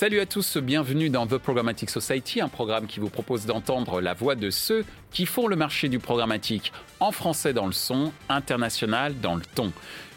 Salut 0.00 0.20
à 0.20 0.24
tous, 0.24 0.56
bienvenue 0.56 1.10
dans 1.10 1.26
The 1.26 1.36
Programmatic 1.36 1.90
Society, 1.90 2.40
un 2.40 2.48
programme 2.48 2.86
qui 2.86 3.00
vous 3.00 3.10
propose 3.10 3.44
d'entendre 3.44 4.00
la 4.00 4.14
voix 4.14 4.34
de 4.34 4.48
ceux 4.48 4.86
qui 5.10 5.26
font 5.26 5.46
le 5.46 5.56
marché 5.56 5.90
du 5.90 5.98
programmatique 5.98 6.72
en 7.00 7.12
français 7.12 7.52
dans 7.52 7.66
le 7.66 7.72
son, 7.72 8.10
international 8.30 9.20
dans 9.20 9.34
le 9.34 9.42
ton. 9.54 9.74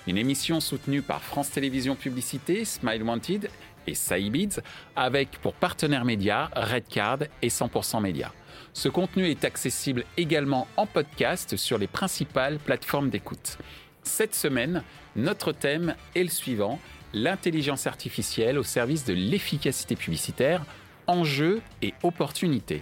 Une 0.08 0.18
émission 0.18 0.62
soutenue 0.62 1.02
par 1.02 1.22
France 1.22 1.52
Télévisions 1.52 1.98
Publicité, 1.98 2.64
Smile 2.64 3.04
Wanted 3.04 3.50
et 3.86 3.94
Saïbids, 3.94 4.62
avec 4.96 5.32
pour 5.42 5.54
partenaires 5.54 6.06
médias 6.06 6.50
Redcard 6.56 7.24
et 7.42 7.50
100% 7.50 8.02
Média. 8.02 8.32
Ce 8.72 8.88
contenu 8.88 9.26
est 9.26 9.44
accessible 9.44 10.06
également 10.16 10.66
en 10.78 10.86
podcast 10.86 11.58
sur 11.58 11.78
les 11.78 11.88
principales 11.88 12.58
plateformes 12.58 13.10
d'écoute. 13.10 13.58
Cette 14.04 14.34
semaine, 14.34 14.82
notre 15.18 15.52
thème 15.52 15.96
est 16.16 16.24
le 16.24 16.30
suivant 16.30 16.80
l'intelligence 17.14 17.88
artificielle 17.88 18.58
au 18.58 18.64
service 18.64 19.06
de 19.06 19.14
l'efficacité 19.14 19.96
publicitaire, 19.96 20.66
enjeux 21.08 21.62
et 21.82 21.94
opportunités. 22.04 22.82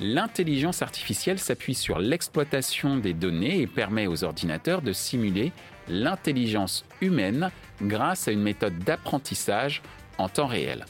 L'intelligence 0.00 0.82
artificielle 0.82 1.38
s'appuie 1.38 1.74
sur 1.74 1.98
l'exploitation 1.98 2.96
des 2.96 3.14
données 3.14 3.60
et 3.60 3.66
permet 3.66 4.06
aux 4.06 4.24
ordinateurs 4.24 4.82
de 4.82 4.92
simuler 4.92 5.52
l'intelligence 5.88 6.84
humaine 7.00 7.50
grâce 7.80 8.26
à 8.26 8.32
une 8.32 8.42
méthode 8.42 8.78
d'apprentissage 8.80 9.82
en 10.18 10.28
temps 10.28 10.46
réel. 10.46 10.84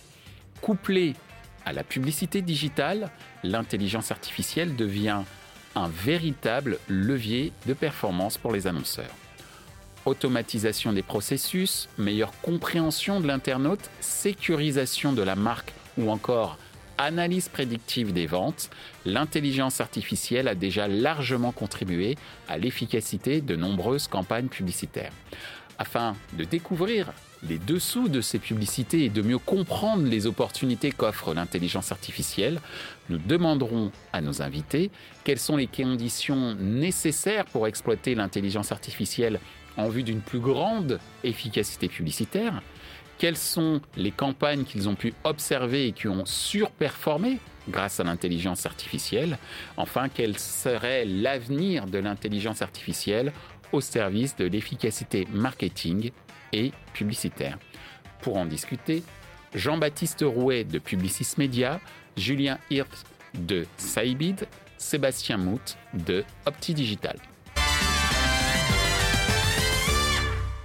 Couplée 0.62 1.15
à 1.66 1.73
la 1.73 1.84
publicité 1.84 2.41
digitale, 2.41 3.10
l'intelligence 3.43 4.10
artificielle 4.10 4.74
devient 4.74 5.23
un 5.74 5.88
véritable 5.88 6.79
levier 6.88 7.52
de 7.66 7.74
performance 7.74 8.38
pour 8.38 8.52
les 8.52 8.66
annonceurs 8.66 9.15
automatisation 10.07 10.93
des 10.93 11.02
processus, 11.02 11.88
meilleure 11.99 12.33
compréhension 12.43 13.21
de 13.21 13.27
l'internaute, 13.27 13.91
sécurisation 14.01 15.13
de 15.13 15.23
la 15.23 15.37
marque 15.37 15.73
ou 15.99 16.10
encore 16.10 16.59
analyse 16.99 17.49
prédictive 17.49 18.13
des 18.13 18.27
ventes, 18.27 18.71
l'intelligence 19.05 19.80
artificielle 19.80 20.49
a 20.49 20.55
déjà 20.55 20.88
largement 20.88 21.52
contribué 21.52 22.16
à 22.49 22.59
l'efficacité 22.59 23.41
de 23.41 23.57
nombreuses 23.57 24.07
campagnes 24.07 24.49
publicitaires. 24.49 25.13
Afin 25.79 26.15
de 26.38 26.45
découvrir 26.45 27.13
les 27.49 27.59
dessous 27.59 28.09
de 28.09 28.21
ces 28.21 28.38
publicités 28.38 29.05
et 29.05 29.09
de 29.09 29.23
mieux 29.23 29.38
comprendre 29.38 30.05
les 30.05 30.27
opportunités 30.27 30.93
qu'offre 30.93 31.35
l'intelligence 31.35 31.93
artificielle, 31.93 32.60
nous 33.10 33.19
demanderons 33.19 33.91
à 34.13 34.21
nos 34.21 34.41
invités 34.41 34.91
quelles 35.25 35.38
sont 35.38 35.57
les 35.57 35.66
conditions 35.66 36.55
nécessaires 36.55 37.45
pour 37.45 37.66
exploiter 37.66 38.15
l'intelligence 38.15 38.73
artificielle 38.73 39.41
en 39.76 39.88
vue 39.88 40.02
d'une 40.02 40.20
plus 40.20 40.40
grande 40.40 40.98
efficacité 41.22 41.88
publicitaire 41.88 42.62
Quelles 43.18 43.36
sont 43.36 43.80
les 43.96 44.10
campagnes 44.10 44.64
qu'ils 44.64 44.88
ont 44.88 44.94
pu 44.94 45.14
observer 45.24 45.88
et 45.88 45.92
qui 45.92 46.08
ont 46.08 46.24
surperformé 46.26 47.38
grâce 47.68 48.00
à 48.00 48.04
l'intelligence 48.04 48.66
artificielle 48.66 49.38
Enfin, 49.76 50.08
quel 50.08 50.38
serait 50.38 51.04
l'avenir 51.04 51.86
de 51.86 51.98
l'intelligence 51.98 52.62
artificielle 52.62 53.32
au 53.72 53.80
service 53.80 54.36
de 54.36 54.45
l'efficacité 54.45 55.26
marketing 55.32 56.10
et 56.52 56.72
publicitaire 56.92 57.58
Pour 58.20 58.36
en 58.36 58.46
discuter, 58.46 59.02
Jean-Baptiste 59.54 60.24
Rouet 60.26 60.64
de 60.64 60.78
Publicis 60.78 61.34
Media, 61.38 61.80
Julien 62.16 62.58
Hirt 62.70 63.04
de 63.34 63.66
Saibid, 63.76 64.47
Sébastien 64.78 65.38
Mout 65.38 65.76
de 65.94 66.25
OptiDigital. 66.47 67.19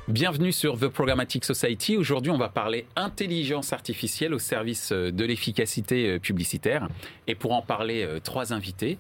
Bienvenue 0.10 0.52
sur 0.52 0.80
The 0.80 0.88
Programmatic 0.88 1.46
Society. 1.46 1.96
Aujourd'hui, 1.96 2.32
on 2.32 2.38
va 2.40 2.50
parler 2.50 2.88
intelligence 2.96 3.74
artificielle 3.74 4.34
au 4.34 4.40
service 4.40 4.92
euh, 4.92 5.12
de 5.12 5.24
l'efficacité 5.24 6.10
euh, 6.10 6.20
publicitaire. 6.20 6.88
Et 7.28 7.36
pour 7.36 7.52
en 7.52 7.62
parler, 7.62 8.02
euh, 8.02 8.20
trois 8.20 8.52
invités. 8.52 8.98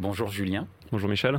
Bonjour 0.00 0.32
Julien. 0.32 0.66
Bonjour 0.90 1.08
Michel. 1.08 1.38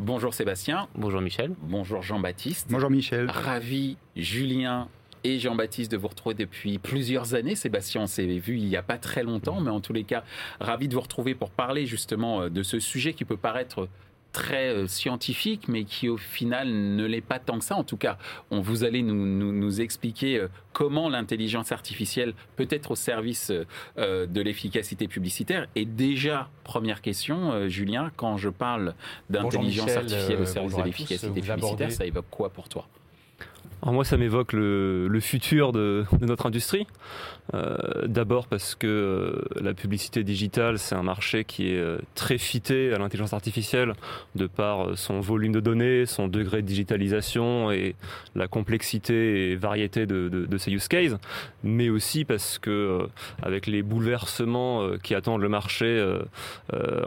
Bonjour 0.00 0.34
Sébastien. 0.34 0.88
Bonjour 0.96 1.20
Michel. 1.20 1.52
Bonjour 1.62 2.02
Jean-Baptiste. 2.02 2.66
Bonjour 2.68 2.90
Michel. 2.90 3.30
Ravi 3.30 3.96
Julien 4.16 4.88
et 5.22 5.38
Jean-Baptiste 5.38 5.92
de 5.92 5.96
vous 5.96 6.08
retrouver 6.08 6.34
depuis 6.34 6.78
plusieurs 6.78 7.34
années. 7.34 7.54
Sébastien, 7.54 8.02
on 8.02 8.06
s'est 8.08 8.26
vu 8.26 8.56
il 8.56 8.64
n'y 8.64 8.76
a 8.76 8.82
pas 8.82 8.98
très 8.98 9.22
longtemps, 9.22 9.60
mais 9.60 9.70
en 9.70 9.80
tous 9.80 9.92
les 9.92 10.02
cas, 10.02 10.24
ravi 10.58 10.88
de 10.88 10.94
vous 10.94 11.00
retrouver 11.00 11.36
pour 11.36 11.50
parler 11.50 11.86
justement 11.86 12.50
de 12.50 12.62
ce 12.64 12.80
sujet 12.80 13.12
qui 13.12 13.24
peut 13.24 13.36
paraître 13.36 13.88
très 14.32 14.68
euh, 14.68 14.86
scientifique, 14.86 15.68
mais 15.68 15.84
qui 15.84 16.08
au 16.08 16.16
final 16.16 16.68
ne 16.68 17.04
l'est 17.04 17.20
pas 17.20 17.38
tant 17.38 17.58
que 17.58 17.64
ça. 17.64 17.76
En 17.76 17.84
tout 17.84 17.96
cas, 17.96 18.18
on 18.50 18.60
vous 18.60 18.84
allez 18.84 19.02
nous, 19.02 19.14
nous, 19.52 19.80
expliquer 19.80 20.38
euh, 20.38 20.48
comment 20.72 21.08
l'intelligence 21.08 21.72
artificielle 21.72 22.34
peut 22.56 22.68
être 22.70 22.92
au 22.92 22.96
service 22.96 23.52
euh, 23.98 24.26
de 24.26 24.40
l'efficacité 24.40 25.08
publicitaire. 25.08 25.66
Et 25.76 25.84
déjà, 25.84 26.48
première 26.64 27.00
question, 27.00 27.68
Julien, 27.68 28.10
quand 28.16 28.36
je 28.36 28.48
parle 28.48 28.94
d'intelligence 29.30 29.90
artificielle 29.90 30.40
au 30.40 30.46
service 30.46 30.76
de 30.76 30.82
l'efficacité 30.82 31.40
publicitaire, 31.40 31.92
ça 31.92 32.06
évoque 32.06 32.26
quoi 32.30 32.50
pour 32.50 32.68
toi? 32.68 32.86
Alors 33.82 33.94
moi, 33.94 34.04
ça 34.04 34.16
m'évoque 34.16 34.52
le, 34.54 35.18
futur 35.20 35.72
de, 35.72 36.04
notre 36.20 36.46
industrie. 36.46 36.86
Euh, 37.54 38.06
d'abord 38.06 38.46
parce 38.46 38.74
que 38.74 38.86
euh, 38.86 39.62
la 39.62 39.72
publicité 39.72 40.22
digitale, 40.22 40.78
c'est 40.78 40.94
un 40.94 41.02
marché 41.02 41.44
qui 41.44 41.70
est 41.70 41.78
euh, 41.78 41.98
très 42.14 42.36
fité 42.36 42.92
à 42.92 42.98
l'intelligence 42.98 43.32
artificielle 43.32 43.94
de 44.34 44.46
par 44.46 44.98
son 44.98 45.20
volume 45.20 45.52
de 45.52 45.60
données, 45.60 46.04
son 46.06 46.28
degré 46.28 46.60
de 46.60 46.66
digitalisation 46.66 47.70
et 47.70 47.94
la 48.34 48.48
complexité 48.48 49.52
et 49.52 49.56
variété 49.56 50.06
de, 50.06 50.58
ses 50.58 50.72
use 50.72 50.88
cases, 50.88 51.14
mais 51.62 51.88
aussi 51.88 52.24
parce 52.24 52.58
que 52.58 53.06
avec 53.42 53.66
les 53.66 53.82
bouleversements 53.82 54.96
qui 55.02 55.14
attendent 55.14 55.40
le 55.40 55.48
marché 55.48 56.04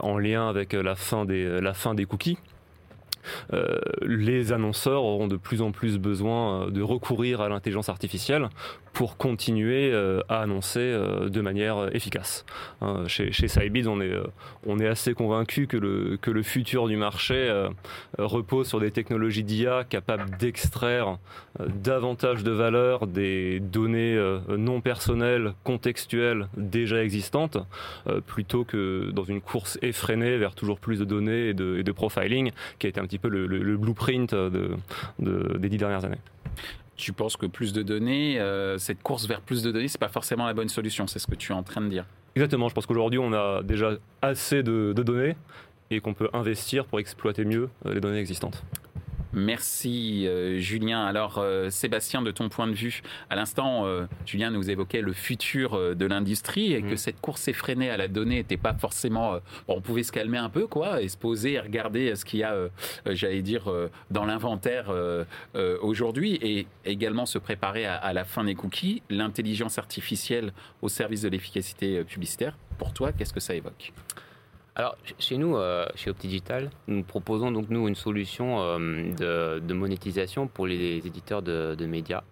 en 0.00 0.18
lien 0.18 0.48
avec 0.48 0.72
la 0.72 0.94
fin 0.94 1.24
des, 1.24 1.60
la 1.60 1.74
fin 1.74 1.94
des 1.94 2.06
cookies, 2.06 2.38
euh, 3.52 3.78
les 4.02 4.52
annonceurs 4.52 5.04
auront 5.04 5.28
de 5.28 5.36
plus 5.36 5.62
en 5.62 5.72
plus 5.72 5.98
besoin 5.98 6.66
euh, 6.66 6.70
de 6.70 6.82
recourir 6.82 7.40
à 7.40 7.48
l'intelligence 7.48 7.88
artificielle 7.88 8.48
pour 8.92 9.16
continuer 9.16 9.90
euh, 9.92 10.20
à 10.28 10.42
annoncer 10.42 10.80
de 10.80 11.40
manière 11.40 11.94
efficace. 11.94 12.44
Hein, 12.80 13.04
chez, 13.06 13.32
chez 13.32 13.46
on 13.86 14.00
est, 14.00 14.12
on 14.66 14.78
est 14.78 14.86
assez 14.86 15.14
convaincu 15.14 15.66
que 15.66 15.76
le, 15.76 16.18
que 16.20 16.30
le 16.30 16.42
futur 16.42 16.88
du 16.88 16.96
marché 16.96 17.50
repose 18.18 18.68
sur 18.68 18.80
des 18.80 18.90
technologies 18.90 19.44
d'IA 19.44 19.84
capables 19.84 20.36
d'extraire 20.38 21.18
davantage 21.60 22.42
de 22.44 22.50
valeur 22.50 23.06
des 23.06 23.60
données 23.60 24.18
non 24.48 24.80
personnelles, 24.80 25.54
contextuelles 25.64 26.48
déjà 26.56 27.02
existantes, 27.02 27.58
plutôt 28.26 28.64
que 28.64 29.10
dans 29.12 29.24
une 29.24 29.40
course 29.40 29.78
effrénée 29.82 30.36
vers 30.36 30.54
toujours 30.54 30.78
plus 30.78 30.98
de 30.98 31.04
données 31.04 31.48
et 31.48 31.54
de, 31.54 31.78
et 31.78 31.82
de 31.82 31.92
profiling, 31.92 32.52
qui 32.78 32.86
a 32.86 32.90
été 32.90 33.00
un 33.00 33.06
petit 33.06 33.18
peu 33.18 33.28
le, 33.28 33.76
blueprint 33.76 34.34
de, 34.34 34.76
des 35.18 35.68
dix 35.68 35.78
dernières 35.78 36.04
années. 36.04 36.18
Tu 37.02 37.12
penses 37.12 37.36
que 37.36 37.46
plus 37.46 37.72
de 37.72 37.82
données, 37.82 38.38
euh, 38.38 38.78
cette 38.78 39.02
course 39.02 39.26
vers 39.26 39.40
plus 39.40 39.64
de 39.64 39.72
données, 39.72 39.88
c'est 39.88 39.98
pas 39.98 40.06
forcément 40.06 40.46
la 40.46 40.54
bonne 40.54 40.68
solution, 40.68 41.08
c'est 41.08 41.18
ce 41.18 41.26
que 41.26 41.34
tu 41.34 41.50
es 41.50 41.54
en 41.54 41.64
train 41.64 41.80
de 41.80 41.88
dire. 41.88 42.06
Exactement, 42.36 42.68
je 42.68 42.74
pense 42.74 42.86
qu'aujourd'hui 42.86 43.18
on 43.18 43.32
a 43.32 43.60
déjà 43.64 43.94
assez 44.22 44.62
de 44.62 44.92
données 44.92 45.34
et 45.90 45.98
qu'on 45.98 46.14
peut 46.14 46.28
investir 46.32 46.84
pour 46.84 47.00
exploiter 47.00 47.44
mieux 47.44 47.68
euh, 47.86 47.94
les 47.94 48.00
données 48.00 48.20
existantes. 48.20 48.62
Merci 49.32 50.26
euh, 50.26 50.58
Julien. 50.58 51.04
Alors 51.04 51.38
euh, 51.38 51.70
Sébastien, 51.70 52.20
de 52.20 52.30
ton 52.30 52.48
point 52.48 52.66
de 52.66 52.74
vue, 52.74 53.02
à 53.30 53.36
l'instant, 53.36 53.86
euh, 53.86 54.06
Julien 54.26 54.50
nous 54.50 54.70
évoquait 54.70 55.00
le 55.00 55.12
futur 55.12 55.96
de 55.96 56.06
l'industrie 56.06 56.74
et 56.74 56.82
que 56.82 56.94
mm. 56.94 56.96
cette 56.98 57.20
course 57.20 57.48
effrénée 57.48 57.88
à 57.88 57.96
la 57.96 58.08
donnée 58.08 58.36
n'était 58.36 58.56
pas 58.56 58.74
forcément... 58.74 59.38
on 59.68 59.80
pouvait 59.80 60.02
se 60.02 60.12
calmer 60.12 60.38
un 60.38 60.48
peu, 60.48 60.66
quoi, 60.66 61.02
et 61.02 61.08
se 61.08 61.16
poser 61.16 61.52
et 61.52 61.60
regarder 61.60 62.14
ce 62.14 62.24
qu'il 62.24 62.40
y 62.40 62.44
a, 62.44 62.54
j'allais 63.06 63.42
dire, 63.42 63.70
dans 64.10 64.24
l'inventaire 64.24 64.92
aujourd'hui 65.80 66.38
et 66.42 66.66
également 66.84 67.26
se 67.26 67.38
préparer 67.38 67.86
à, 67.86 67.96
à 67.96 68.12
la 68.12 68.24
fin 68.24 68.44
des 68.44 68.54
cookies. 68.54 69.02
L'intelligence 69.10 69.78
artificielle 69.78 70.52
au 70.82 70.88
service 70.88 71.22
de 71.22 71.28
l'efficacité 71.28 72.04
publicitaire, 72.04 72.56
pour 72.78 72.92
toi, 72.92 73.12
qu'est-ce 73.12 73.32
que 73.32 73.40
ça 73.40 73.54
évoque? 73.54 73.92
Alors, 74.74 74.96
chez 75.18 75.36
nous, 75.36 75.56
euh, 75.56 75.86
chez 75.94 76.08
OptiDigital, 76.08 76.70
nous 76.88 77.02
proposons 77.02 77.50
donc 77.50 77.68
nous 77.68 77.88
une 77.88 77.94
solution 77.94 78.60
euh, 78.60 79.60
de, 79.60 79.74
monétisation 79.74 80.46
pour 80.46 80.66
les 80.66 81.06
éditeurs 81.06 81.42
de, 81.42 81.86
médias. 81.86 82.22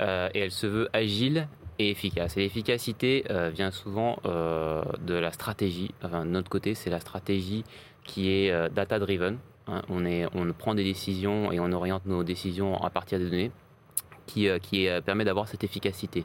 Euh, 0.00 0.30
et 0.32 0.40
elle 0.40 0.50
se 0.50 0.66
veut 0.66 0.88
agile 0.94 1.48
et 1.78 1.90
efficace. 1.90 2.38
Et 2.38 2.40
l'efficacité 2.40 3.24
vient 3.52 3.70
souvent 3.70 4.18
de 4.24 5.14
la 5.14 5.32
stratégie. 5.32 5.90
Enfin, 6.02 6.24
de 6.24 6.30
notre 6.30 6.48
côté, 6.48 6.74
c'est 6.74 6.90
la 6.90 7.00
stratégie 7.00 7.64
qui 8.04 8.30
est 8.30 8.70
data-driven. 8.70 9.38
Hein. 9.68 9.82
on, 9.88 10.04
on 10.34 10.52
prend 10.52 10.74
des 10.74 10.84
décisions 10.84 11.52
et 11.52 11.60
on 11.60 11.70
oriente 11.72 12.04
nos 12.06 12.24
décisions 12.24 12.82
à 12.82 12.90
partir 12.90 13.18
des 13.18 13.26
données 13.26 13.52
qui, 14.26 14.48
euh, 14.48 14.58
euh, 14.74 15.00
permet 15.00 15.24
d'avoir 15.24 15.48
cette 15.48 15.64
efficacité. 15.64 16.24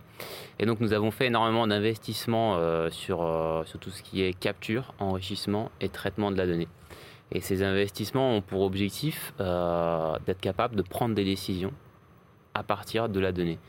Et 0.60 0.66
donc 0.66 0.80
nous 0.80 0.94
avons 0.94 1.12
fait 1.12 1.28
énormément 1.28 1.68
d'investissements 1.68 2.56
euh, 2.58 2.90
sur, 2.90 3.20
sur 3.66 3.80
tout 3.80 3.90
ce 3.90 4.02
qui 4.04 4.22
est 4.22 4.38
capture, 4.38 4.94
enrichissement 5.00 5.72
et 5.82 5.90
traitement 5.90 6.32
de 6.32 6.38
la 6.38 6.46
donnée. 6.46 6.68
Et 7.32 7.42
ces 7.42 7.62
investissements 7.64 8.36
ont 8.38 8.42
pour 8.42 8.62
objectif 8.62 9.34
d'être 9.38 10.40
capable 10.40 10.78
de 10.78 10.82
prendre 10.82 11.14
des 11.14 11.26
décisions 11.26 11.74
à 12.54 12.64
partir 12.64 13.10
de 13.10 13.20
la 13.20 13.34
donnée. 13.34 13.60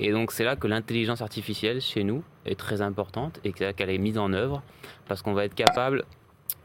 Et 0.00 0.10
donc 0.10 0.32
c'est 0.32 0.44
là 0.44 0.56
que 0.56 0.66
l'intelligence 0.66 1.22
artificielle 1.22 1.80
chez 1.80 2.02
nous 2.02 2.24
est 2.44 2.58
très 2.58 2.82
importante 2.82 3.40
et 3.44 3.52
qu'elle 3.52 3.90
est 3.90 3.98
mise 3.98 4.18
en 4.18 4.32
œuvre 4.32 4.62
parce 5.06 5.22
qu'on 5.22 5.32
va 5.32 5.44
être 5.44 5.54
capable, 5.54 6.04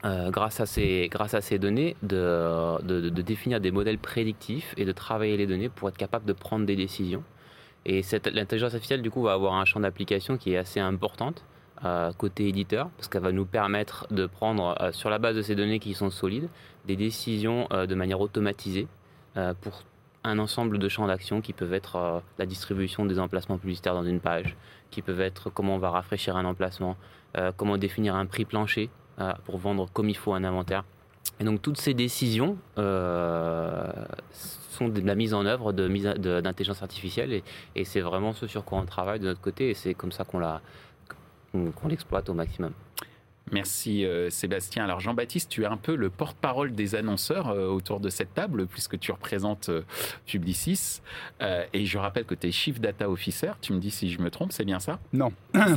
euh, 0.05 0.31
grâce, 0.31 0.59
à 0.59 0.65
ces, 0.65 1.09
données, 1.59 1.95
de, 2.03 3.09
définir 3.21 3.61
des 3.61 3.71
modèles 3.71 3.97
prédictifs 3.97 4.73
et 4.75 4.83
de 4.83 4.91
travailler 4.91 5.37
les 5.37 5.47
données 5.47 5.69
pour 5.69 5.87
être 5.87 5.97
capable 5.97 6.25
de 6.25 6.33
prendre 6.33 6.65
des 6.65 6.75
décisions. 6.75 7.23
Et 7.85 8.01
l'intelligence 8.33 8.73
artificielle, 8.73 9.01
du 9.01 9.09
coup, 9.09 9.21
va 9.21 9.31
avoir 9.31 9.53
un 9.53 9.63
champ 9.63 9.79
d'application 9.79 10.37
qui 10.37 10.53
est 10.53 10.57
assez 10.57 10.81
importante 10.81 11.45
euh, 11.85 12.11
côté 12.13 12.49
éditeur, 12.49 12.89
parce 12.97 13.07
qu'elle 13.07 13.21
va 13.21 13.31
nous 13.31 13.45
permettre 13.45 14.07
de 14.11 14.25
prendre, 14.25 14.75
euh, 14.81 14.91
sur 14.91 15.09
la 15.09 15.19
base 15.19 15.37
de 15.37 15.41
ces 15.41 15.55
données 15.55 15.79
qui 15.79 15.93
sont 15.93 16.09
solides, 16.09 16.49
des 16.85 16.97
décisions 16.97 17.69
de 17.71 17.95
manière 17.95 18.19
automatisée 18.19 18.87
pour 19.61 19.83
un 20.25 20.37
ensemble 20.37 20.79
de 20.79 20.89
champs 20.89 21.07
d'action 21.07 21.39
qui 21.39 21.53
peuvent 21.53 21.73
être 21.73 22.21
la 22.37 22.45
distribution 22.45 23.05
des 23.05 23.19
emplacements 23.19 23.57
publicitaires 23.57 23.93
dans 23.93 24.03
une 24.03 24.19
page, 24.19 24.57
qui 24.91 25.01
peuvent 25.01 25.21
être 25.21 25.49
comment 25.49 25.75
on 25.75 25.79
va 25.79 25.91
rafraîchir 25.91 26.35
un 26.35 26.43
emplacement, 26.43 26.97
comment 27.55 27.77
définir 27.77 28.15
un 28.15 28.25
prix 28.25 28.43
plancher 28.43 28.89
pour 29.45 29.57
vendre 29.57 29.89
comme 29.93 30.09
il 30.09 30.17
faut 30.17 30.33
un 30.33 30.43
inventaire. 30.43 30.83
Et 31.39 31.43
donc 31.43 31.61
toutes 31.61 31.77
ces 31.77 31.93
décisions 31.93 32.57
euh, 32.77 33.91
sont 34.31 34.87
de 34.87 35.01
la 35.01 35.15
mise 35.15 35.33
en 35.33 35.45
œuvre 35.45 35.71
d'intelligence 35.71 36.81
artificielle 36.81 37.33
et, 37.33 37.43
et 37.75 37.85
c'est 37.85 38.01
vraiment 38.01 38.33
ce 38.33 38.47
sur 38.47 38.63
quoi 38.65 38.79
on 38.79 38.85
travaille 38.85 39.19
de 39.19 39.25
notre 39.25 39.41
côté 39.41 39.69
et 39.69 39.73
c'est 39.73 39.93
comme 39.93 40.11
ça 40.11 40.25
qu'on 40.25 40.39
l'exploite 41.87 42.29
au 42.29 42.33
maximum. 42.33 42.71
Merci 43.51 44.05
euh, 44.05 44.29
Sébastien. 44.29 44.83
Alors 44.83 44.99
Jean-Baptiste, 44.99 45.49
tu 45.49 45.63
es 45.63 45.65
un 45.65 45.77
peu 45.77 45.95
le 45.95 46.09
porte-parole 46.09 46.73
des 46.73 46.95
annonceurs 46.95 47.49
euh, 47.49 47.67
autour 47.67 47.99
de 47.99 48.09
cette 48.09 48.33
table 48.33 48.67
puisque 48.67 48.97
tu 48.99 49.11
représentes 49.11 49.69
euh, 49.69 49.81
Publicis. 50.25 51.01
et 51.73 51.85
je 51.85 51.97
rappelle 51.97 52.25
que 52.25 52.35
tu 52.35 52.47
es 52.47 52.51
Chief 52.51 52.79
Data 52.79 53.09
Officer. 53.09 53.51
Tu 53.61 53.73
me 53.73 53.79
dis 53.79 53.91
si 53.91 54.09
je 54.09 54.21
me 54.21 54.29
trompe, 54.29 54.51
c'est 54.51 54.65
bien 54.65 54.79
ça? 54.79 54.99
Non, 55.11 55.31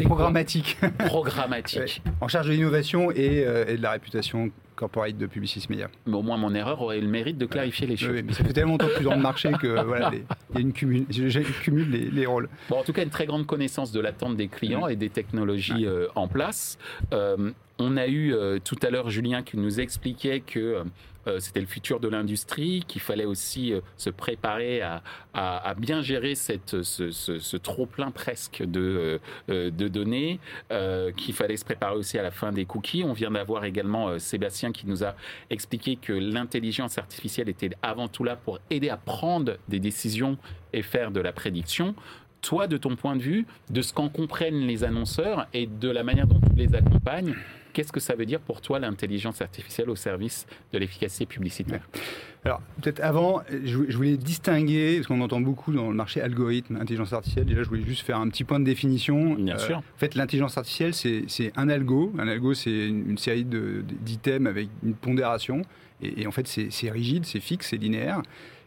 programmatique. 0.04 0.78
Programmatique. 0.98 2.02
en 2.20 2.28
charge 2.28 2.46
de 2.46 2.52
l'innovation 2.52 3.10
et, 3.10 3.44
et, 3.68 3.76
de 3.76 3.82
la 3.82 3.90
réputation 3.90 4.50
corporate 4.76 5.16
de 5.16 5.26
Publicis 5.26 5.66
Media. 5.68 5.88
Mais 6.06 6.16
au 6.16 6.22
moins 6.22 6.36
mon 6.36 6.54
erreur 6.54 6.80
aurait 6.82 7.00
le 7.00 7.08
mérite 7.08 7.38
de 7.38 7.46
clarifier 7.46 7.86
les 7.86 7.96
choses. 7.96 8.10
Oui, 8.10 8.22
mais 8.22 8.32
ça 8.32 8.44
fait 8.44 8.52
tellement 8.52 8.72
longtemps 8.72 8.86
que 8.86 8.92
je 8.92 8.96
suis 8.98 9.04
dans 9.04 9.16
le 9.16 9.22
marché 9.22 9.50
que 9.60 9.82
voilà, 9.84 10.12
y 10.54 10.58
a 10.58 10.60
une 10.60 10.72
cumule, 10.72 11.06
cumule 11.62 11.90
les, 11.90 12.10
les, 12.10 12.26
rôles. 12.26 12.48
Bon, 12.68 12.78
en 12.78 12.82
tout 12.84 12.92
cas, 12.92 13.02
une 13.02 13.10
très 13.10 13.26
grande 13.26 13.46
connaissance 13.46 13.90
de 13.92 14.00
l'attente 14.00 14.36
des 14.36 14.48
clients 14.48 14.86
et 14.86 14.96
des 14.96 15.10
technologies 15.10 15.86
euh, 15.86 16.06
en 16.14 16.28
place. 16.28 16.78
Euh, 17.12 17.50
on 17.78 17.96
a 17.96 18.06
eu 18.06 18.34
euh, 18.34 18.58
tout 18.62 18.78
à 18.82 18.90
l'heure 18.90 19.10
Julien 19.10 19.42
qui 19.42 19.56
nous 19.56 19.80
expliquait 19.80 20.40
que 20.40 20.84
euh, 21.26 21.40
c'était 21.40 21.60
le 21.60 21.66
futur 21.66 22.00
de 22.00 22.08
l'industrie, 22.08 22.84
qu'il 22.86 23.00
fallait 23.00 23.24
aussi 23.24 23.72
euh, 23.72 23.80
se 23.96 24.10
préparer 24.10 24.82
à, 24.82 25.02
bien 25.76 26.00
gérer 26.00 26.34
cette, 26.34 26.82
ce, 26.82 27.56
trop-plein 27.56 28.10
presque 28.10 28.62
de, 28.62 29.20
euh, 29.50 29.70
de 29.70 29.88
données, 29.88 30.40
qu'il 31.16 31.34
fallait 31.34 31.56
se 31.56 31.64
préparer 31.64 31.94
aussi 31.96 32.18
à 32.18 32.22
la 32.22 32.30
fin 32.30 32.52
des 32.52 32.64
cookies. 32.64 33.04
On 33.04 33.12
vient 33.12 33.30
d'avoir 33.30 33.64
également 33.64 34.18
Sébastien 34.18 34.72
qui 34.72 34.86
nous 34.86 35.04
a 35.04 35.14
expliqué 35.50 35.96
que 35.96 36.12
l'intelligence 36.12 36.96
artificielle 36.98 37.48
était 37.48 37.70
avant 37.82 38.08
tout 38.08 38.24
là 38.24 38.36
pour 38.36 38.60
aider 38.70 38.88
à 38.88 38.96
prendre 38.96 39.58
des 39.68 39.78
décisions 39.78 40.38
et 40.72 40.82
faire 40.82 41.10
de 41.10 41.20
la 41.20 41.32
prédiction 41.32 41.94
toi, 42.42 42.68
de 42.68 42.76
ton 42.76 42.94
point 42.94 43.16
de 43.16 43.22
vue, 43.22 43.44
de 43.70 43.82
ce 43.82 43.92
qu'en 43.92 44.08
comprennent 44.08 44.60
les 44.60 44.84
annonceurs 44.84 45.48
et 45.52 45.66
de 45.66 45.90
la 45.90 46.04
manière 46.04 46.28
dont 46.28 46.40
tu 46.40 46.54
les 46.54 46.74
accompagnes, 46.76 47.34
Qu'est-ce 47.76 47.92
que 47.92 48.00
ça 48.00 48.14
veut 48.14 48.24
dire 48.24 48.40
pour 48.40 48.62
toi 48.62 48.78
l'intelligence 48.78 49.42
artificielle 49.42 49.90
au 49.90 49.96
service 49.96 50.46
de 50.72 50.78
l'efficacité 50.78 51.26
publicitaire? 51.26 51.86
Alors, 52.42 52.62
peut-être 52.80 53.00
avant, 53.00 53.42
je 53.50 53.94
voulais 53.94 54.16
distinguer, 54.16 54.96
parce 54.96 55.08
qu'on 55.08 55.20
entend 55.20 55.42
beaucoup 55.42 55.74
dans 55.74 55.90
le 55.90 55.94
marché 55.94 56.22
algorithme, 56.22 56.76
intelligence 56.76 57.12
artificielle. 57.12 57.44
Déjà, 57.44 57.64
je 57.64 57.68
voulais 57.68 57.84
juste 57.84 58.00
faire 58.00 58.18
un 58.18 58.30
petit 58.30 58.44
point 58.44 58.60
de 58.60 58.64
définition. 58.64 59.34
Bien 59.34 59.58
sûr. 59.58 59.76
En 59.76 59.98
fait, 59.98 60.14
l'intelligence 60.14 60.56
artificielle, 60.56 60.94
c'est 60.94 61.52
un 61.54 61.68
algo. 61.68 62.14
Un 62.18 62.28
algo, 62.28 62.54
c'est 62.54 62.88
une, 62.88 63.18
série 63.18 63.44
d'items 63.44 64.48
avec 64.48 64.70
une 64.82 64.94
pondération. 64.94 65.60
et 66.00 66.26
en 66.26 66.30
fait, 66.30 66.46
c'est 66.46 66.90
rigide, 66.90 67.26
c'est 67.26 67.40
fixe, 67.40 67.68
c'est 67.68 67.76
linéaire. 67.76 68.22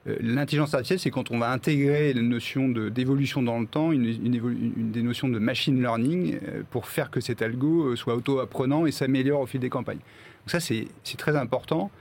Euh, 0.08 0.16
l'intelligence 0.22 0.74
artificielle, 0.74 1.00
c'est 1.00 1.12
quand 1.12 1.32
on 1.32 1.40
va 1.40 1.52
intégrer 1.52 2.14
la 2.14 2.22
notion 2.22 2.70
d'évolution 2.70 3.42
dans 3.42 3.60
le 3.60 3.66
temps, 3.66 3.92
une, 3.92 4.92
des 4.92 5.02
notions 5.02 5.28
de 5.28 5.40
machine 5.40 5.80
learning, 5.82 6.36
euh, 6.36 6.62
pour 6.70 6.88
faire 6.88 7.12
que 7.12 7.20
cet 7.20 7.42
algo 7.42 7.88
euh, 7.88 7.96
soit 7.96 8.16
auto-apprenant 8.16 8.86
et 8.86 8.92
s'améliore 8.92 9.42
au 9.42 9.46
fil 9.46 9.60
des 9.60 9.70
campagnes. 9.70 9.98
Donc 9.98 10.52
ça, 10.52 10.60
c'est 10.60 10.88
très 11.18 11.36
important. 11.36 11.92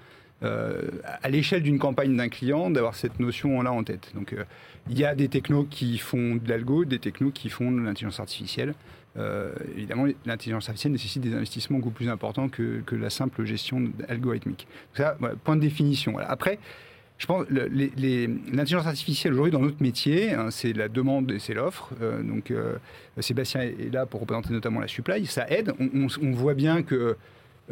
à 0.40 1.28
l'échelle 1.28 1.64
d'une 1.64 1.80
campagne 1.80 2.16
d'un 2.16 2.28
client, 2.28 2.70
d'avoir 2.70 2.94
cette 2.94 3.18
notion-là 3.18 3.72
en 3.72 3.82
tête. 3.82 4.12
Donc, 4.14 4.36
il 4.88 4.96
y 4.96 5.04
a 5.04 5.16
des 5.16 5.28
technos 5.28 5.64
qui 5.64 5.98
font 5.98 6.36
de 6.36 6.48
l'algo, 6.48 6.84
des 6.84 7.00
technos 7.00 7.32
qui 7.32 7.48
font 7.48 7.72
de 7.72 7.80
l'intelligence 7.80 8.20
artificielle. 8.20 8.74
évidemment, 9.76 10.06
l'intelligence 10.26 10.68
artificielle 10.68 10.92
nécessite 10.92 11.22
des 11.22 11.34
investissements 11.34 11.78
beaucoup 11.78 11.90
plus 11.90 12.08
importants 12.08 12.48
que, 12.48 12.84
la 12.92 13.10
simple 13.10 13.44
gestion 13.44 13.90
algorithmique. 14.08 14.68
Donc 14.96 14.98
ça, 14.98 15.18
point 15.42 15.56
de 15.56 15.60
définition. 15.60 16.16
Après, 16.18 16.60
je 17.18 17.26
pense 17.26 17.46
l'intelligence 17.50 18.86
artificielle 18.86 19.32
aujourd'hui 19.32 19.50
dans 19.50 19.60
notre 19.60 19.82
métier, 19.82 20.32
hein, 20.32 20.50
c'est 20.52 20.72
la 20.72 20.88
demande 20.88 21.30
et 21.32 21.40
c'est 21.40 21.52
l'offre. 21.52 21.90
Euh, 22.00 22.22
donc 22.22 22.52
euh, 22.52 22.76
Sébastien 23.18 23.62
est 23.62 23.92
là 23.92 24.06
pour 24.06 24.20
représenter 24.20 24.52
notamment 24.52 24.78
la 24.78 24.86
supply. 24.86 25.26
Ça 25.26 25.50
aide. 25.50 25.72
On, 25.80 26.30
voit 26.30 26.54
bien 26.54 26.84
que 26.84 27.16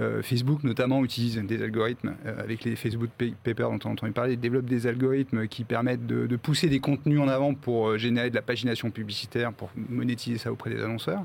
euh, 0.01 0.21
Facebook 0.21 0.65
notamment 0.65 1.05
utilise 1.05 1.37
des 1.39 1.63
algorithmes 1.63 2.17
avec 2.25 2.65
les 2.65 2.75
Facebook 2.75 3.09
Papers 3.45 3.71
dont 3.71 3.79
on 3.85 3.91
a 3.91 3.93
entendu 3.93 4.13
parler, 4.13 4.37
développe 4.37 4.67
des 4.67 4.89
algorithmes 4.89 5.47
qui 5.47 5.63
permettent 5.63 6.09
de, 6.09 6.37
pousser 6.37 6.69
des 6.69 6.81
contenus 6.81 7.21
en 7.21 7.29
avant 7.29 7.55
pour 7.55 7.97
générer 7.99 8.31
de 8.31 8.35
la 8.35 8.43
pagination 8.43 8.91
publicitaire, 8.91 9.53
pour 9.53 9.71
monétiser 9.77 10.39
ça 10.39 10.51
auprès 10.51 10.71
des 10.71 10.83
annonceurs. 10.83 11.23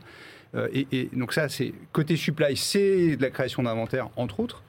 Et, 0.73 1.09
donc 1.13 1.33
ça, 1.33 1.49
c'est 1.49 1.73
côté 1.91 2.15
supply, 2.17 2.55
c'est 2.55 3.15
de 3.15 3.21
la 3.21 3.31
création 3.31 3.63
d'inventaire 3.63 4.09
entre 4.15 4.41
autres. 4.41 4.61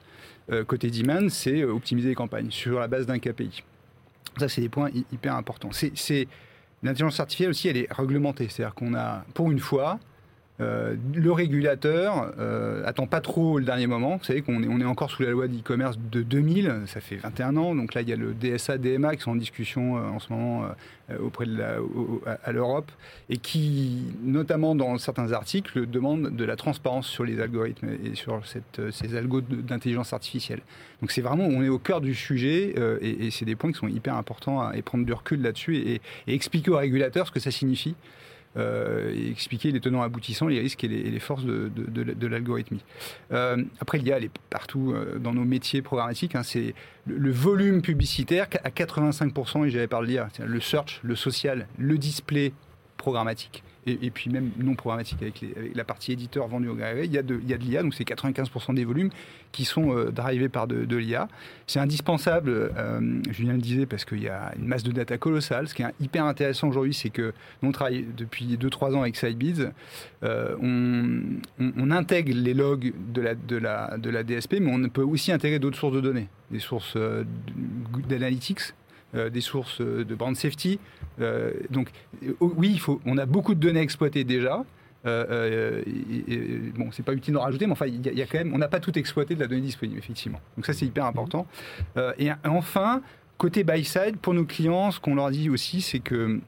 Euh, 0.51 0.63
côté 0.63 0.89
demand, 0.89 1.29
c'est 1.29 1.61
euh, 1.61 1.73
optimiser 1.73 2.09
les 2.09 2.15
campagnes 2.15 2.51
sur 2.51 2.79
la 2.79 2.87
base 2.87 3.05
d'un 3.05 3.19
KPI. 3.19 3.63
Ça, 4.37 4.49
c'est 4.49 4.61
des 4.61 4.69
points 4.69 4.89
hyper 5.11 5.35
importants. 5.35 5.69
C'est 5.71 6.27
l'intelligence 6.81 7.19
artificielle 7.19 7.51
aussi, 7.51 7.67
elle 7.67 7.77
est 7.77 7.87
réglementée. 7.91 8.47
C'est-à-dire 8.49 8.75
qu'on 8.75 8.93
a, 8.95 9.23
pour 9.33 9.51
une 9.51 9.59
fois, 9.59 9.99
euh, 10.61 10.95
le 11.15 11.31
régulateur 11.31 12.31
euh, 12.37 12.85
attend 12.85 13.07
pas 13.07 13.21
trop 13.21 13.57
le 13.57 13.65
dernier 13.65 13.87
moment. 13.87 14.17
Vous 14.17 14.23
savez 14.23 14.43
qu'on 14.43 14.61
est, 14.61 14.85
encore 14.85 15.09
sous 15.09 15.23
la 15.23 15.31
loi 15.31 15.47
d'e-commerce 15.47 15.97
de 16.11 16.21
2000, 16.21 16.83
ça 16.85 17.01
fait 17.01 17.15
21 17.15 17.57
ans. 17.57 17.73
Donc 17.73 17.95
là, 17.95 18.01
il 18.01 18.09
y 18.09 18.13
a 18.13 18.15
le 18.15 18.33
DSA, 18.33 18.77
DMA 18.77 19.15
qui 19.15 19.23
sont 19.23 19.31
en 19.31 19.35
discussion 19.35 19.97
euh, 19.97 20.01
en 20.09 20.19
ce 20.19 20.31
moment 20.31 20.67
auprès 21.21 21.45
de 21.45 22.51
l'Europe 22.51 22.89
et 23.29 23.37
qui, 23.37 24.03
notamment 24.23 24.73
dans 24.73 24.97
certains 24.97 25.31
articles, 25.33 25.85
demandent 25.85 26.33
de 26.33 26.45
la 26.45 26.55
transparence 26.55 27.07
sur 27.07 27.25
les 27.25 27.41
algorithmes 27.41 27.89
et 28.03 28.15
sur 28.15 28.41
ces 28.45 29.15
algos 29.15 29.41
d'intelligence 29.41 30.13
artificielle. 30.13 30.61
Donc 31.01 31.11
c'est 31.11 31.21
vraiment, 31.21 31.43
on 31.43 31.61
est 31.61 31.69
au 31.69 31.77
cœur 31.77 31.99
du 31.99 32.15
sujet 32.15 32.73
et, 33.01 33.29
c'est 33.31 33.45
des 33.45 33.55
points 33.55 33.71
qui 33.71 33.79
sont 33.79 33.89
hyper 33.89 34.15
importants 34.15 34.71
et 34.71 34.81
prendre 34.81 35.05
du 35.05 35.13
recul 35.13 35.41
là-dessus 35.41 35.75
et, 35.75 36.01
et 36.27 36.33
expliquer 36.33 36.71
aux 36.71 36.77
régulateurs 36.77 37.27
ce 37.27 37.31
que 37.31 37.41
ça 37.41 37.51
signifie. 37.51 37.95
Euh, 38.55 39.11
et 39.15 39.31
expliquer 39.31 39.71
les 39.71 39.79
tenants 39.79 40.03
aboutissants, 40.03 40.47
les 40.47 40.59
risques 40.59 40.83
et 40.83 40.87
les, 40.87 41.19
forces 41.19 41.43
de, 41.43 41.69
de, 41.69 42.27
l'algorithmie. 42.27 42.83
Euh, 43.31 43.63
après, 43.79 43.97
il 43.97 44.07
y 44.07 44.11
a 44.11 44.19
les, 44.19 44.29
partout 44.51 44.93
euh, 44.93 45.17
dans 45.17 45.33
nos 45.33 45.43
métiers 45.43 45.81
programmatiques, 45.81 46.35
hein, 46.35 46.43
c'est 46.43 46.75
le, 47.07 47.31
volume 47.31 47.81
publicitaire 47.81 48.47
à 48.63 48.69
85%, 48.69 49.65
et 49.65 49.71
j'avais 49.71 49.87
parlé 49.87 50.09
d'IA, 50.09 50.27
le 50.45 50.59
search, 50.59 50.99
le 51.01 51.15
social, 51.15 51.67
le 51.79 51.97
display 51.97 52.53
programmatique 52.97 53.63
et, 53.85 54.09
puis 54.11 54.29
même 54.29 54.51
non 54.57 54.75
programmatique 54.75 55.21
avec, 55.21 55.43
la 55.75 55.83
partie 55.83 56.13
éditeur 56.13 56.47
vendue 56.47 56.69
au 56.69 56.75
gré 56.75 57.03
il 57.03 57.11
y 57.11 57.17
a 57.17 57.23
de, 57.23 57.35
l'IA, 57.35 57.83
donc 57.83 57.93
c'est 57.93 58.03
95% 58.03 58.73
des 58.75 58.85
volumes 58.85 59.09
qui 59.51 59.65
sont 59.65 59.95
euh, 59.95 60.11
drivés 60.11 60.49
par 60.49 60.67
de, 60.67 60.95
l'IA. 60.95 61.27
C'est 61.67 61.79
indispensable, 61.79 62.49
euh, 62.49 63.21
Julien 63.29 63.53
le 63.53 63.59
disait, 63.59 63.85
parce 63.85 64.05
qu'il 64.05 64.21
y 64.21 64.29
a 64.29 64.53
une 64.57 64.67
masse 64.67 64.83
de 64.83 64.91
data 64.91 65.17
colossale. 65.17 65.67
Ce 65.67 65.73
qui 65.73 65.83
est 65.83 65.93
hyper 65.99 66.25
intéressant 66.25 66.67
aujourd'hui, 66.67 66.93
c'est 66.93 67.09
que 67.09 67.33
nous, 67.61 67.69
on 67.69 67.71
travaille 67.71 68.05
depuis 68.15 68.57
2-3 68.57 68.95
ans 68.95 69.01
avec 69.01 69.15
Sidebeats. 69.15 69.71
Euh, 70.23 70.55
on, 70.61 71.91
intègre 71.91 72.33
les 72.33 72.55
logs 72.55 72.93
de 73.13 73.21
la, 73.57 74.23
DSP, 74.23 74.55
mais 74.59 74.71
on 74.73 74.89
peut 74.89 75.03
aussi 75.03 75.31
intégrer 75.31 75.59
d'autres 75.59 75.77
sources 75.77 75.95
de 75.95 76.01
données, 76.01 76.27
des 76.49 76.59
sources 76.59 76.97
d'analytics 78.09 78.73
euh, 79.15 79.29
des 79.29 79.41
sources 79.41 79.81
euh, 79.81 80.03
de 80.03 80.15
brand 80.15 80.35
safety. 80.35 80.79
Euh, 81.21 81.51
donc 81.69 81.89
oui, 82.39 82.71
il 82.71 82.79
faut, 82.79 83.01
on 83.05 83.17
a 83.17 83.25
beaucoup 83.25 83.53
de 83.55 83.59
données 83.59 83.81
exploitées 83.81 84.23
déjà. 84.23 84.63
Euh, 85.05 85.83
bon, 86.75 86.89
c'est 86.91 87.03
pas 87.03 87.13
utile 87.13 87.33
d'en 87.33 87.41
rajouter, 87.41 87.65
mais 87.65 87.73
enfin, 87.73 87.87
il 87.87 88.01
y, 88.01 88.21
a 88.21 88.25
quand 88.25 88.37
même, 88.37 88.53
on 88.53 88.57
n'a 88.57 88.69
pas 88.69 88.79
tout 88.79 88.97
exploité 88.97 89.35
de 89.35 89.39
la 89.39 89.47
donnée 89.47 89.61
disponible, 89.61 89.99
effectivement. 89.99 90.39
Donc 90.55 90.65
ça, 90.65 90.73
c'est 90.73 90.85
hyper 90.85 91.05
important. 91.05 91.45
et 92.17 92.29
enfin, 92.45 93.01
côté 93.37 93.65
buy 93.65 93.83
side, 93.83 94.17
pour 94.21 94.33
nos 94.33 94.45
clients, 94.45 94.91
ce 94.91 95.01
qu'on 95.01 95.15
leur 95.15 95.29
dit 95.29 95.49
aussi, 95.49 95.81
c'est 95.81 95.99
que 95.99 96.39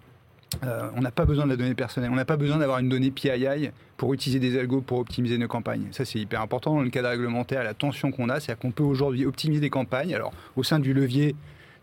on 0.62 1.02
n'a 1.02 1.12
pas 1.12 1.26
besoin 1.26 1.44
de 1.44 1.50
la 1.50 1.58
donnée 1.58 1.76
personnelle, 1.76 2.10
on 2.12 2.16
n'a 2.16 2.24
pas 2.24 2.38
besoin 2.38 2.58
d'avoir 2.58 2.80
une 2.80 2.88
donnée 2.88 3.12
PII 3.12 3.72
pour 3.98 4.14
utiliser 4.14 4.40
des 4.40 4.58
algos 4.58 4.82
pour 4.82 5.00
optimiser 5.00 5.38
nos 5.38 5.48
campagnes. 5.48 5.88
Ça, 5.92 6.06
c'est 6.06 6.20
hyper 6.20 6.42
important 6.42 6.76
dans 6.76 6.82
le 6.82 6.90
cadre 6.90 7.10
réglementaire, 7.10 7.64
la 7.64 7.74
tension 7.74 8.12
qu'on 8.12 8.30
a, 8.30 8.40
c'est-à-dire 8.40 8.60
qu'on 8.60 8.72
peut 8.72 8.84
aujourd'hui 8.84 9.26
optimiser 9.26 9.62
des 9.62 9.70
campagnes. 9.70 10.16
Alors, 10.16 10.34
au 10.56 10.64
sein 10.64 10.80
du 10.80 10.94
levier 10.94 11.36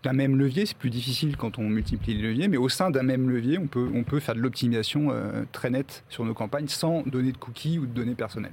d'un 0.03 0.13
même 0.13 0.37
levier. 0.37 0.67
C'est 0.67 0.77
plus 0.77 0.91
difficile 0.91 1.37
quand 1.37 1.59
on 1.59 1.63
multiplie 1.63 2.15
les 2.15 2.23
leviers, 2.23 2.49
mais 2.49 2.57
au 2.57 2.69
sein 2.69 2.91
d'un 2.91 3.03
même 3.03 3.31
levier, 3.31 3.59
on 3.59 3.67
peut, 3.67 3.91
on 3.95 4.05
peut 4.05 4.21
faire 4.21 4.35
de 4.35 4.41
l'optimisation 4.41 5.11
euh, 5.11 5.45
très 5.53 5.71
nette 5.71 6.05
sur 6.09 6.25
nos 6.25 6.35
campagnes 6.35 6.69
sans 6.69 7.03
donner 7.03 7.33
de 7.33 7.39
cookies 7.39 7.79
ou 7.79 7.87
de 7.87 7.93
données 7.93 8.15
personnelles. 8.15 8.53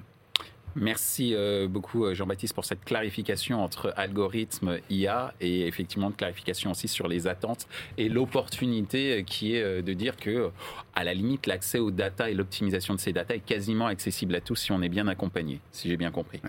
Merci 0.75 1.33
euh, 1.33 1.67
beaucoup 1.67 2.05
euh, 2.05 2.13
Jean-Baptiste 2.13 2.53
pour 2.53 2.65
cette 2.65 2.83
clarification 2.85 3.63
entre 3.63 3.93
algorithme 3.97 4.77
IA 4.89 5.33
et 5.41 5.67
effectivement 5.67 6.09
de 6.09 6.15
clarification 6.15 6.71
aussi 6.71 6.87
sur 6.87 7.07
les 7.07 7.27
attentes 7.27 7.67
et 7.97 8.07
l'opportunité 8.07 9.19
euh, 9.19 9.23
qui 9.23 9.55
est 9.55 9.81
de 9.81 9.93
dire 9.93 10.15
que 10.15 10.51
à 10.95 11.03
la 11.03 11.13
limite 11.13 11.47
l'accès 11.47 11.79
aux 11.79 11.91
data 11.91 12.29
et 12.29 12.33
l'optimisation 12.33 12.93
de 12.93 12.99
ces 12.99 13.13
data 13.13 13.35
est 13.35 13.45
quasiment 13.45 13.87
accessible 13.87 14.35
à 14.35 14.41
tous 14.41 14.55
si 14.55 14.71
on 14.71 14.81
est 14.81 14.89
bien 14.89 15.07
accompagné, 15.07 15.59
si 15.71 15.89
j'ai 15.89 15.97
bien 15.97 16.11
compris. 16.11 16.39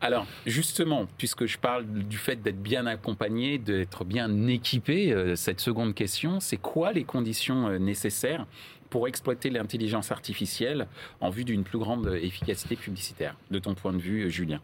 Alors 0.00 0.26
justement, 0.46 1.06
puisque 1.18 1.46
je 1.46 1.58
parle 1.58 1.86
du 1.86 2.18
fait 2.18 2.42
d'être 2.42 2.62
bien 2.62 2.86
accompagné, 2.86 3.58
d'être 3.58 4.04
bien 4.04 4.46
équipé, 4.46 5.34
cette 5.36 5.60
seconde 5.60 5.94
question, 5.94 6.40
c'est 6.40 6.56
quoi 6.56 6.92
les 6.92 7.04
conditions 7.04 7.78
nécessaires 7.78 8.46
pour 8.90 9.08
exploiter 9.08 9.50
l'intelligence 9.50 10.12
artificielle 10.12 10.86
en 11.20 11.30
vue 11.30 11.44
d'une 11.44 11.64
plus 11.64 11.78
grande 11.78 12.18
efficacité 12.20 12.76
publicitaire, 12.76 13.36
de 13.50 13.58
ton 13.58 13.74
point 13.74 13.92
de 13.92 13.98
vue, 13.98 14.30
Julien 14.30 14.60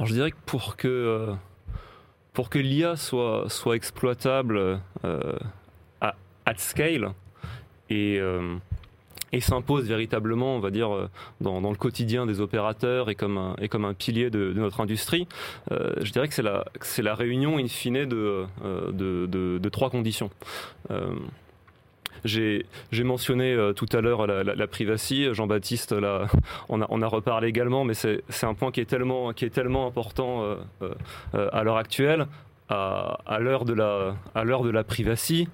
je 0.00 0.12
dirais 0.12 0.30
que 0.30 0.36
pour 0.46 0.76
que, 0.76 0.88
euh, 0.88 1.34
pour 2.32 2.50
que 2.50 2.58
l'IA 2.58 2.96
soit, 2.96 3.46
soit 3.48 3.76
exploitable 3.76 4.80
euh, 5.04 5.38
à 6.00 6.14
at 6.46 6.56
scale 6.56 7.10
et, 7.90 8.18
euh, 8.18 8.56
et 9.32 9.40
s'impose 9.40 9.86
véritablement, 9.86 10.56
on 10.56 10.60
va 10.60 10.70
dire, 10.70 11.08
dans, 11.40 11.60
le 11.60 11.76
quotidien 11.76 12.26
des 12.26 12.40
opérateurs 12.40 13.10
et 13.10 13.14
comme 13.14 13.38
un, 13.38 13.56
et 13.60 13.68
comme 13.68 13.84
un 13.84 13.94
pilier 13.94 14.30
de, 14.30 14.52
notre 14.52 14.80
industrie, 14.80 15.26
je 15.70 16.10
dirais 16.12 16.28
que 16.28 16.34
c'est 16.34 16.42
la, 16.42 16.64
la 16.98 17.14
réunion 17.14 17.58
in 17.58 17.66
fine 17.66 18.04
de, 18.06 18.46
de 18.62 19.68
trois 19.70 19.90
conditions. 19.90 20.30
J'ai 22.24 22.64
mentionné 23.02 23.52
euh, 23.52 23.72
tout 23.72 23.88
à 23.92 24.00
l'heure 24.00 24.26
la, 24.26 24.42
la, 24.42 24.66
privacy. 24.66 25.32
Jean-Baptiste, 25.32 25.92
là, 25.92 26.26
on 26.68 26.80
a, 26.80 26.86
on 26.88 27.02
a 27.02 27.06
reparlé 27.06 27.48
également, 27.48 27.84
mais 27.84 27.94
c'est 27.94 28.22
un 28.42 28.54
point 28.54 28.72
qui 28.72 28.80
est 28.80 28.84
tellement, 28.86 29.28
important 29.86 30.42
euh, 30.42 30.56
euh, 31.34 31.48
à 31.52 31.62
l'heure 31.64 31.76
actuelle, 31.76 32.26
à, 32.68 33.38
l'heure 33.40 33.64
de 33.64 33.74
la, 33.74 34.16
à 34.34 34.44
l'heure 34.44 34.62
de 34.62 34.70
la 34.70 34.84
privacy 34.84 35.48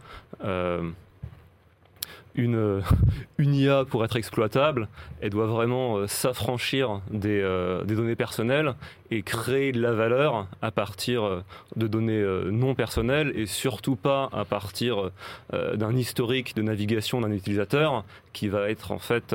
une, 2.34 2.82
une 3.38 3.54
IA 3.54 3.84
pour 3.84 4.04
être 4.04 4.16
exploitable, 4.16 4.88
elle 5.20 5.30
doit 5.30 5.46
vraiment 5.46 5.96
euh, 5.96 6.06
s'affranchir 6.06 7.00
des, 7.10 7.40
euh, 7.40 7.84
des, 7.84 7.94
données 7.94 8.16
personnelles 8.16 8.74
et 9.10 9.22
créer 9.22 9.72
de 9.72 9.80
la 9.80 9.92
valeur 9.92 10.46
à 10.62 10.70
partir 10.70 11.24
euh, 11.24 11.42
de 11.76 11.86
données 11.86 12.22
non 12.50 12.74
personnelles 12.74 13.32
et 13.34 13.46
surtout 13.46 13.96
pas 13.96 14.28
à 14.32 14.44
partir 14.44 15.10
d'un 15.52 15.96
historique 15.96 16.54
de 16.54 16.62
navigation 16.62 17.20
d'un 17.20 17.30
utilisateur 17.32 18.04
qui 18.32 18.48
va 18.48 18.70
être 18.70 18.92
en 18.92 18.98
fait 18.98 19.34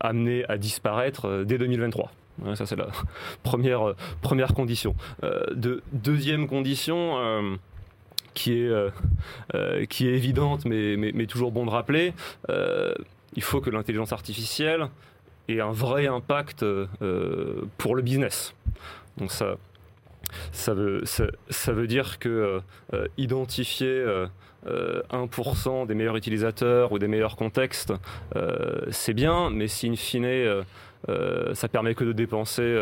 amené 0.00 0.44
à 0.48 0.58
disparaître 0.58 1.44
dès 1.44 1.58
2023. 1.58 2.10
ça 2.54 2.66
c'est 2.66 2.76
la 2.76 2.88
première, 3.42 3.94
première 4.22 4.54
condition. 4.54 4.94
de, 5.22 5.82
deuxième 5.92 6.46
condition 6.48 7.58
qui 8.34 8.60
est, 8.60 8.68
euh, 8.68 8.90
euh, 9.54 9.86
qui 9.86 10.08
est 10.08 10.14
évidente, 10.14 10.64
mais, 10.66 10.96
mais, 10.96 11.26
toujours 11.26 11.52
bon 11.52 11.64
de 11.64 11.70
rappeler. 11.70 12.12
Euh, 12.50 12.94
il 13.34 13.42
faut 13.42 13.60
que 13.60 13.70
l'intelligence 13.70 14.12
artificielle 14.12 14.88
ait 15.48 15.60
un 15.60 15.72
vrai 15.72 16.06
impact 16.06 16.64
pour 17.78 17.96
le 17.96 18.02
business. 18.02 18.54
Donc 19.16 19.32
ça, 19.32 19.56
ça 20.52 20.74
veut, 20.74 21.04
ça, 21.04 21.72
veut 21.72 21.86
dire 21.86 22.18
que 22.18 22.60
identifier 23.18 24.04
1% 24.66 25.86
des 25.86 25.94
meilleurs 25.94 26.16
utilisateurs 26.16 26.92
ou 26.92 26.98
des 26.98 27.08
meilleurs 27.08 27.36
contextes, 27.36 27.92
c'est 28.90 29.14
bien, 29.14 29.50
mais 29.50 29.66
si 29.66 29.88
in 29.88 29.96
fine, 29.96 30.64
ça 31.54 31.68
permet 31.68 31.94
que 31.94 32.04
de 32.04 32.12
dépenser 32.12 32.78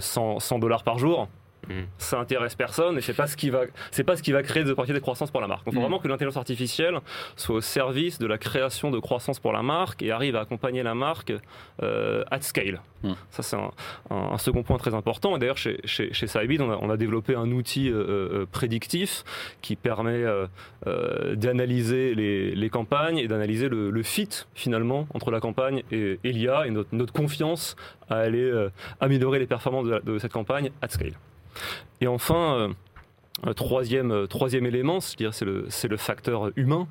100, 0.00 0.40
100 0.40 0.58
dollars 0.58 0.82
par 0.82 0.98
jour, 0.98 1.28
Mm. 1.68 1.82
ça 1.96 2.18
intéresse 2.18 2.56
personne 2.56 2.98
et 2.98 3.00
c'est 3.00 3.14
pas 3.14 3.28
ce 3.28 3.36
qui 3.36 3.48
va 3.48 3.62
c'est 3.92 4.02
pas 4.02 4.16
ce 4.16 4.22
qui 4.22 4.32
va 4.32 4.42
créer 4.42 4.64
des 4.64 4.70
opportunités 4.70 4.98
de 4.98 5.02
croissance 5.02 5.30
pour 5.30 5.40
la 5.40 5.46
marque. 5.46 5.62
Il 5.66 5.72
faut 5.72 5.78
mm. 5.78 5.82
vraiment 5.82 5.98
que 6.00 6.08
l'intelligence 6.08 6.36
artificielle 6.36 6.98
soit 7.36 7.56
au 7.56 7.60
service 7.60 8.18
de 8.18 8.26
la 8.26 8.36
création 8.36 8.90
de 8.90 8.98
croissance 8.98 9.38
pour 9.38 9.52
la 9.52 9.62
marque 9.62 10.02
et 10.02 10.10
arrive 10.10 10.34
à 10.34 10.40
accompagner 10.40 10.82
la 10.82 10.94
marque 10.94 11.32
euh, 11.82 12.24
at 12.32 12.40
scale. 12.40 12.82
Mm. 13.04 13.12
Ça 13.30 13.42
c'est 13.42 13.56
un, 14.10 14.38
second 14.38 14.64
point 14.64 14.76
très 14.76 14.94
important. 14.94 15.36
Et 15.36 15.38
d'ailleurs 15.38 15.56
chez 15.56 15.78
chez, 15.84 16.12
chez 16.12 16.26
on 16.60 16.90
a, 16.90 16.96
développé 16.96 17.36
un 17.36 17.50
outil 17.52 17.88
euh, 17.88 18.40
euh, 18.42 18.46
prédictif 18.50 19.24
qui 19.60 19.76
permet 19.76 20.24
d'analyser 21.36 22.14
les, 22.14 22.70
campagnes 22.70 23.18
et 23.18 23.28
d'analyser 23.28 23.68
le, 23.68 24.02
fit 24.02 24.28
finalement 24.54 25.06
entre 25.14 25.30
la 25.30 25.38
campagne 25.38 25.84
et, 25.92 26.18
l'IA 26.24 26.66
et 26.66 26.70
notre, 26.70 27.12
confiance 27.12 27.76
à 28.10 28.16
aller 28.16 28.50
améliorer 29.00 29.38
les 29.38 29.46
performances 29.46 29.86
de 29.86 30.18
cette 30.18 30.32
campagne 30.32 30.70
at 30.80 30.88
scale. 30.88 31.14
Et 32.00 32.06
enfin, 32.06 32.54
euh, 32.54 32.68
un 33.44 33.54
troisième, 33.54 34.10
euh, 34.10 34.26
troisième 34.26 34.66
élément, 34.66 35.00
c'est 35.00 35.20
le, 35.42 35.68
le 35.88 35.96
facteur 35.96 36.50
humain. 36.56 36.88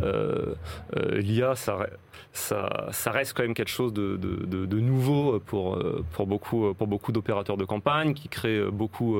Euh, 0.00 0.54
L'IA, 0.94 1.54
ça, 1.54 1.86
ça, 2.32 2.88
ça, 2.90 3.10
reste 3.10 3.34
quand 3.34 3.42
même 3.42 3.54
quelque 3.54 3.70
chose 3.70 3.92
de, 3.92 4.16
de, 4.16 4.80
nouveau 4.80 5.40
pour, 5.40 5.78
pour 6.12 6.26
beaucoup, 6.26 6.74
pour 6.74 6.86
beaucoup 6.86 7.12
d'opérateurs 7.12 7.56
de 7.56 7.64
campagne, 7.64 8.14
qui 8.14 8.28
crée 8.28 8.62
beaucoup, 8.70 9.18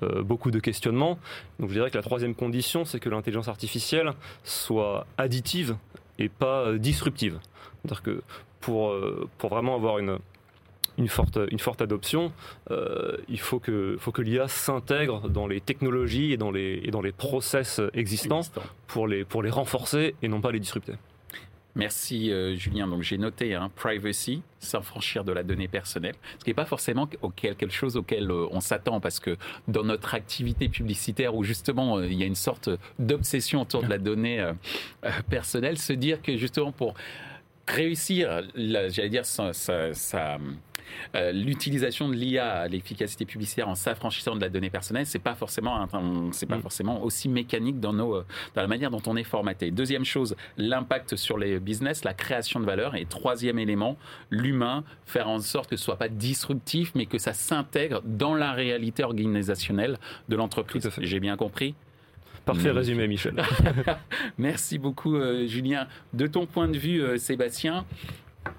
beaucoup 0.00 0.50
de 0.50 0.60
questionnements. 0.60 1.18
Donc 1.58 1.70
je 1.70 1.74
dirais 1.74 1.90
que 1.90 1.96
la 1.96 2.02
troisième 2.02 2.34
condition, 2.34 2.84
c'est 2.84 3.00
que 3.00 3.08
l'intelligence 3.08 3.48
artificielle 3.48 4.12
soit 4.44 5.06
additive 5.18 5.76
et 6.18 6.28
pas 6.28 6.72
disruptive. 6.74 7.38
C'est-à-dire 7.82 8.02
que 8.02 8.22
pour, 8.60 8.94
pour 9.38 9.50
vraiment 9.50 9.74
avoir 9.74 9.98
une, 9.98 10.18
une 10.98 11.08
forte, 11.08 11.38
une 11.50 11.58
forte 11.58 11.82
adoption, 11.82 12.32
euh, 12.70 13.16
il 13.28 13.40
faut 13.40 13.58
que, 13.58 13.96
faut 13.98 14.12
que 14.12 14.22
l'IA 14.22 14.48
s'intègre 14.48 15.28
dans 15.28 15.46
les 15.46 15.60
technologies 15.60 16.32
et 16.32 16.36
dans 16.36 16.50
les, 16.50 16.80
et 16.84 16.90
dans 16.90 17.02
les 17.02 17.12
process 17.12 17.80
existants 17.94 18.42
pour 18.86 19.06
les, 19.06 19.24
pour 19.24 19.42
les 19.42 19.50
renforcer 19.50 20.14
et 20.22 20.28
non 20.28 20.40
pas 20.40 20.52
les 20.52 20.60
disrupter. 20.60 20.94
Merci 21.74 22.30
euh, 22.30 22.54
Julien. 22.54 22.86
Donc 22.86 23.00
j'ai 23.00 23.16
noté 23.16 23.54
hein, 23.54 23.70
privacy, 23.74 24.42
s'affranchir 24.58 25.24
de 25.24 25.32
la 25.32 25.42
donnée 25.42 25.68
personnelle, 25.68 26.14
ce 26.38 26.44
qui 26.44 26.50
n'est 26.50 26.54
pas 26.54 26.66
forcément 26.66 27.08
quelque 27.34 27.70
chose 27.70 27.96
auquel 27.96 28.30
euh, 28.30 28.46
on 28.50 28.60
s'attend 28.60 29.00
parce 29.00 29.20
que 29.20 29.38
dans 29.68 29.82
notre 29.82 30.14
activité 30.14 30.68
publicitaire 30.68 31.34
où 31.34 31.44
justement 31.44 32.02
il 32.02 32.12
y 32.12 32.22
a 32.22 32.26
une 32.26 32.34
sorte 32.34 32.68
d'obsession 32.98 33.62
autour 33.62 33.82
de 33.82 33.88
la 33.88 33.96
donnée 33.96 34.46
personnelle, 35.30 35.78
se 35.78 35.94
dire 35.94 36.20
que 36.20 36.36
justement 36.36 36.72
pour 36.72 36.94
réussir, 37.66 38.42
j'allais 38.54 39.08
dire, 39.08 39.24
ça 39.24 39.52
euh, 41.14 41.32
l'utilisation 41.32 42.08
de 42.08 42.14
l'IA 42.14 42.52
à 42.52 42.68
l'efficacité 42.68 43.24
publicitaire 43.24 43.68
en 43.68 43.74
s'affranchissant 43.74 44.34
de 44.36 44.40
la 44.40 44.48
donnée 44.48 44.70
personnelle, 44.70 45.06
c'est 45.06 45.18
pas 45.18 45.34
forcément 45.34 45.86
c'est 46.32 46.46
pas 46.46 46.58
mm. 46.58 46.62
forcément 46.62 47.02
aussi 47.02 47.28
mécanique 47.28 47.80
dans 47.80 47.92
nos 47.92 48.16
euh, 48.16 48.26
dans 48.54 48.62
la 48.62 48.68
manière 48.68 48.90
dont 48.90 49.02
on 49.06 49.16
est 49.16 49.24
formaté. 49.24 49.70
Deuxième 49.70 50.04
chose, 50.04 50.36
l'impact 50.56 51.16
sur 51.16 51.38
les 51.38 51.58
business, 51.58 52.04
la 52.04 52.14
création 52.14 52.60
de 52.60 52.64
valeur 52.64 52.94
et 52.94 53.04
troisième 53.04 53.58
élément, 53.58 53.96
l'humain, 54.30 54.84
faire 55.06 55.28
en 55.28 55.38
sorte 55.40 55.70
que 55.70 55.76
ce 55.76 55.84
soit 55.84 55.98
pas 55.98 56.08
disruptif 56.08 56.92
mais 56.94 57.06
que 57.06 57.18
ça 57.18 57.32
s'intègre 57.32 58.02
dans 58.04 58.34
la 58.34 58.52
réalité 58.52 59.04
organisationnelle 59.04 59.98
de 60.28 60.36
l'entreprise. 60.36 60.90
J'ai 60.98 61.20
bien 61.20 61.36
compris? 61.36 61.74
Parfait 62.44 62.72
résumé, 62.72 63.06
Michel. 63.06 63.40
Merci 64.38 64.76
beaucoup, 64.76 65.14
euh, 65.14 65.46
Julien. 65.46 65.86
De 66.12 66.26
ton 66.26 66.44
point 66.44 66.66
de 66.66 66.76
vue, 66.76 67.16
Sébastien, 67.16 67.84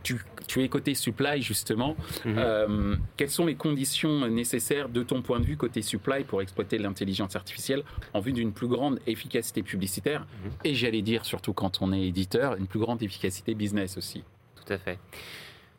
tu, 0.04 0.62
es 0.62 0.70
côté 0.70 0.94
supply 0.94 1.42
justement. 1.42 1.96
Mhm. 2.25 2.36
Euh, 2.38 2.96
quelles 3.18 3.30
sont 3.30 3.46
les 3.46 3.56
conditions 3.56 4.28
nécessaires 4.28 4.90
de 4.90 5.04
ton 5.04 5.22
point 5.22 5.40
de 5.40 5.46
vue 5.46 5.58
côté 5.58 5.82
supply 5.82 6.24
pour 6.24 6.42
exploiter 6.42 6.78
l'intelligence 6.78 7.36
artificielle 7.36 7.84
en 8.13 8.20
vue 8.20 8.34
d'une 8.34 8.52
plus 8.52 8.68
grande 8.68 9.00
efficacité 9.08 9.63
publicitaire 9.63 10.22
mhm. 10.22 10.52
et 10.63 10.75
j'allais 10.75 11.02
dire 11.02 11.25
surtout 11.25 11.54
quand 11.54 11.82
on 11.82 11.92
est 11.94 12.02
éditeur, 12.02 12.56
une 12.56 12.68
plus 12.68 12.80
grande 12.80 13.02
efficacité 13.02 13.56
business 13.56 13.98
aussi? 13.98 14.24
Tout 14.56 14.74
à 14.74 14.78
fait. 14.78 15.00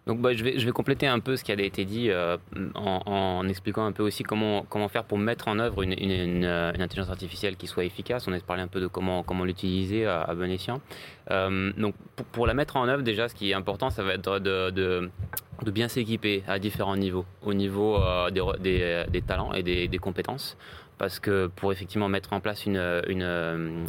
Donc 0.06 0.20
bah, 0.20 0.34
je, 0.34 0.44
vais, 0.44 0.58
je 0.58 0.66
vais 0.66 0.72
compléter 0.72 1.06
un 1.06 1.18
peu 1.18 1.36
ce 1.36 1.44
qui 1.44 1.50
a 1.50 1.54
été 1.54 1.84
dit 1.86 2.10
euh, 2.10 2.36
en, 2.74 3.48
expliquant 3.48 3.86
un 3.86 3.92
peu 3.92 4.02
aussi 4.02 4.22
comment, 4.22 4.64
comment 4.68 4.88
faire 4.88 5.04
pour 5.04 5.16
mettre 5.16 5.48
en 5.48 5.58
œuvre 5.58 5.82
une, 5.82 5.92
une, 5.92 6.44
intelligence 6.44 7.08
artificielle 7.08 7.56
qui 7.56 7.66
soit 7.66 7.84
efficace. 7.84 8.28
On 8.28 8.32
a 8.32 8.40
parlé 8.40 8.62
un 8.62 8.68
peu 8.68 8.80
de 8.80 8.86
comment, 8.86 9.22
comment 9.22 9.44
l'utiliser 9.44 10.06
à, 10.06 10.32
bon 10.34 10.50
escient. 10.50 10.80
Euh, 11.30 11.72
donc 11.78 11.94
pour, 12.32 12.46
la 12.46 12.52
mettre 12.52 12.76
en 12.76 12.86
œuvre, 12.86 13.02
déjà, 13.02 13.28
ce 13.28 13.34
qui 13.34 13.50
est 13.50 13.54
important, 13.54 13.88
ça 13.88 14.02
va 14.02 14.14
être 14.14 14.40
de, 14.40 14.70
de, 14.70 15.70
bien 15.70 15.88
s'équiper 15.88 16.42
à 16.46 16.58
différents 16.58 16.96
niveaux. 16.96 17.24
Au 17.42 17.54
niveau 17.54 17.96
euh, 17.96 18.30
des, 18.30 18.42
des, 18.60 19.04
des, 19.10 19.22
talents 19.22 19.54
et 19.54 19.62
des, 19.62 19.88
des 19.88 19.98
compétences 19.98 20.58
parce 20.98 21.18
que 21.18 21.48
pour 21.48 21.72
effectivement 21.72 22.08
mettre 22.08 22.32
en 22.32 22.40
place 22.40 22.66
une, 22.66 23.02
une, 23.08 23.22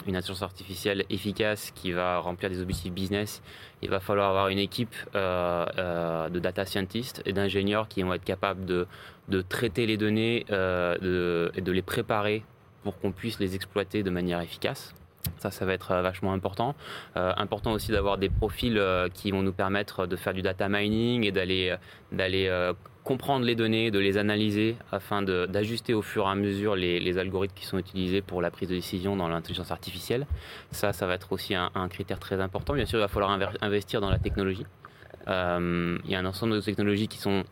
une, 0.07 0.15
intelligence 0.15 0.41
artificielle 0.41 1.05
efficace 1.09 1.71
qui 1.75 1.91
va 1.91 2.19
remplir 2.19 2.49
des 2.49 2.61
objectifs 2.61 2.93
business, 2.93 3.41
il 3.81 3.89
va 3.89 3.99
falloir 3.99 4.29
avoir 4.29 4.47
une 4.49 4.59
équipe 4.59 4.95
euh, 5.15 5.65
euh, 5.77 6.29
de 6.29 6.39
data 6.39 6.65
scientists 6.65 7.21
et 7.25 7.33
d'ingénieurs 7.33 7.87
qui 7.87 8.01
vont 8.03 8.13
être 8.13 8.23
capables 8.23 8.65
de, 8.65 8.87
de 9.29 9.41
traiter 9.41 9.85
les 9.85 9.97
données 9.97 10.45
euh, 10.51 11.49
et 11.55 11.61
de 11.61 11.71
les 11.71 11.81
préparer 11.81 12.43
pour 12.83 12.99
qu'on 12.99 13.11
puisse 13.11 13.39
les 13.39 13.55
exploiter 13.55 14.03
de 14.03 14.09
manière 14.09 14.39
efficace. 14.41 14.93
Ça, 15.39 15.51
ça 15.51 15.65
va 15.65 15.73
être 15.73 15.91
euh, 15.91 16.01
vachement 16.01 16.33
important. 16.33 16.75
Euh, 17.17 17.33
important 17.37 17.71
aussi 17.71 17.91
d'avoir 17.91 18.17
des 18.17 18.29
profils 18.29 18.77
euh, 18.77 19.09
qui 19.09 19.31
vont 19.31 19.41
nous 19.41 19.53
permettre 19.53 20.05
de 20.05 20.15
faire 20.15 20.33
du 20.33 20.41
data 20.41 20.69
mining 20.69 21.23
et 21.23 21.31
d'aller 21.31 21.75
d'aller 22.11 22.71
comprendre 23.05 23.45
les 23.45 23.55
données, 23.55 23.91
de 23.91 23.99
les 23.99 24.17
analyser 24.17 24.75
afin 24.91 25.21
d'ajuster 25.21 25.93
au 25.93 26.01
fur 26.01 26.25
et 26.25 26.29
à 26.29 26.35
mesure 26.35 26.75
les, 26.75 27.17
algorithmes 27.17 27.53
qui 27.55 27.65
sont 27.65 27.77
utilisés 27.77 28.21
pour 28.21 28.41
la 28.41 28.51
prise 28.51 28.67
de 28.67 28.75
décision 28.75 29.15
dans 29.15 29.29
l'intelligence 29.29 29.71
artificielle. 29.71 30.25
Ça, 30.71 30.91
ça 30.91 31.05
va 31.05 31.13
être 31.13 31.31
aussi 31.31 31.55
un, 31.55 31.87
critère 31.87 32.19
très 32.19 32.41
important. 32.41 32.73
Bien 32.73 32.85
sûr, 32.85 32.99
il 32.99 33.03
va 33.03 33.07
falloir 33.07 33.39
investir 33.61 34.01
dans 34.01 34.09
la 34.09 34.17
technologie. 34.17 34.65
il 35.27 36.09
y 36.09 36.15
a 36.15 36.19
un 36.19 36.25
ensemble 36.25 36.53
de 36.53 36.61
technologies 36.61 37.07
qui 37.07 37.19
sont 37.19 37.43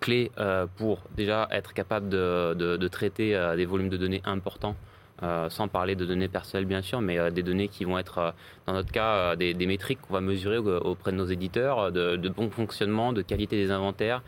clés 0.00 0.32
pour 0.76 0.98
déjà 1.16 1.48
être 1.52 1.72
capable 1.72 2.08
de, 2.08 2.54
de 2.54 2.88
traiter 2.88 3.40
des 3.56 3.64
volumes 3.66 3.88
de 3.88 3.96
données 3.96 4.22
importants 4.24 4.76
euh, 5.22 5.50
sans 5.50 5.66
parler 5.66 5.96
de 5.96 6.04
données 6.04 6.28
personnelles 6.28 6.64
bien 6.64 6.80
sûr, 6.80 7.00
mais 7.00 7.18
euh, 7.18 7.30
des 7.30 7.42
données 7.42 7.66
qui 7.66 7.84
vont 7.84 7.98
être, 7.98 8.18
euh, 8.18 8.30
dans 8.66 8.72
notre 8.72 8.92
cas, 8.92 9.34
des, 9.34 9.54
métriques 9.66 10.00
qu'on 10.00 10.14
va 10.14 10.20
mesurer 10.20 10.58
auprès 10.58 11.10
de 11.10 11.16
nos 11.16 11.26
éditeurs, 11.26 11.90
de, 11.90 12.28
bon 12.28 12.50
fonctionnement, 12.50 13.12
de 13.12 13.22
qualité 13.22 13.56
des 13.56 13.70
inventaires. 13.70 14.22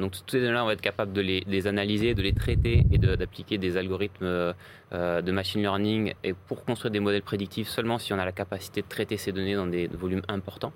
donc 0.00 0.12
toutes 0.12 0.30
ces 0.30 0.40
données-là, 0.40 0.64
on 0.64 0.66
va 0.66 0.72
être 0.74 0.80
capable 0.80 1.12
de 1.12 1.20
les, 1.20 1.66
analyser, 1.66 2.14
de 2.14 2.22
les 2.22 2.32
traiter 2.32 2.84
et 2.90 2.98
d'appliquer 2.98 3.56
des 3.56 3.76
algorithmes 3.76 4.54
de 4.92 5.32
machine 5.32 5.62
learning 5.62 6.12
pour 6.46 6.64
construire 6.64 6.90
des 6.90 7.00
modèles 7.00 7.22
prédictifs 7.22 7.68
seulement 7.68 7.98
si 7.98 8.12
on 8.12 8.18
a 8.18 8.24
la 8.24 8.32
capacité 8.32 8.82
de 8.82 8.88
traiter 8.88 9.16
ces 9.16 9.32
données 9.32 9.54
dans 9.54 9.66
des 9.66 9.86
volumes 9.86 10.22
importants. 10.28 10.72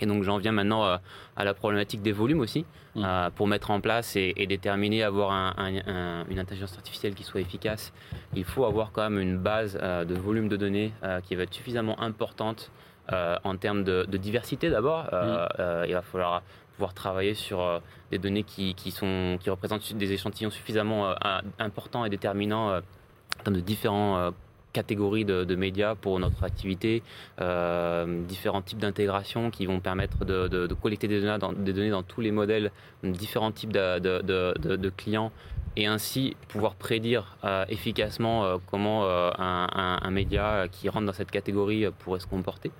Et 0.00 0.06
donc 0.06 0.22
j'en 0.22 0.38
viens 0.38 0.52
maintenant 0.52 0.84
euh, 0.84 0.96
à 1.36 1.44
la 1.44 1.54
problématique 1.54 2.02
des 2.02 2.12
volumes 2.12 2.40
aussi, 2.40 2.64
mmh. 2.94 3.02
euh, 3.04 3.30
pour 3.30 3.46
mettre 3.46 3.70
en 3.70 3.80
place 3.80 4.16
et, 4.16 4.46
déterminer, 4.46 5.02
avoir 5.02 5.30
une 5.58 6.38
intelligence 6.38 6.74
artificielle 6.76 7.14
qui 7.14 7.24
soit 7.24 7.40
efficace. 7.40 7.92
Il 8.34 8.44
faut 8.44 8.64
avoir 8.64 8.92
quand 8.92 9.02
même 9.02 9.18
une 9.18 9.38
base 9.38 9.78
euh, 9.80 10.04
de 10.04 10.14
volume 10.14 10.48
de 10.48 10.56
données 10.56 10.92
qui 11.24 11.34
va 11.34 11.44
être 11.44 11.54
suffisamment 11.54 12.00
importante 12.00 12.70
en 13.10 13.56
termes 13.56 13.84
de, 13.84 14.04
diversité 14.16 14.70
d'abord. 14.70 15.04
Mmh. 15.04 15.84
il 15.86 15.92
va 15.92 16.02
falloir 16.02 16.42
pouvoir 16.74 16.92
travailler 16.92 17.34
sur 17.34 17.80
des 18.10 18.18
données 18.18 18.42
qui, 18.42 18.90
sont, 18.90 19.38
qui 19.40 19.48
représentent 19.48 19.94
des 19.94 20.12
échantillons 20.12 20.50
suffisamment 20.50 21.14
importants 21.58 22.04
et 22.04 22.10
déterminants 22.10 22.76
en 22.76 23.42
termes 23.42 23.56
de 23.56 23.60
différents 23.60 24.32
catégories 24.76 25.24
de, 25.24 25.56
médias 25.56 25.94
pour 25.94 26.20
notre 26.20 26.44
activité, 26.44 27.02
euh, 27.40 28.22
différents 28.34 28.60
types 28.60 28.78
d'intégration 28.78 29.50
qui 29.50 29.64
vont 29.64 29.80
permettre 29.80 30.26
de, 30.26 30.74
collecter 30.82 31.08
des 31.08 31.20
données, 31.22 31.90
dans, 31.90 32.02
tous 32.02 32.20
les 32.20 32.30
modèles, 32.30 32.70
différents 33.02 33.52
types 33.52 33.72
de, 33.72 34.90
clients 35.00 35.32
et 35.78 35.86
ainsi 35.86 36.36
pouvoir 36.48 36.74
prédire 36.74 37.36
euh, 37.44 37.64
efficacement 37.68 38.44
euh, 38.44 38.56
comment 38.70 39.04
un, 39.06 40.10
média 40.10 40.66
qui 40.70 40.88
rentre 40.90 41.06
dans 41.06 41.18
cette 41.20 41.30
catégorie 41.30 41.86
pourrait 42.00 42.20
se 42.20 42.26
comporter. 42.26 42.70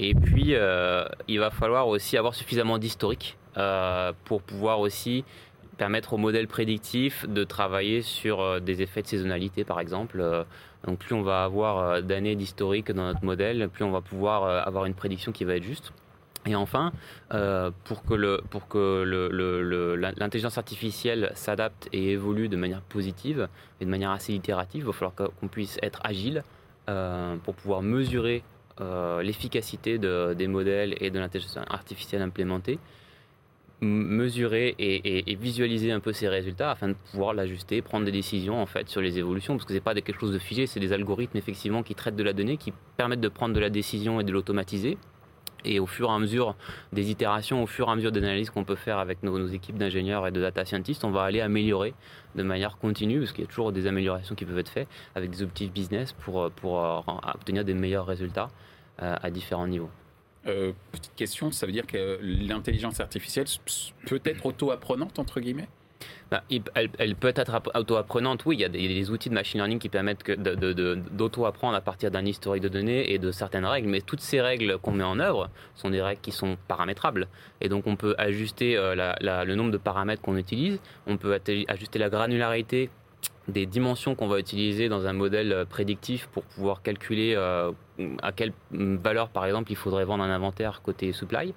Et 0.00 0.14
puis, 0.14 0.54
il 1.28 1.38
va 1.38 1.50
falloir 1.50 1.86
aussi 1.86 2.16
avoir 2.16 2.34
suffisamment 2.34 2.78
d'historique 2.78 3.36
pour 4.24 4.42
pouvoir 4.42 4.80
aussi 4.80 5.24
permettre 5.80 6.12
au 6.12 6.18
modèle 6.18 6.46
prédictif 6.46 7.26
de 7.26 7.42
travailler 7.42 8.02
sur 8.02 8.60
des 8.60 8.82
effets 8.82 9.00
de 9.00 9.06
saisonnalité, 9.06 9.64
par 9.64 9.80
exemple. 9.80 10.44
Donc 10.84 10.98
plus 10.98 11.14
on 11.14 11.22
va 11.22 11.44
avoir 11.44 11.78
euh, 11.78 12.00
d'années 12.00 12.36
d'historique 12.36 12.90
dans 12.92 13.04
notre 13.04 13.24
modèle, 13.24 13.68
plus 13.68 13.84
on 13.84 13.90
va 13.90 14.00
pouvoir 14.00 14.44
euh, 14.44 14.62
avoir 14.62 14.86
une 14.86 14.94
prédiction 14.94 15.32
qui 15.32 15.44
va 15.44 15.56
être 15.56 15.64
juste. 15.64 15.92
Et 16.46 16.54
enfin, 16.56 16.92
euh, 17.34 17.70
pour 17.84 18.02
que, 18.02 18.14
l'intelligence 20.18 20.56
artificielle 20.56 21.32
s'adapte 21.34 21.90
et 21.92 22.12
évolue 22.12 22.48
de 22.48 22.56
manière 22.56 22.80
positive 22.80 23.48
et 23.80 23.84
de 23.84 23.90
manière 23.90 24.10
assez 24.10 24.32
itérative, 24.32 24.80
il 24.80 24.86
va 24.86 24.92
falloir 24.92 25.14
qu'on 25.14 25.48
puisse 25.48 25.78
être 25.82 26.00
agile 26.02 26.42
pour 27.44 27.54
pouvoir 27.54 27.82
mesurer 27.82 28.42
l'efficacité 29.20 29.98
de, 29.98 30.32
des 30.32 30.48
modèles 30.48 30.96
et 31.00 31.10
de 31.10 31.18
l'intelligence 31.20 31.58
artificielle 31.68 32.22
implémentée 32.22 32.78
mesurer 33.80 34.74
et, 34.78 35.34
visualiser 35.36 35.90
un 35.90 36.00
peu 36.00 36.12
ces 36.12 36.28
résultats 36.28 36.70
afin 36.70 36.88
de 36.88 36.94
pouvoir 37.10 37.32
l'ajuster, 37.32 37.80
prendre 37.82 38.04
des 38.04 38.12
décisions 38.12 38.60
en 38.60 38.66
fait 38.66 38.88
sur 38.88 39.00
les 39.00 39.18
évolutions, 39.18 39.54
parce 39.54 39.64
que 39.64 39.72
c'est 39.72 39.80
pas 39.80 39.94
quelque 39.94 40.20
chose 40.20 40.32
de 40.32 40.38
figé, 40.38 40.66
c'est 40.66 40.80
des 40.80 40.92
algorithmes 40.92 41.36
effectivement 41.36 41.82
qui 41.82 41.94
traitent 41.94 42.16
de 42.16 42.22
la 42.22 42.32
donnée, 42.32 42.56
qui 42.56 42.72
permettent 42.96 43.20
de 43.20 43.28
prendre 43.28 43.54
de 43.54 43.60
la 43.60 43.70
décision 43.70 44.20
et 44.20 44.24
de 44.24 44.32
l'automatiser. 44.32 44.98
Et 45.64 45.78
au 45.78 45.86
fur 45.86 46.08
et 46.08 46.12
à 46.12 46.18
mesure 46.18 46.56
des 46.92 47.10
itérations, 47.10 47.62
au 47.62 47.66
fur 47.66 47.88
et 47.88 47.90
à 47.90 47.94
mesure 47.94 48.12
des 48.12 48.22
analyses 48.22 48.48
qu'on 48.48 48.64
peut 48.64 48.76
faire 48.76 48.98
avec 48.98 49.22
nos, 49.22 49.46
équipes 49.48 49.76
d'ingénieurs 49.76 50.26
et 50.26 50.30
de 50.30 50.40
data 50.40 50.64
scientists, 50.64 51.04
on 51.04 51.10
va 51.10 51.22
aller 51.22 51.42
améliorer 51.42 51.92
de 52.34 52.42
manière 52.42 52.78
continue, 52.78 53.18
parce 53.18 53.32
qu'il 53.32 53.44
y 53.44 53.46
a 53.46 53.50
toujours 53.50 53.72
des 53.72 53.86
améliorations 53.86 54.34
qui 54.34 54.46
peuvent 54.46 54.58
être 54.58 54.70
faites 54.70 54.88
avec 55.14 55.30
des 55.30 55.42
objectifs 55.42 55.70
business 55.70 56.12
pour, 56.12 56.50
pour 56.50 56.82
euh, 56.82 57.00
obtenir 57.34 57.64
des 57.64 57.74
meilleurs 57.74 58.06
résultats 58.06 58.48
euh, 59.02 59.16
à 59.20 59.30
différents 59.30 59.66
niveaux. 59.66 59.90
Euh, 60.46 60.72
petite 60.92 61.14
question, 61.16 61.50
ça 61.50 61.66
veut 61.66 61.72
dire 61.72 61.86
que 61.86 62.18
l'intelligence 62.22 63.00
artificielle 63.00 63.46
peut 64.06 64.20
être 64.24 64.46
auto-apprenante, 64.46 65.18
entre 65.18 65.40
guillemets? 65.40 65.68
Bah, 66.30 66.44
elle, 66.98 67.16
peut 67.16 67.32
être 67.34 67.60
auto-apprenante, 67.74 68.46
oui. 68.46 68.56
Il 68.56 68.60
y 68.60 68.64
a 68.64 68.68
des, 68.68 69.10
outils 69.10 69.28
de 69.28 69.34
machine 69.34 69.58
learning 69.58 69.78
qui 69.78 69.88
permettent 69.88 70.30
d'auto-apprendre 70.30 71.76
à 71.76 71.80
partir 71.80 72.10
d'un 72.10 72.24
historique 72.24 72.62
de 72.62 72.68
données 72.68 73.12
et 73.12 73.18
de 73.18 73.32
certaines 73.32 73.66
règles. 73.66 73.88
Mais 73.88 74.00
toutes 74.00 74.20
ces 74.20 74.40
règles 74.40 74.78
qu'on 74.78 74.92
met 74.92 75.04
en 75.04 75.18
œuvre 75.18 75.50
sont 75.74 75.90
des 75.90 76.00
règles 76.00 76.20
qui 76.20 76.30
sont 76.30 76.56
paramétrables. 76.68 77.26
Et 77.60 77.68
donc, 77.68 77.86
on 77.86 77.96
peut 77.96 78.14
ajuster 78.16 78.76
euh, 78.76 78.94
le 79.20 79.54
nombre 79.56 79.72
de 79.72 79.78
paramètres 79.78 80.22
qu'on 80.22 80.36
utilise. 80.36 80.78
On 81.06 81.16
peut 81.16 81.38
ajuster 81.68 81.98
la 81.98 82.08
granularité 82.08 82.90
des 83.48 83.66
dimensions 83.66 84.14
qu'on 84.14 84.28
va 84.28 84.38
utiliser 84.38 84.88
dans 84.88 85.06
un 85.06 85.12
modèle 85.12 85.52
euh, 85.52 85.64
prédictif 85.64 86.28
pour 86.28 86.42
pouvoir 86.44 86.82
calculer 86.82 87.34
euh, 87.36 87.72
à 88.22 88.32
quelle 88.32 88.52
valeur, 88.70 89.28
par 89.28 89.44
exemple, 89.44 89.70
il 89.70 89.76
faudrait 89.76 90.06
vendre 90.06 90.24
un 90.24 90.30
inventaire 90.30 90.80
côté 90.82 91.12
supply. 91.12 91.52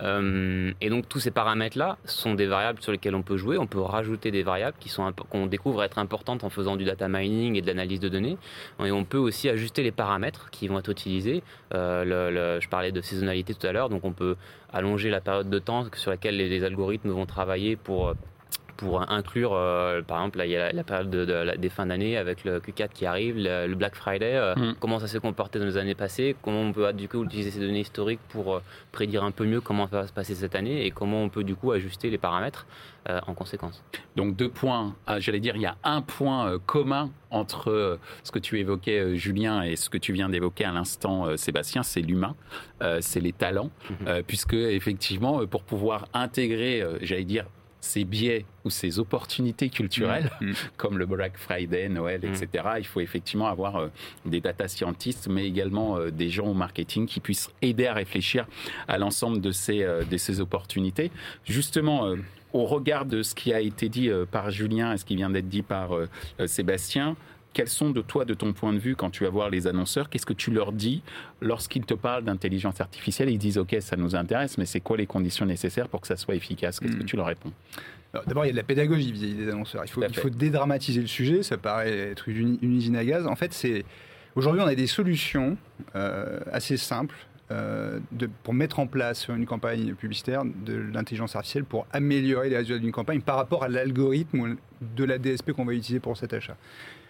Euh, 0.00 0.70
et 0.80 0.90
donc, 0.90 1.08
tous 1.08 1.18
ces 1.18 1.32
paramètres-là 1.32 1.98
sont 2.04 2.34
des 2.34 2.46
variables 2.46 2.80
sur 2.80 2.92
lesquelles 2.92 3.16
on 3.16 3.22
peut 3.22 3.36
jouer. 3.36 3.58
On 3.58 3.66
peut 3.66 3.80
rajouter 3.80 4.30
des 4.30 4.44
variables 4.44 4.76
qui 4.78 4.90
sont 4.90 5.12
qu'on 5.28 5.46
découvre 5.46 5.82
être 5.82 5.98
importantes 5.98 6.44
en 6.44 6.50
faisant 6.50 6.76
du 6.76 6.84
data 6.84 7.08
mining 7.08 7.56
et 7.56 7.62
de 7.62 7.66
l'analyse 7.66 7.98
de 7.98 8.08
données. 8.08 8.36
Et 8.84 8.92
on 8.92 9.04
peut 9.04 9.18
aussi 9.18 9.48
ajuster 9.48 9.82
les 9.82 9.90
paramètres 9.90 10.50
qui 10.50 10.68
vont 10.68 10.78
être 10.78 10.90
utilisés. 10.90 11.42
je 11.72 12.68
parlais 12.68 12.92
de 12.92 13.00
saisonnalité 13.00 13.54
tout 13.54 13.66
à 13.66 13.72
l'heure, 13.72 13.88
donc 13.88 14.04
on 14.04 14.12
peut 14.12 14.36
allonger 14.72 15.10
la 15.10 15.20
période 15.20 15.50
de 15.50 15.58
temps 15.58 15.86
sur 15.94 16.12
laquelle 16.12 16.36
les 16.36 16.62
algorithmes 16.62 17.10
vont 17.10 17.26
travailler 17.26 17.74
pour 17.74 18.14
pour 18.78 19.10
inclure, 19.10 19.54
euh, 19.54 20.02
par 20.02 20.18
exemple, 20.18 20.40
il 20.44 20.50
y 20.50 20.56
a 20.56 20.72
la, 20.72 20.84
période 20.84 21.10
de, 21.10 21.56
des 21.56 21.68
fins 21.68 21.86
d'année 21.86 22.16
avec 22.16 22.44
le 22.44 22.60
Q4 22.60 22.90
qui 22.90 23.06
arrive, 23.06 23.34
le, 23.36 23.74
Black 23.74 23.96
Friday, 23.96 24.34
euh, 24.34 24.54
mm. 24.54 24.76
comment 24.78 25.00
ça 25.00 25.08
s'est 25.08 25.18
comporté 25.18 25.58
dans 25.58 25.64
les 25.64 25.76
années 25.76 25.96
passées, 25.96 26.36
comment 26.42 26.62
on 26.62 26.72
peut 26.72 26.92
du 26.92 27.08
coup 27.08 27.24
utiliser 27.24 27.50
ces 27.50 27.58
données 27.58 27.80
historiques 27.80 28.20
pour 28.28 28.54
euh, 28.54 28.62
prédire 28.92 29.24
un 29.24 29.32
peu 29.32 29.44
mieux 29.46 29.60
comment 29.60 29.88
ça 29.88 30.02
va 30.02 30.06
se 30.06 30.12
passer 30.12 30.36
cette 30.36 30.54
année 30.54 30.86
et 30.86 30.92
comment 30.92 31.24
on 31.24 31.28
peut 31.28 31.42
du 31.42 31.56
coup 31.56 31.72
ajuster 31.72 32.08
les 32.08 32.18
paramètres 32.18 32.66
en 33.26 33.32
conséquence. 33.32 33.82
Donc 34.16 34.36
deux 34.36 34.50
points, 34.50 34.94
ah, 35.06 35.18
j'allais 35.18 35.40
dire, 35.40 35.56
il 35.56 35.62
y 35.62 35.66
a 35.66 35.78
un 35.82 36.02
point 36.02 36.58
commun 36.66 37.10
entre 37.30 37.98
ce 38.22 38.30
que 38.30 38.38
tu 38.38 38.58
évoquais, 38.60 39.16
Julien, 39.16 39.62
et 39.62 39.76
ce 39.76 39.88
que 39.88 39.96
tu 39.96 40.12
viens 40.12 40.28
d'évoquer 40.28 40.66
à 40.66 40.72
l'instant, 40.72 41.34
Sébastien, 41.38 41.82
c'est 41.82 42.02
l'humain, 42.02 42.36
c'est 43.00 43.20
les 43.20 43.32
talents, 43.32 43.70
mm-hmm. 43.90 44.22
puisque 44.24 44.52
effectivement, 44.52 45.46
pour 45.46 45.62
pouvoir 45.62 46.06
intégrer, 46.12 46.84
j'allais 47.00 47.24
dire, 47.24 47.46
ces 47.80 48.04
biais 48.04 48.44
ou 48.64 48.70
ces 48.70 48.98
opportunités 48.98 49.68
culturelles, 49.70 50.30
mm. 50.40 50.50
Mm. 50.50 50.54
comme 50.76 50.98
le 50.98 51.06
Black 51.06 51.36
Friday, 51.36 51.88
Noël, 51.88 52.24
etc., 52.24 52.64
mm. 52.64 52.78
il 52.78 52.86
faut 52.86 53.00
effectivement 53.00 53.46
avoir 53.46 53.76
euh, 53.76 53.88
des 54.26 54.40
data 54.40 54.68
scientists, 54.68 55.28
mais 55.28 55.46
également 55.46 55.96
euh, 55.96 56.10
des 56.10 56.28
gens 56.28 56.46
au 56.46 56.54
marketing 56.54 57.06
qui 57.06 57.20
puissent 57.20 57.50
aider 57.62 57.86
à 57.86 57.94
réfléchir 57.94 58.46
à 58.88 58.98
l'ensemble 58.98 59.40
de 59.40 59.52
ces, 59.52 59.82
euh, 59.82 60.02
de 60.04 60.16
ces 60.16 60.40
opportunités. 60.40 61.10
Justement, 61.44 62.14
au 62.52 62.64
regard 62.64 63.04
de 63.04 63.22
ce 63.22 63.34
qui 63.34 63.52
a 63.52 63.60
été 63.60 63.88
dit 63.88 64.10
par 64.30 64.50
Julien 64.50 64.92
et 64.92 64.96
ce 64.96 65.04
qui 65.04 65.16
vient 65.16 65.30
d'être 65.30 65.48
dit 65.48 65.62
par 65.62 65.90
Sébastien, 66.46 67.16
quels 67.52 67.68
sont 67.68 67.90
de 67.90 68.02
toi, 68.02 68.24
de 68.24 68.34
ton 68.34 68.52
point 68.52 68.72
de 68.72 68.78
vue, 68.78 68.94
quand 68.94 69.10
tu 69.10 69.24
vas 69.24 69.30
voir 69.30 69.50
les 69.50 69.66
annonceurs, 69.66 70.10
qu'est-ce 70.10 70.26
que 70.26 70.32
tu 70.32 70.50
leur 70.50 70.72
dis 70.72 71.02
lorsqu'ils 71.40 71.84
te 71.84 71.94
parlent 71.94 72.24
d'intelligence 72.24 72.80
artificielle 72.80 73.30
Ils 73.30 73.38
disent, 73.38 73.58
OK, 73.58 73.76
ça 73.80 73.96
nous 73.96 74.14
intéresse, 74.14 74.58
mais 74.58 74.66
c'est 74.66 74.80
quoi 74.80 74.96
les 74.96 75.06
conditions 75.06 75.46
nécessaires 75.46 75.88
pour 75.88 76.00
que 76.00 76.06
ça 76.06 76.16
soit 76.16 76.34
efficace? 76.34 76.78
Qu'est-ce 76.78 76.96
que 76.96 77.02
hmm. 77.02 77.06
tu 77.06 77.16
leur 77.16 77.26
réponds? 77.26 77.52
D'abord, 78.26 78.44
il 78.44 78.48
y 78.48 78.50
a 78.50 78.52
de 78.52 78.56
la 78.56 78.62
pédagogie 78.62 79.12
vis-à-vis 79.12 79.34
des 79.34 79.48
annonceurs. 79.48 79.82
Il 79.84 79.90
faut, 79.90 80.02
il 80.02 80.14
faut 80.14 80.30
dédramatiser 80.30 81.00
le 81.00 81.06
sujet, 81.06 81.42
ça 81.42 81.58
paraît 81.58 81.90
être 81.90 82.28
une, 82.28 82.58
usine 82.62 82.96
à 82.96 83.04
gaz. 83.04 83.26
En 83.26 83.36
fait, 83.36 83.52
c'est 83.52 83.84
aujourd'hui, 84.34 84.62
on 84.62 84.66
a 84.66 84.74
des 84.74 84.86
solutions 84.86 85.58
euh, 85.94 86.40
assez 86.50 86.78
simples 86.78 87.14
euh, 87.50 87.98
de, 88.12 88.28
pour 88.42 88.54
mettre 88.54 88.78
en 88.78 88.86
place 88.86 89.28
une 89.28 89.46
campagne 89.46 89.94
publicitaire 89.94 90.42
de 90.44 90.74
l'intelligence 90.74 91.34
artificielle 91.34 91.64
pour 91.64 91.86
améliorer 91.92 92.50
les 92.50 92.56
résultats 92.56 92.78
d'une 92.78 92.92
campagne 92.92 93.20
par 93.20 93.36
rapport 93.36 93.62
à 93.62 93.68
l'algorithme 93.68 94.56
de 94.80 95.04
la 95.04 95.18
DSP 95.18 95.52
qu'on 95.52 95.64
va 95.64 95.74
utiliser 95.74 96.00
pour 96.00 96.16
cet 96.16 96.32
achat. 96.32 96.56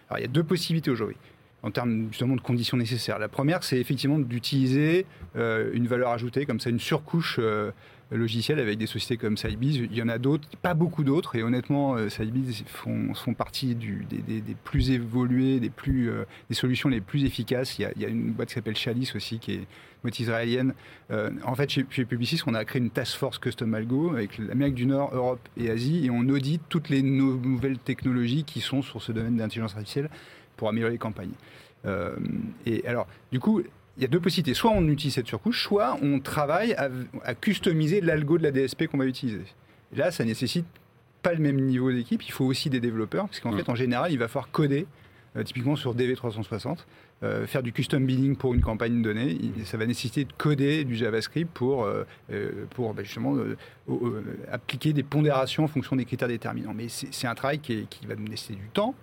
Alors, 0.09 0.19
il 0.19 0.21
y 0.21 0.25
a 0.25 0.31
deux 0.31 0.43
possibilités 0.43 0.91
aujourd'hui. 0.91 1.17
en 1.61 1.71
termes 1.71 2.07
justement 2.09 2.35
de 2.35 2.41
conditions 2.41 2.77
nécessaires. 2.77 3.19
La 3.19 3.27
première, 3.27 3.63
c'est 3.63 3.79
effectivement 3.79 4.17
d'utiliser 4.17 5.05
une 5.35 5.87
valeur 5.87 6.11
ajoutée, 6.11 6.45
comme 6.45 6.59
ça, 6.59 6.69
une 6.69 6.79
surcouche 6.79 7.39
logiciels 8.17 8.59
avec 8.59 8.77
des 8.77 8.87
sociétés 8.87 9.17
comme 9.17 9.37
Sybiz. 9.37 9.77
Il 9.77 9.95
y 9.95 10.01
en 10.01 10.09
a 10.09 10.17
d'autres, 10.17 10.47
pas 10.61 10.73
beaucoup 10.73 11.03
d'autres, 11.03 11.35
et 11.35 11.43
honnêtement, 11.43 11.95
euh, 11.95 12.09
Sybiz 12.09 12.63
font, 12.65 13.13
font 13.13 13.33
partie 13.33 13.75
des, 13.75 14.55
plus 14.63 14.91
évolués, 14.91 15.59
des, 15.59 15.69
plus, 15.69 16.09
euh, 16.09 16.25
des 16.49 16.55
solutions 16.55 16.89
les 16.89 17.01
plus 17.01 17.25
efficaces. 17.25 17.77
Il 17.77 17.91
y 17.97 18.05
a, 18.05 18.07
une 18.07 18.31
boîte 18.31 18.49
qui 18.49 18.55
s'appelle 18.55 18.75
Chalice 18.75 19.15
aussi, 19.15 19.39
qui 19.39 19.53
est 19.53 19.67
une 20.03 20.11
israélienne. 20.19 20.73
Euh, 21.11 21.29
en 21.45 21.55
fait, 21.55 21.69
chez, 21.69 21.85
chez, 21.89 22.05
Publicis, 22.05 22.41
on 22.47 22.53
a 22.53 22.65
créé 22.65 22.81
une 22.81 22.89
task 22.89 23.17
force 23.17 23.37
custom 23.37 23.73
algo 23.73 24.11
avec 24.11 24.37
l'Amérique 24.37 24.75
du 24.75 24.85
Nord, 24.85 25.11
Europe 25.13 25.47
et 25.57 25.69
Asie, 25.69 26.05
et 26.05 26.09
on 26.09 26.27
audite 26.29 26.61
toutes 26.69 26.89
les 26.89 27.03
nouvelles 27.03 27.77
technologies 27.77 28.43
qui 28.43 28.61
sont 28.61 28.81
sur 28.81 29.01
ce 29.01 29.11
domaine 29.11 29.37
d'intelligence 29.37 29.73
artificielle 29.73 30.09
pour 30.57 30.69
améliorer 30.69 30.93
les 30.93 30.97
campagnes. 30.97 31.31
et 32.65 32.85
alors, 32.85 33.07
du 33.31 33.39
coup, 33.39 33.61
il 33.99 34.03
y 34.03 34.05
a 34.05 34.07
deux 34.07 34.21
possibilités. 34.21 34.53
Soit 34.53 34.71
on 34.71 34.87
utilise 34.87 35.15
cette 35.15 35.27
surcouche, 35.27 35.61
soit 35.61 35.97
on 36.01 36.21
travaille 36.21 36.73
à, 36.73 37.35
customiser 37.35 37.99
l'algo 37.99 38.37
de 38.37 38.43
la 38.43 38.51
DSP 38.51 38.87
qu'on 38.87 38.97
va 38.97 39.05
utiliser. 39.05 39.43
Et 39.93 39.97
là, 39.97 40.09
ça 40.09 40.23
nécessite 40.23 40.65
pas 41.21 41.33
le 41.33 41.39
même 41.39 41.59
niveau 41.59 41.91
d'équipe. 41.91 42.23
Il 42.23 42.31
faut 42.31 42.45
aussi 42.45 42.69
des 42.69 42.79
développeurs, 42.79 43.25
parce 43.25 43.41
qu'en 43.41 43.51
mm. 43.51 43.57
fait, 43.57 43.69
en 43.69 43.75
général, 43.75 44.13
il 44.13 44.17
va 44.17 44.29
falloir 44.29 44.51
coder, 44.51 44.87
euh, 45.35 45.43
typiquement 45.43 45.75
sur 45.75 45.93
DV360, 45.95 46.77
euh, 47.23 47.45
faire 47.45 47.61
du 47.61 47.73
custom 47.73 48.05
bidding 48.05 48.37
pour 48.37 48.53
une 48.53 48.61
campagne 48.61 49.01
donnée. 49.01 49.37
Ça 49.65 49.75
va 49.75 49.85
nécessiter 49.85 50.23
de 50.23 50.31
coder 50.31 50.85
du 50.85 50.95
JavaScript 50.95 51.51
pour, 51.53 51.83
euh, 51.83 52.05
pour 52.69 52.93
bah, 52.93 53.03
justement 53.03 53.35
appliquer 54.49 54.93
des 54.93 55.03
pondérations 55.03 55.65
en 55.65 55.67
fonction 55.67 55.97
des 55.97 56.05
critères 56.05 56.29
déterminants. 56.29 56.73
Mais 56.73 56.87
c'est 56.87 57.27
un 57.27 57.35
travail 57.35 57.59
qui, 57.59 57.85
qui, 57.89 58.07
va 58.07 58.15
nous 58.15 58.27
laisser 58.27 58.53
du 58.53 58.69
temps, 58.71 58.95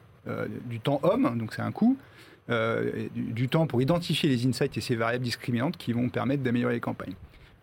du 0.65 0.81
temps 0.81 1.01
homme, 1.03 1.37
donc 1.37 1.53
c'est 1.53 1.63
un 1.63 1.71
coût. 1.71 1.99
Euh, 2.49 3.09
du, 3.17 3.49
temps 3.49 3.67
pour 3.67 3.83
identifier 3.83 4.29
les 4.29 4.47
insights 4.47 4.77
et 4.77 4.81
ces 4.81 4.95
variables 4.95 5.25
discriminantes 5.25 5.77
qui 5.77 5.93
vont 5.93 6.09
permettre 6.09 6.45
d'améliorer 6.45 6.75
les 6.75 6.81
campagnes. 6.81 7.15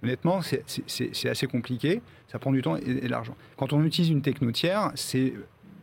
Honnêtement, 0.04 0.42
c'est 0.42 1.30
assez 1.30 1.48
compliqué, 1.48 2.02
ça 2.28 2.38
prend 2.38 2.52
du 2.52 2.62
temps 2.62 2.76
et, 2.76 2.94
de 2.96 3.08
l'argent. 3.08 3.38
Quand 3.56 3.72
on 3.72 3.82
utilise 3.86 4.12
une 4.12 4.22
techno 4.22 4.52
tiers, 4.52 4.92
c'est 4.96 5.34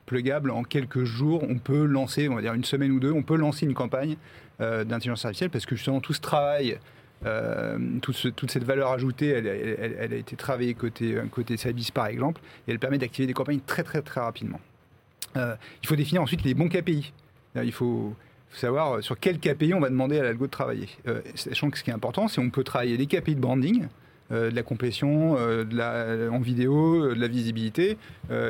plugable 0.04 0.50
en 0.50 0.64
quelques 0.64 1.04
jours. 1.04 1.42
On 1.48 1.56
peut 1.56 1.84
lancer, 1.84 2.28
on 2.28 2.34
va 2.34 2.42
dire 2.42 2.52
une 2.52 2.64
semaine 2.64 2.90
ou 2.90 3.00
deux, 3.00 3.10
on 3.10 3.22
peut 3.22 3.36
lancer 3.36 3.64
une 3.64 3.72
campagne 3.72 4.16
euh, 4.60 4.84
d'intelligence 4.84 5.24
artificielle 5.24 5.48
parce 5.48 5.64
que 5.64 5.76
justement 5.76 6.00
tout 6.00 6.12
ce 6.12 6.20
travail, 6.20 6.78
euh, 7.24 7.78
toute 8.02 8.50
cette 8.50 8.64
valeur 8.64 8.92
ajoutée, 8.92 9.28
elle, 9.28 10.12
a 10.12 10.16
été 10.16 10.36
travaillée 10.36 10.74
côté, 10.74 11.16
côté 11.30 11.56
par 11.94 12.06
exemple, 12.06 12.42
et 12.68 12.72
elle 12.72 12.78
permet 12.78 12.98
d'activer 12.98 13.26
des 13.26 13.32
campagnes 13.32 13.60
très 13.60 13.82
très 13.82 14.02
très 14.02 14.20
rapidement. 14.20 14.60
il 15.36 15.86
faut 15.86 15.96
définir 15.96 16.20
ensuite 16.20 16.42
les 16.44 16.52
bons 16.52 16.68
KPI. 16.68 17.14
Il 17.56 17.72
faut, 17.72 18.14
faut 18.50 18.58
savoir 18.58 18.96
euh, 18.96 19.00
sur 19.00 19.18
quel 19.18 19.38
KPI 19.38 19.74
on 19.74 19.80
va 19.80 19.88
demander 19.88 20.18
à 20.18 20.24
l'algo 20.24 20.46
de 20.46 20.50
travailler. 20.50 20.88
Euh, 21.06 21.20
sachant 21.34 21.70
que 21.70 21.78
ce 21.78 21.84
qui 21.84 21.90
est 21.90 21.94
important, 21.94 22.28
c'est 22.28 22.40
qu'on 22.40 22.50
peut 22.50 22.64
travailler 22.64 22.96
les 22.96 23.06
KPI 23.06 23.36
de 23.36 23.40
branding, 23.40 23.86
euh, 24.32 24.50
de 24.50 24.56
la 24.56 24.62
complétion, 24.62 25.34
de 25.34 25.76
la, 25.76 26.30
en 26.30 26.38
vidéo, 26.40 27.14
de 27.14 27.20
la 27.20 27.28
visibilité, 27.28 27.96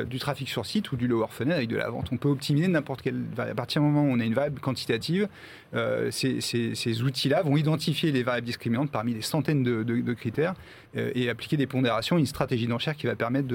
du 0.07 0.19
trafic 0.19 0.49
sur 0.49 0.65
site 0.65 0.91
ou 0.91 0.95
du 0.95 1.07
lower 1.07 1.27
funnel 1.29 1.57
avec 1.57 1.69
de 1.69 1.77
la 1.77 1.89
vente. 1.89 2.09
On 2.11 2.17
peut 2.17 2.29
optimiser 2.29 2.67
n'importe 2.67 3.01
quel. 3.01 3.15
À 3.37 3.55
partir 3.55 3.81
du 3.81 3.87
moment 3.87 4.03
où 4.03 4.15
on 4.15 4.19
a 4.19 4.23
une 4.23 4.33
variable 4.33 4.59
quantitative, 4.59 5.27
ces, 6.11 7.01
outils-là 7.01 7.41
vont 7.41 7.57
identifier 7.57 8.11
les 8.11 8.21
variables 8.21 8.45
discriminantes 8.45 8.91
parmi 8.91 9.15
des 9.15 9.21
centaines 9.21 9.63
de, 9.63 10.13
critères 10.13 10.53
et 10.95 11.29
appliquer 11.29 11.57
des 11.57 11.67
pondérations, 11.67 12.17
une 12.17 12.27
stratégie 12.27 12.67
d'enchère 12.67 12.95
qui 12.95 13.07
va 13.07 13.15
permettre 13.15 13.47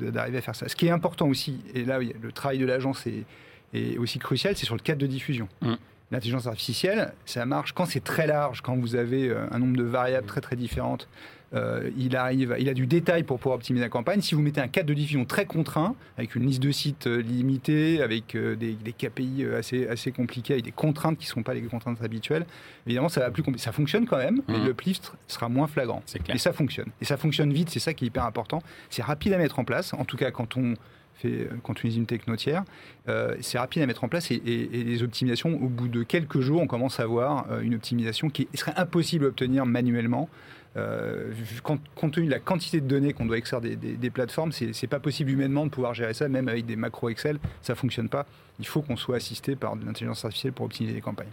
d'arriver 0.00 0.38
à 0.38 0.42
faire 0.42 0.56
ça. 0.56 0.68
Ce 0.68 0.74
qui 0.74 0.86
est 0.86 0.90
important 0.90 1.28
aussi, 1.28 1.60
et 1.74 1.84
là, 1.84 2.00
le 2.00 2.32
travail 2.32 2.58
de 2.58 2.66
l'agence 2.66 3.06
est 3.06 3.24
et 3.72 3.98
aussi 3.98 4.18
crucial, 4.18 4.56
c'est 4.56 4.66
sur 4.66 4.76
le 4.76 4.80
cadre 4.80 5.00
de 5.00 5.06
diffusion. 5.06 5.48
Mm. 5.60 5.74
L'intelligence 6.10 6.46
artificielle, 6.46 7.14
ça 7.24 7.46
marche 7.46 7.72
quand 7.72 7.86
c'est 7.86 8.04
très 8.04 8.26
large, 8.26 8.60
quand 8.60 8.76
vous 8.76 8.96
avez 8.96 9.28
euh, 9.28 9.46
un 9.50 9.58
nombre 9.58 9.76
de 9.76 9.82
variables 9.82 10.26
très 10.26 10.42
très 10.42 10.56
différentes. 10.56 11.08
Euh, 11.54 11.90
il 11.98 12.16
arrive, 12.16 12.54
il 12.58 12.68
a 12.68 12.74
du 12.74 12.86
détail 12.86 13.24
pour 13.24 13.38
pouvoir 13.38 13.56
optimiser 13.56 13.82
la 13.82 13.88
campagne. 13.88 14.20
Si 14.20 14.34
vous 14.34 14.42
mettez 14.42 14.60
un 14.60 14.68
cadre 14.68 14.88
de 14.88 14.94
diffusion 14.94 15.24
très 15.24 15.46
contraint, 15.46 15.94
avec 16.18 16.34
une 16.34 16.46
liste 16.46 16.62
de 16.62 16.70
sites 16.70 17.06
euh, 17.06 17.22
limitée, 17.22 18.02
avec 18.02 18.36
des, 18.36 18.76
KPI 18.92 19.46
assez, 19.56 19.86
assez 19.86 20.12
compliqués, 20.12 20.54
avec 20.54 20.64
des 20.64 20.72
contraintes 20.72 21.18
qui 21.18 21.26
ne 21.26 21.30
sont 21.30 21.42
pas 21.42 21.54
les 21.54 21.62
contraintes 21.62 22.02
habituelles, 22.02 22.44
évidemment, 22.86 23.08
ça 23.08 23.20
va 23.20 23.30
plus 23.30 23.42
Ça 23.56 23.72
fonctionne 23.72 24.06
quand 24.06 24.18
même, 24.18 24.42
mais 24.48 24.58
mm. 24.58 24.66
le 24.66 24.74
plift 24.74 25.12
sera 25.28 25.48
moins 25.48 25.66
flagrant. 25.66 26.02
Et 26.28 26.38
ça 26.38 26.52
fonctionne. 26.52 26.88
Et 27.00 27.06
ça 27.06 27.16
fonctionne 27.16 27.52
vite, 27.52 27.70
c'est 27.70 27.80
ça 27.80 27.94
qui 27.94 28.04
est 28.04 28.08
hyper 28.08 28.24
important. 28.24 28.62
C'est 28.90 29.02
rapide 29.02 29.32
à 29.32 29.38
mettre 29.38 29.58
en 29.58 29.64
place. 29.64 29.94
En 29.94 30.04
tout 30.04 30.18
cas, 30.18 30.30
quand 30.30 30.58
on 30.58 30.74
fait, 31.14 31.48
quand 31.62 31.72
on 31.72 31.76
utilise 31.76 31.96
une 31.96 32.06
technotière. 32.06 32.64
Euh, 33.08 33.34
c'est 33.40 33.58
rapide 33.58 33.82
à 33.82 33.86
mettre 33.86 34.04
en 34.04 34.08
place 34.08 34.30
et, 34.30 34.40
les 34.40 35.02
optimisations, 35.02 35.50
au 35.62 35.68
bout 35.68 35.88
de 35.88 36.02
quelques 36.02 36.40
jours, 36.40 36.60
on 36.60 36.66
commence 36.66 37.00
à 37.00 37.04
avoir 37.04 37.50
euh, 37.50 37.60
une 37.60 37.74
optimisation 37.74 38.30
qui 38.30 38.48
serait 38.54 38.74
impossible 38.76 39.24
à 39.24 39.28
obtenir 39.28 39.66
manuellement. 39.66 40.28
Euh, 40.76 41.32
compte, 41.62 42.12
tenu 42.12 42.26
de 42.26 42.30
la 42.30 42.38
quantité 42.38 42.80
de 42.80 42.86
données 42.86 43.12
qu'on 43.12 43.26
doit 43.26 43.36
extraire 43.36 43.60
des, 43.60 44.10
plateformes, 44.10 44.52
c'est 44.52 44.86
pas 44.86 45.00
possible 45.00 45.30
humainement 45.30 45.66
de 45.66 45.70
pouvoir 45.70 45.92
gérer 45.92 46.14
ça, 46.14 46.28
même 46.28 46.48
avec 46.48 46.64
des 46.64 46.76
macros 46.76 47.10
Excel, 47.10 47.38
ça 47.60 47.74
fonctionne 47.74 48.08
pas. 48.08 48.26
Il 48.58 48.66
faut 48.66 48.80
qu'on 48.80 48.96
soit 48.96 49.16
assisté 49.16 49.54
par 49.54 49.76
de 49.76 49.84
l'intelligence 49.84 50.24
artificielle 50.24 50.54
pour 50.54 50.64
optimiser 50.64 50.94
les 50.94 51.02
campagnes. 51.02 51.28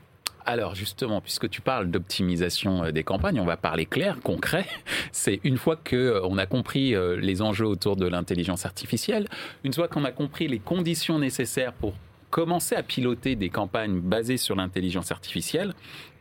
Alors 0.50 0.74
justement, 0.74 1.22
puisque 1.22 1.48
tu 1.48 1.62
parles 1.62 1.92
d'optimisation 1.92 2.86
euh, 2.86 2.92
des 2.92 3.04
campagnes, 3.04 3.40
on 3.40 3.46
va 3.46 3.56
parler 3.56 3.86
clair, 3.86 4.18
concret. 4.24 4.66
C'est 5.12 5.40
une 5.44 5.58
fois 5.58 5.76
que 5.76 5.96
euh, 5.96 6.38
a 6.40 6.48
compris 6.48 6.96
euh, 6.96 7.18
les 7.18 7.44
enjeux 7.44 7.68
autour 7.68 7.96
de 7.96 8.08
l'intelligence 8.08 8.66
artificielle, 8.66 9.28
une 9.64 9.74
fois 9.74 9.88
qu'on 9.88 10.06
a 10.06 10.12
compris 10.12 10.48
les 10.48 10.58
conditions 10.58 11.20
nécessaires 11.20 11.72
pour 11.74 11.94
commencer 12.32 12.74
à 12.74 12.82
piloter 12.82 13.36
des 13.36 13.50
campagnes 13.50 14.00
basées 14.00 14.38
sur 14.38 14.56
l'intelligence 14.56 15.12
artificielle, 15.12 15.74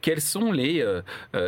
quelles 0.02 0.20
sont 0.20 0.52
les, 0.52 0.84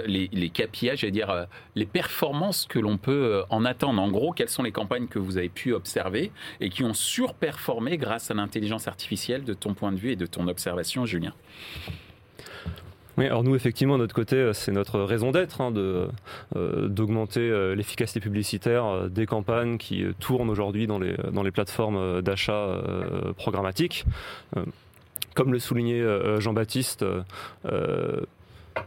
les, 0.07 0.29
les 0.33 0.53
j'allais 0.95 1.11
dire, 1.11 1.47
les 1.75 1.87
performances 1.87 2.67
que 2.67 2.79
l'on 2.79 2.99
peut 2.99 3.43
en 3.49 3.65
attendre? 3.65 4.03
En 4.03 4.11
gros, 4.11 4.33
quelles 4.33 4.51
sont 4.51 4.63
les 4.63 4.73
campagnes 4.73 5.07
que 5.07 5.19
vous 5.19 5.39
avez 5.39 5.49
pu 5.49 5.73
observer 5.73 6.31
et 6.61 6.69
qui 6.69 6.85
ont 6.85 6.93
surperformé 6.93 7.97
grâce 7.97 8.31
à 8.31 8.35
l'intelligence 8.35 8.87
artificielle 8.87 9.45
de 9.45 9.55
ton 9.55 9.73
point 9.73 9.93
de 9.93 9.99
vue 9.99 10.13
et 10.13 10.17
de 10.17 10.27
ton 10.27 10.47
observation, 10.47 11.07
Julien? 11.07 11.33
Alors 13.27 13.43
nous, 13.43 13.55
effectivement, 13.55 13.97
de 13.97 14.03
notre 14.03 14.15
côté, 14.15 14.37
euh, 14.37 14.53
c'est 14.53 14.73
notre 14.73 15.01
raison 15.01 15.31
d'être 15.31 15.61
hein, 15.61 15.73
euh, 15.77 16.09
d'augmenter 16.89 17.41
euh, 17.41 17.75
l'efficacité 17.75 18.21
publicitaire 18.21 19.09
des 19.11 19.27
campagnes 19.27 19.79
qui 19.79 20.05
tournent 20.19 20.51
aujourd'hui 20.51 20.87
dans 20.87 20.99
les, 20.99 21.17
dans 21.33 21.43
les 21.43 21.51
plateformes 21.51 22.23
d'achat 22.23 22.83
programmatiques. 23.37 24.05
comme 25.35 25.53
le 25.53 25.59
soulignait 25.59 26.03
Jean-Baptiste, 26.41 27.05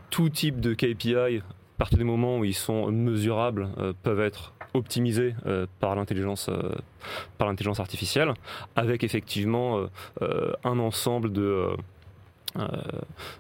tout 0.10 0.30
type 0.30 0.60
de 0.60 0.74
KPI, 0.74 1.16
à 1.16 1.42
partir 1.78 1.98
du 1.98 2.04
moment 2.04 2.40
où 2.40 2.46
ils 2.46 2.54
sont 2.54 2.92
mesurables, 2.92 3.70
peuvent 4.04 4.22
être 4.22 4.54
optimisés 4.74 5.36
par 5.80 5.96
l'intelligence 5.96 6.50
par 7.38 7.48
l'intelligence 7.48 7.80
artificielle, 7.80 8.34
avec 8.76 9.04
effectivement 9.04 9.86
un 10.22 10.80
ensemble 10.80 11.32
de 11.32 11.76
euh, 12.60 12.68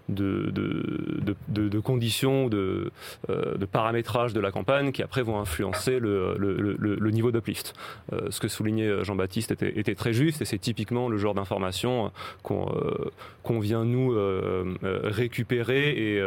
de, 0.09 1.79
conditions, 1.79 2.47
de, 2.47 2.91
euh, 3.29 3.55
de 3.57 3.65
paramétrage 3.65 4.33
de 4.33 4.39
la 4.39 4.51
campagne 4.51 4.91
qui 4.91 5.03
après 5.03 5.21
vont 5.21 5.39
influencer 5.39 5.99
le, 5.99 7.11
niveau 7.11 7.31
d'uplift. 7.31 7.73
Euh, 8.11 8.27
ce 8.31 8.39
que 8.39 8.47
soulignait 8.47 9.03
Jean-Baptiste 9.03 9.51
était, 9.51 9.95
très 9.95 10.13
juste 10.13 10.41
et 10.41 10.45
c'est 10.45 10.57
typiquement 10.57 11.09
le 11.09 11.17
genre 11.17 11.33
d'information 11.33 12.11
qu'on 12.41 13.59
vient 13.59 13.85
nous 13.85 14.15
récupérer 14.81 16.19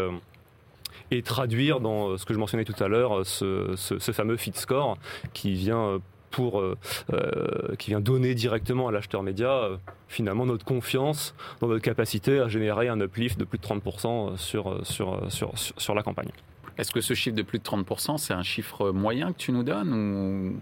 et 1.10 1.22
traduire 1.22 1.80
dans 1.80 2.16
ce 2.16 2.24
que 2.24 2.34
je 2.34 2.38
mentionnais 2.38 2.64
tout 2.64 2.82
à 2.82 2.88
l'heure, 2.88 3.24
ce, 3.26 3.74
ce, 3.76 4.12
fameux 4.12 4.36
fit 4.36 4.52
score 4.54 4.96
qui 5.32 5.54
vient 5.54 6.00
pour, 6.30 6.60
euh, 6.60 6.76
euh, 7.12 7.74
qui 7.78 7.90
vient 7.90 8.00
donner 8.00 8.34
directement 8.34 8.88
à 8.88 8.92
l'acheteur 8.92 9.22
média 9.22 9.50
euh, 9.50 9.76
finalement 10.08 10.46
notre 10.46 10.64
confiance 10.64 11.34
dans 11.60 11.68
notre 11.68 11.82
capacité 11.82 12.40
à 12.40 12.48
générer 12.48 12.88
un 12.88 13.00
uplift 13.00 13.38
de 13.38 13.44
plus 13.44 13.58
de 13.58 13.64
30% 13.64 14.36
sur, 14.36 14.86
sur, 14.86 15.20
sur, 15.30 15.52
sur, 15.56 15.94
la 15.94 16.02
campagne. 16.02 16.30
Est-ce 16.78 16.92
que 16.92 17.00
ce 17.00 17.14
chiffre 17.14 17.36
de 17.36 17.42
plus 17.42 17.58
de 17.58 17.64
30%, 17.64 18.18
c'est 18.18 18.34
un 18.34 18.42
chiffre 18.42 18.90
moyen 18.90 19.32
que 19.32 19.38
tu 19.38 19.52
nous 19.52 19.62
donnes 19.62 19.92
ou... 19.92 20.60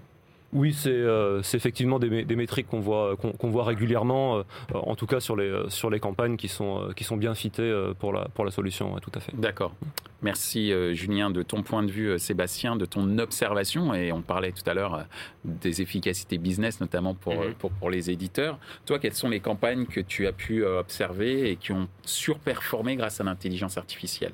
Oui, 0.54 0.72
c'est 0.72 1.02
effectivement 1.54 1.98
des, 1.98 2.24
des 2.24 2.36
métriques 2.36 2.68
qu'on 2.68 2.80
voit, 2.80 3.16
qu'on 3.16 3.50
voit 3.50 3.64
régulièrement, 3.64 4.42
en 4.72 4.94
tout 4.94 5.06
cas 5.06 5.20
sur 5.20 5.36
les, 5.36 5.64
sur 5.68 5.90
les 5.90 6.00
campagnes 6.00 6.36
qui 6.36 6.48
sont, 6.48 6.90
qui 6.96 7.04
sont 7.04 7.16
bien 7.16 7.34
fitées 7.34 7.92
pour 7.98 8.12
la, 8.12 8.28
pour 8.28 8.44
la 8.44 8.50
solution, 8.50 8.96
tout 9.00 9.12
à 9.14 9.20
fait. 9.20 9.32
D'accord. 9.36 9.74
Merci 10.24 10.72
euh, 10.72 10.94
Julien 10.94 11.30
de 11.30 11.42
ton 11.42 11.62
point 11.62 11.82
de 11.82 11.90
vue, 11.90 12.08
euh, 12.08 12.18
Sébastien, 12.18 12.76
de 12.76 12.86
ton 12.86 13.18
observation. 13.18 13.92
Et 13.92 14.10
on 14.10 14.22
parlait 14.22 14.52
tout 14.52 14.68
à 14.68 14.72
l'heure 14.72 14.94
euh, 14.94 15.02
des 15.44 15.82
efficacités 15.82 16.38
business, 16.38 16.80
notamment 16.80 17.14
pour, 17.14 17.34
mhm. 17.34 17.52
pour, 17.52 17.70
pour, 17.70 17.90
les 17.90 18.10
éditeurs. 18.10 18.58
Toi, 18.86 18.98
quelles 18.98 19.12
sont 19.12 19.28
les 19.28 19.40
campagnes 19.40 19.84
que 19.84 20.00
tu 20.00 20.26
as 20.26 20.32
pu 20.32 20.64
observer 20.64 21.50
et 21.50 21.56
qui 21.56 21.72
ont 21.72 21.88
surperformé 22.06 22.96
grâce 22.96 23.20
à 23.20 23.24
l'intelligence 23.24 23.76
artificielle? 23.76 24.32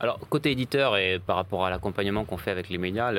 Alors, 0.00 0.20
côté 0.28 0.52
éditeur 0.52 0.96
et 0.96 1.18
par 1.18 1.34
rapport 1.34 1.66
à 1.66 1.70
l'accompagnement 1.70 2.24
qu'on 2.24 2.36
fait 2.36 2.52
avec 2.52 2.68
les 2.68 2.78
médias, 2.78 3.12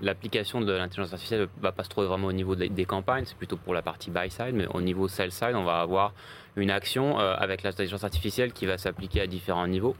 l'application 0.00 0.62
de 0.62 0.72
l'intelligence 0.72 1.12
artificielle 1.12 1.42
ne 1.42 1.62
va 1.62 1.70
pas 1.70 1.84
se 1.84 1.90
trouver 1.90 2.06
vraiment 2.06 2.28
au 2.28 2.32
niveau 2.32 2.56
des, 2.56 2.84
campagnes, 2.86 3.24
c'est 3.26 3.36
plutôt 3.36 3.58
pour 3.58 3.74
la 3.74 3.82
partie 3.82 4.10
buy 4.10 4.30
side, 4.30 4.54
mais 4.54 4.66
au 4.68 4.80
niveau 4.80 5.06
sell 5.06 5.30
side, 5.30 5.54
on 5.54 5.64
va 5.64 5.80
avoir 5.80 6.14
une 6.56 6.70
action 6.70 7.20
euh, 7.20 7.34
avec 7.36 7.62
l'intelligence 7.62 8.04
artificielle 8.04 8.54
qui 8.54 8.64
va 8.64 8.78
s'appliquer 8.78 9.20
à 9.20 9.26
différents 9.26 9.66
niveaux. 9.66 9.96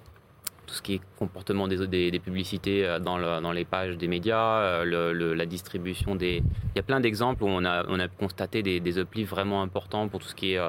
Tout 0.67 0.75
ce 0.75 0.81
qui 0.81 0.95
est 0.95 1.01
comportement 1.19 1.69
des, 1.69 1.87
des, 2.11 2.21
publicités 2.21 2.87
euh, 2.87 2.99
dans, 2.99 3.19
le, 3.19 3.43
dans, 3.43 3.53
les 3.53 3.67
pages 3.67 3.99
des 3.99 4.09
médias, 4.09 4.61
euh, 4.61 5.35
la 5.35 5.45
distribution 5.45 6.15
des... 6.15 6.43
Il 6.75 6.77
y 6.77 6.81
a 6.81 6.83
plein 6.83 7.01
d'exemples 7.01 7.45
où 7.45 7.49
on 7.49 7.67
a, 7.67 7.85
on 7.89 8.01
a 8.01 8.09
constaté 8.09 8.63
des, 8.63 8.99
uplifts 8.99 9.29
vraiment 9.29 9.61
importants 9.61 10.09
pour 10.09 10.21
tout 10.21 10.29
ce 10.29 10.35
qui 10.35 10.55
est 10.55 10.61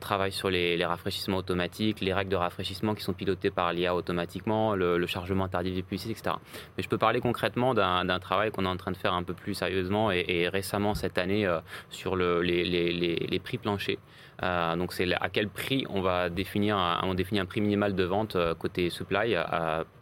travail 0.00 0.32
sur 0.32 0.50
les, 0.50 0.84
rafraîchissements 0.84 1.38
automatiques, 1.38 2.00
les 2.00 2.12
règles 2.12 2.30
de 2.30 2.36
rafraîchissement 2.36 2.94
qui 2.94 3.02
sont 3.02 3.12
pilotées 3.12 3.50
par 3.50 3.72
l'IA 3.72 3.94
automatiquement, 3.94 4.74
le, 4.74 5.06
chargement 5.06 5.48
tardif 5.48 5.74
des 5.74 5.82
publicités, 5.82 6.12
etc. 6.12 6.36
Mais 6.76 6.82
je 6.82 6.88
peux 6.88 6.98
parler 6.98 7.20
concrètement 7.20 7.74
d'un 7.74 8.18
travail 8.18 8.50
qu'on 8.50 8.64
est 8.64 8.68
en 8.68 8.76
train 8.76 8.92
de 8.92 8.96
faire 8.96 9.14
un 9.14 9.22
peu 9.22 9.34
plus 9.34 9.54
sérieusement 9.54 10.10
et, 10.10 10.48
récemment 10.48 10.94
cette 10.94 11.18
année 11.18 11.46
euh, 11.46 11.60
sur 11.90 12.16
le, 12.16 12.40
les, 12.42 13.40
prix 13.42 13.58
planchers. 13.58 13.98
Euh, 14.42 14.76
donc 14.76 14.92
c'est 14.92 15.12
à 15.14 15.28
quel 15.30 15.48
prix 15.48 15.86
on 15.88 16.02
va 16.02 16.28
définir, 16.28 16.76
un, 16.76 17.00
on 17.04 17.14
définit 17.14 17.40
un 17.40 17.46
prix 17.46 17.60
minimal 17.60 17.94
de 17.94 18.04
vente 18.04 18.36
euh, 18.36 18.54
côté 18.54 18.90
supply 18.90 19.36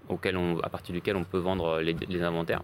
auquel 0.09 0.37
à 0.62 0.68
partir 0.68 0.94
duquel 0.94 1.16
on 1.16 1.24
peut 1.24 1.38
vendre 1.38 1.81
les 1.81 2.22
inventaires. 2.22 2.62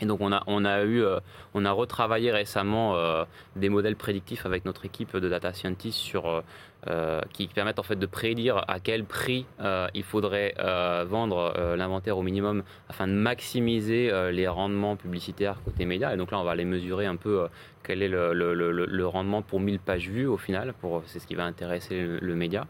Et 0.00 0.06
donc 0.06 0.20
on 0.20 0.32
a, 0.32 0.42
on 0.46 0.64
a 0.64 0.82
eu, 0.82 1.02
euh, 1.02 1.18
on 1.54 1.64
a 1.64 1.72
retravaillé 1.72 2.30
récemment 2.30 2.96
euh, 2.96 3.24
des 3.56 3.68
modèles 3.68 3.96
prédictifs 3.96 4.46
avec 4.46 4.64
notre 4.64 4.84
équipe 4.84 5.16
de 5.16 5.28
data 5.28 5.52
scientists 5.52 5.98
sur 5.98 6.42
euh, 6.86 7.20
qui 7.32 7.48
permettent 7.48 7.80
en 7.80 7.82
fait 7.82 7.98
de 7.98 8.06
prédire 8.06 8.64
à 8.68 8.78
quel 8.78 9.04
prix 9.04 9.46
euh, 9.60 9.88
il 9.94 10.04
faudrait 10.04 10.54
euh, 10.60 11.04
vendre 11.08 11.52
l'inventaire 11.76 12.16
au 12.16 12.22
minimum 12.22 12.62
afin 12.88 13.08
de 13.08 13.12
maximiser 13.12 14.12
les 14.30 14.46
rendements 14.46 14.94
publicitaires 14.94 15.60
côté 15.64 15.84
médias. 15.86 16.14
Et 16.14 16.16
donc 16.16 16.30
là, 16.30 16.38
on 16.38 16.44
va 16.44 16.52
aller 16.52 16.64
mesurer 16.64 17.06
un 17.06 17.16
peu 17.16 17.48
quel 17.82 18.02
est 18.02 18.08
le, 18.08 18.32
le, 18.32 18.54
le, 18.54 18.70
le, 18.70 19.06
rendement 19.06 19.40
pour 19.42 19.60
1000 19.60 19.80
pages 19.80 20.08
vues 20.08 20.26
au 20.26 20.36
final. 20.36 20.74
Pour, 20.80 21.02
c'est 21.06 21.18
ce 21.18 21.26
qui 21.26 21.34
va 21.34 21.44
intéresser 21.44 22.06
le, 22.20 22.34
média. 22.34 22.66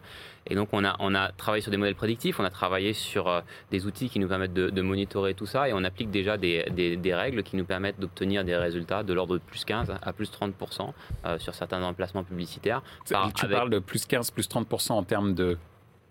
Et 0.47 0.55
donc 0.55 0.69
on 0.71 0.83
a, 0.83 0.95
on 0.99 1.13
a 1.13 1.31
travaillé 1.31 1.61
sur 1.61 1.69
des 1.69 1.77
modèles 1.77 1.95
prédictifs, 1.95 2.39
on 2.39 2.45
a 2.45 2.49
travaillé 2.49 2.93
sur 2.93 3.43
des 3.69 3.85
outils 3.85 4.09
qui 4.09 4.17
nous 4.19 4.27
permettent 4.27 4.53
de, 4.53 4.69
de 4.69 4.81
monitorer 4.81 5.33
tout 5.33 5.45
ça 5.45 5.67
et 5.67 5.73
on 5.73 5.83
applique 5.83 6.09
déjà 6.09 6.37
des, 6.37 6.65
des, 6.71 6.95
des 6.95 7.13
règles 7.13 7.43
qui 7.43 7.57
nous 7.57 7.65
permettent 7.65 7.99
d'obtenir 7.99 8.43
des 8.43 8.55
résultats 8.55 9.03
de 9.03 9.13
l'ordre 9.13 9.35
de 9.35 9.41
plus 9.43 9.65
15 9.65 9.93
à 10.01 10.13
plus 10.13 10.31
30% 10.31 11.37
sur 11.37 11.53
certains 11.53 11.83
emplacements 11.83 12.23
publicitaires. 12.23 12.81
Par, 13.11 13.31
tu 13.33 13.45
avec... 13.45 13.57
parles 13.57 13.69
de 13.69 13.79
plus 13.79 13.98
15, 14.07 14.31
plus 14.31 14.47
30% 14.47 14.93
en 14.93 15.03
termes 15.03 15.33
de 15.33 15.57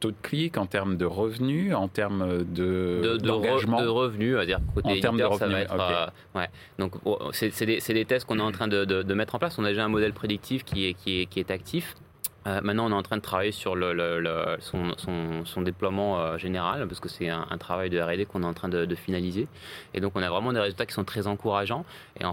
taux 0.01 0.11
de 0.11 0.17
clic, 0.23 0.57
en 0.57 0.67
termes 0.67 0.97
de 0.97 1.05
revenus, 1.05 1.75
en 1.75 1.89
termes 1.89 2.45
de, 2.45 3.01
de, 3.03 3.17
d'engagement 3.17 3.81
de, 3.81 3.85
de 3.85 3.89
revenus, 3.89 4.37
à 4.37 4.47
dire 4.47 4.61
côté 4.75 4.89
en 4.89 5.01
termes 5.01 5.19
de 5.19 5.25
revenus, 5.25 5.41
ça 5.41 5.47
va 5.49 5.61
être, 5.61 5.75
okay. 5.75 6.11
euh, 6.37 6.39
ouais. 6.41 6.49
Donc 6.79 6.95
oh, 7.05 7.19
c'est, 7.33 7.67
des, 7.67 8.05
tests 8.05 8.27
qu'on 8.27 8.39
est 8.39 8.43
en 8.43 8.53
train 8.53 8.69
de, 8.69 8.85
de, 8.85 9.15
mettre 9.15 9.35
en 9.35 9.39
place. 9.39 9.59
On 9.59 9.65
a 9.65 9.69
déjà 9.69 9.85
un 9.85 9.89
modèle 9.89 10.13
prédictif 10.13 10.65
qui 10.65 10.87
est, 10.87 10.95
qui 10.95 11.23
est, 11.23 11.27
qui 11.27 11.41
est 11.41 11.51
actif. 11.51 11.97
Euh, 12.49 12.61
maintenant, 12.63 12.87
on 12.87 12.91
est 12.91 12.95
en 12.95 13.03
train 13.03 13.17
de 13.17 13.23
travailler 13.23 13.53
sur 13.53 13.77
son, 14.61 15.63
déploiement 15.63 16.19
euh, 16.19 16.39
général, 16.39 16.87
parce 16.87 17.01
que 17.01 17.09
c'est 17.09 17.29
un, 17.29 17.59
travail 17.59 17.91
de 17.91 18.01
R&D 18.01 18.25
qu'on 18.27 18.43
est 18.43 18.47
en 18.47 18.55
train 18.55 18.69
de, 18.69 18.95
finaliser. 18.95 19.49
Et 19.95 20.01
donc, 20.01 20.13
on 20.15 20.23
a 20.23 20.31
vraiment 20.31 20.53
des 20.53 20.61
résultats 20.61 20.87
qui 20.87 20.95
sont 20.95 21.05
très 21.05 21.27
encourageants. 21.27 21.85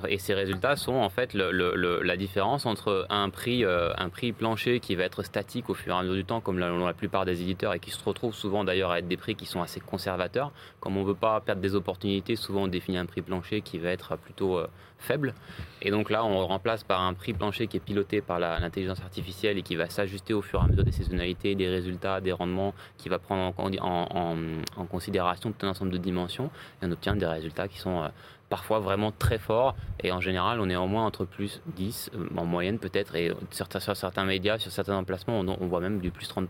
Et, 0.08 0.17
ces 0.19 0.34
résultats 0.34 0.75
sont 0.75 0.93
en 0.93 1.10
fait 1.10 1.34
la 1.34 2.17
différence 2.17 2.65
entre 2.65 3.06
un 3.10 3.30
prix, 3.30 3.65
euh, 3.65 3.91
un 3.97 4.10
prix 4.10 4.32
plancher 4.32 4.80
qui 4.80 4.95
va 4.95 5.04
être 5.04 5.23
statique 5.23 5.69
au 5.69 5.73
fur 5.73 5.93
et 5.93 5.97
à 5.97 6.01
mesure 6.01 6.15
du 6.15 6.25
temps, 6.25 6.39
comme 6.41 6.60
la, 6.60 6.69
la 6.69 6.93
plupart 6.93 7.25
des 7.25 7.41
éditeurs, 7.41 7.73
et 7.73 7.80
qui 7.80 7.91
se 7.91 8.04
retrouvent 8.04 8.34
souvent 8.34 8.63
d'ailleurs 8.63 8.91
à 8.91 8.99
être 8.99 9.08
des 9.08 9.17
prix 9.17 9.36
qui 9.36 9.45
sont 9.45 9.62
assez 9.62 9.80
conservateurs. 9.80 10.51
Comme 10.80 10.97
on 10.97 11.01
ne 11.01 11.08
veut 11.08 11.15
pas 11.15 11.41
perdre 11.41 11.62
des 11.62 11.75
opportunités, 11.75 12.36
souvent 12.36 12.63
on 12.63 12.67
définit 12.67 12.97
un 12.97 13.06
prix 13.06 13.21
plancher 13.21 13.62
qui 13.62 13.80
va 13.80 13.89
être 13.89 14.15
plutôt 14.17 14.60
faible. 15.06 15.34
Et 15.82 15.91
donc 15.91 16.10
là, 16.10 16.26
on 16.26 16.46
remplace 16.48 16.84
par 16.84 17.02
un 17.02 17.13
prix 17.13 17.34
plancher 17.34 17.68
qui 17.68 17.78
est 17.78 17.80
piloté 17.80 18.22
par 18.22 18.39
l'intelligence 18.39 19.02
artificielle 19.02 19.58
et 19.58 19.62
qui 19.62 19.76
va 19.76 19.89
s'ajuster 19.89 20.34
au 20.34 20.41
fur 20.41 20.60
et 20.62 20.65
à 20.65 20.68
mesure 20.68 20.84
des 20.84 20.91
saisonnalités, 20.91 21.56
des 21.56 21.70
résultats, 21.70 22.22
des 22.22 22.32
rendements, 22.32 22.74
qui 22.98 23.08
va 23.08 23.20
prendre 23.20 23.54
en, 23.60 24.86
considération 24.89 25.52
tout 25.52 25.65
un 25.65 25.70
ensemble 25.70 25.91
de 25.91 25.98
dimensions. 25.98 26.50
Et 26.82 26.88
on 26.88 26.91
obtient 26.91 27.15
des 27.15 27.26
résultats 27.26 27.68
qui 27.68 27.78
sont 27.78 28.04
euh, 28.04 28.08
parfois 28.50 28.80
vraiment 28.80 29.12
très 29.12 29.38
forts. 29.38 29.76
Et 30.04 30.12
en 30.12 30.22
général, 30.22 30.60
on 30.60 30.70
est 30.70 30.76
en 30.76 30.88
moins 30.88 31.06
entre 31.06 31.26
plus 31.26 31.62
10, 31.76 32.12
euh, 32.15 32.28
en 32.38 32.46
moyenne 32.46 32.80
peut-être. 32.80 33.15
Et 33.15 33.32
sur 33.52 33.68
certains 33.96 34.26
médias, 34.26 34.58
sur 34.58 34.72
certains 34.72 34.98
emplacements, 34.98 35.39
on, 35.39 35.68
voit 35.68 35.80
même 35.80 36.00
du 36.00 36.12
plus 36.12 36.28
30%. 36.28 36.48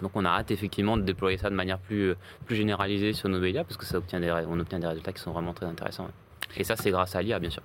Donc 0.00 0.12
on 0.14 0.24
a 0.24 0.28
hâte 0.28 0.50
effectivement 0.50 0.96
de 0.96 1.02
déployer 1.02 1.38
ça 1.38 1.50
de 1.50 1.54
manière 1.54 1.78
plus, 1.78 2.14
plus 2.46 2.56
généralisée 2.56 3.12
sur 3.12 3.28
nos 3.28 3.38
médias 3.38 3.62
parce 3.62 3.76
que 3.76 3.84
ça 3.84 3.98
obtient 3.98 4.18
des, 4.18 4.30
on 4.48 4.58
obtient 4.58 4.80
des 4.80 4.88
résultats 4.88 5.12
qui 5.12 5.20
sont 5.20 5.30
vraiment 5.30 5.54
très 5.54 5.66
intéressants. 5.66 6.08
Et 6.56 6.64
ça, 6.64 6.76
c'est 6.76 6.90
grâce 6.90 7.16
à 7.16 7.22
l'IA, 7.22 7.38
bien 7.38 7.50
sûr. 7.50 7.62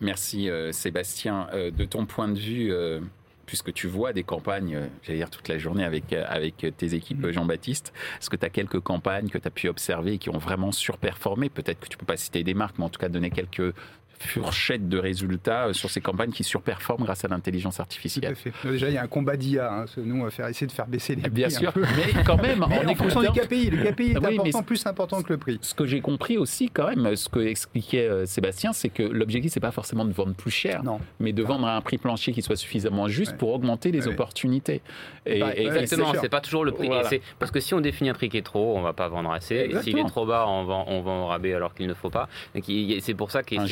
Merci 0.00 0.50
euh, 0.50 0.72
Sébastien. 0.72 1.48
Euh, 1.52 1.70
de 1.70 1.84
ton 1.84 2.06
point 2.06 2.28
de 2.28 2.38
vue, 2.38 2.72
euh, 2.72 3.00
puisque 3.46 3.72
tu 3.72 3.86
vois 3.86 4.12
des 4.12 4.24
campagnes, 4.24 4.80
j'allais 5.02 5.18
dire 5.18 5.30
toute 5.30 5.48
la 5.48 5.58
journée 5.58 5.84
avec, 5.84 6.12
avec 6.12 6.66
tes 6.76 6.94
équipes, 6.94 7.24
mmh. 7.24 7.32
Jean-Baptiste, 7.32 7.92
est-ce 8.20 8.28
que 8.28 8.36
tu 8.36 8.44
as 8.44 8.50
quelques 8.50 8.80
campagnes 8.80 9.28
que 9.28 9.38
tu 9.38 9.46
as 9.46 9.50
pu 9.50 9.68
observer 9.68 10.18
qui 10.18 10.30
ont 10.30 10.38
vraiment 10.38 10.72
surperformé? 10.72 11.50
Peut-être 11.50 11.78
que 11.78 11.88
tu 11.88 11.96
peux 11.96 12.06
pas 12.06 12.16
citer 12.16 12.42
des 12.42 12.54
marques, 12.54 12.78
mais 12.78 12.84
en 12.84 12.88
tout 12.88 12.98
cas 12.98 13.08
donner 13.08 13.30
quelques 13.30 13.74
fourchette 14.22 14.88
de 14.88 14.98
résultats 14.98 15.68
euh, 15.68 15.72
sur 15.72 15.90
ces 15.90 16.00
campagnes 16.00 16.30
qui 16.30 16.44
surperforment 16.44 17.04
grâce 17.04 17.24
à 17.24 17.28
l'intelligence 17.28 17.80
artificielle. 17.80 18.34
Déjà, 18.64 18.88
il 18.88 18.94
y 18.94 18.98
a 18.98 19.02
un 19.02 19.08
combat 19.08 19.36
d'IA. 19.36 19.72
Hein. 19.72 19.84
Nous, 19.96 20.20
on 20.20 20.24
va 20.24 20.30
faire 20.30 20.48
essayer 20.48 20.66
de 20.66 20.72
faire 20.72 20.86
baisser 20.86 21.14
les 21.14 21.22
prix. 21.22 21.30
Bien 21.30 21.50
sûr, 21.50 21.72
mais 21.76 22.22
quand 22.24 22.40
même, 22.40 22.64
mais 22.68 22.78
en, 22.78 22.88
en 22.90 22.94
fonction 22.94 23.20
du 23.20 23.28
KPI. 23.28 23.70
Le 23.70 23.90
KPI 23.90 24.12
est 24.12 24.18
oui, 24.18 24.38
important, 24.38 24.62
plus 24.62 24.86
important 24.86 25.22
que 25.22 25.32
le 25.32 25.38
prix. 25.38 25.58
Ce 25.62 25.74
que 25.74 25.86
j'ai 25.86 26.00
compris 26.00 26.38
aussi, 26.38 26.68
quand 26.70 26.88
même, 26.88 27.14
ce 27.16 27.28
que 27.28 27.40
expliquait 27.40 28.08
euh, 28.08 28.26
Sébastien, 28.26 28.72
c'est 28.72 28.88
que 28.88 29.02
l'objectif, 29.02 29.52
c'est 29.52 29.60
pas 29.60 29.70
forcément 29.70 30.04
de 30.04 30.12
vendre 30.12 30.34
plus 30.34 30.50
cher, 30.50 30.82
non. 30.82 31.00
mais 31.20 31.32
de 31.32 31.42
vendre 31.42 31.66
à 31.66 31.76
un 31.76 31.80
prix 31.80 31.98
plancher 31.98 32.32
qui 32.32 32.42
soit 32.42 32.56
suffisamment 32.56 33.08
juste 33.08 33.32
ouais. 33.32 33.38
pour 33.38 33.52
augmenter 33.52 33.90
les 33.90 34.06
ouais. 34.06 34.12
opportunités. 34.12 34.80
Et, 35.26 35.40
bah, 35.40 35.52
et 35.56 35.66
exactement, 35.66 36.12
c'est 36.20 36.28
pas 36.28 36.40
toujours 36.40 36.64
le 36.64 36.72
prix. 36.72 36.88
Voilà. 36.88 37.08
Parce 37.38 37.50
que 37.50 37.60
si 37.60 37.74
on 37.74 37.80
définit 37.80 38.10
un 38.10 38.14
prix 38.14 38.28
qui 38.28 38.38
est 38.38 38.42
trop 38.42 38.62
on 38.76 38.82
va 38.82 38.92
pas 38.92 39.08
vendre 39.08 39.30
assez. 39.32 39.54
Et 39.54 39.82
s'il 39.82 39.98
est 39.98 40.04
trop 40.06 40.26
bas, 40.26 40.46
on 40.48 40.64
vend, 40.64 40.84
on 40.88 41.00
vend 41.00 41.24
au 41.24 41.26
rabais 41.26 41.54
alors 41.54 41.74
qu'il 41.74 41.86
ne 41.86 41.94
faut 41.94 42.10
pas. 42.10 42.28
C'est 43.00 43.14
pour 43.14 43.30
ça 43.30 43.42
qu'il 43.42 43.60
un 43.60 43.66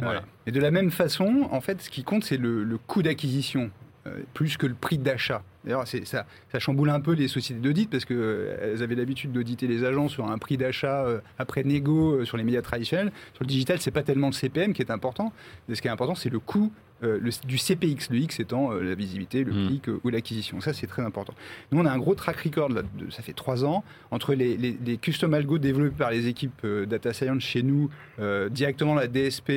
Voilà. 0.00 0.22
Et 0.46 0.52
de 0.52 0.60
la 0.60 0.70
même 0.70 0.90
façon, 0.90 1.48
en 1.50 1.60
fait, 1.60 1.82
ce 1.82 1.90
qui 1.90 2.04
compte, 2.04 2.24
c'est 2.24 2.36
le, 2.36 2.64
le, 2.64 2.78
coût 2.78 3.02
d'acquisition, 3.02 3.70
euh, 4.06 4.20
plus 4.34 4.56
que 4.56 4.66
le 4.66 4.74
prix 4.74 4.98
d'achat. 4.98 5.42
D'ailleurs, 5.64 5.86
ça, 5.86 6.26
ça, 6.50 6.58
chamboule 6.58 6.90
un 6.90 7.00
peu 7.00 7.12
les 7.12 7.28
sociétés 7.28 7.60
d'audit 7.60 7.88
parce 7.88 8.04
qu'elles 8.04 8.16
euh, 8.18 8.82
avaient 8.82 8.96
l'habitude 8.96 9.30
d'auditer 9.30 9.68
les 9.68 9.84
agents 9.84 10.08
sur 10.08 10.28
un 10.28 10.38
prix 10.38 10.56
d'achat 10.56 11.04
euh, 11.04 11.20
après 11.38 11.62
négo 11.62 12.24
sur 12.24 12.36
les 12.36 12.42
médias 12.42 12.62
traditionnels. 12.62 13.12
Sur 13.34 13.44
le 13.44 13.46
digital, 13.46 13.80
c'est 13.80 13.92
pas 13.92 14.02
tellement 14.02 14.28
le 14.28 14.32
CPM 14.32 14.72
qui 14.72 14.82
est 14.82 14.90
important. 14.90 15.32
Mais 15.68 15.76
ce 15.76 15.82
qui 15.82 15.88
est 15.88 15.92
important, 15.92 16.16
c'est 16.16 16.30
le 16.30 16.40
coût 16.40 16.72
euh, 17.02 17.18
le, 17.20 17.30
du 17.46 17.58
CPX, 17.58 18.10
le 18.10 18.18
X 18.18 18.38
étant 18.38 18.72
euh, 18.72 18.80
la 18.80 18.94
visibilité, 18.94 19.42
le 19.42 19.52
clic 19.52 19.88
euh, 19.88 20.00
ou 20.04 20.10
l'acquisition. 20.10 20.60
Ça, 20.60 20.72
c'est 20.72 20.86
très 20.86 21.02
important. 21.02 21.34
Nous, 21.70 21.80
on 21.80 21.84
a 21.84 21.90
un 21.90 21.98
gros 21.98 22.14
track 22.14 22.36
record, 22.36 22.68
là, 22.68 22.82
de, 22.82 23.10
ça 23.10 23.22
fait 23.22 23.32
trois 23.32 23.64
ans, 23.64 23.82
entre 24.10 24.34
les, 24.34 24.56
les, 24.56 24.78
les, 24.84 24.96
custom 24.98 25.34
algo 25.34 25.58
développés 25.58 25.96
par 25.96 26.10
les 26.10 26.28
équipes 26.28 26.64
data 26.88 27.12
science 27.12 27.42
chez 27.42 27.62
nous, 27.62 27.90
directement 28.50 28.94
la 28.94 29.08
DSP 29.08 29.50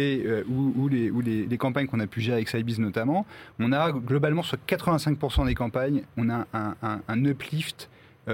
ou, 0.50 0.74
ou, 0.76 0.88
les, 0.88 1.12
ou 1.12 1.22
les, 1.22 1.46
les 1.46 1.58
campagnes 1.58 1.88
qu'on 1.88 2.00
a 2.00 2.08
pu 2.08 2.22
gérer 2.22 2.38
avec 2.38 2.50
Scibiz 2.50 2.80
notamment. 2.80 3.26
On 3.60 3.72
a 3.72 3.92
globalement 3.92 4.44
sur 4.44 4.58
85% 4.68 5.46
des 5.46 5.56
campagnes, 5.56 6.04
on 6.18 6.30
a 6.30 6.48
un, 6.54 6.76
un, 6.82 7.02
un 7.08 7.26
uplift 7.26 7.90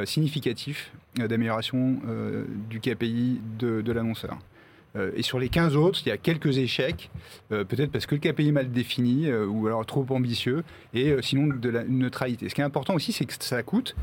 significatif 0.05 0.93
d'amélioration 1.15 1.99
du 2.69 2.79
KPI 2.79 3.41
de, 3.59 3.81
de 3.81 3.91
l'annonceur. 3.91 4.37
Euh, 4.95 5.11
et 5.15 5.21
sur 5.21 5.39
les 5.39 5.49
15 5.49 5.75
autres, 5.75 6.01
il 6.05 6.09
y 6.09 6.11
a 6.11 6.17
quelques 6.17 6.57
échecs, 6.57 7.09
euh, 7.51 7.63
peut-être 7.63 7.91
parce 7.91 8.05
que 8.05 8.15
le 8.15 8.21
KPI 8.21 8.49
est 8.49 8.51
mal 8.51 8.71
défini 8.71 9.27
euh, 9.27 9.45
ou 9.45 9.67
alors 9.67 9.85
trop 9.85 10.05
ambitieux, 10.09 10.63
et 10.93 11.15
sinon 11.21 11.47
de 11.47 11.69
la 11.69 11.83
neutralité. 11.83 12.49
Ce 12.49 12.55
qui 12.55 12.61
est 12.61 12.65
important 12.65 12.93
aussi, 12.93 13.11
c'est 13.11 13.25
que 13.25 13.33
ça 13.39 13.63
coûte. 13.63 13.95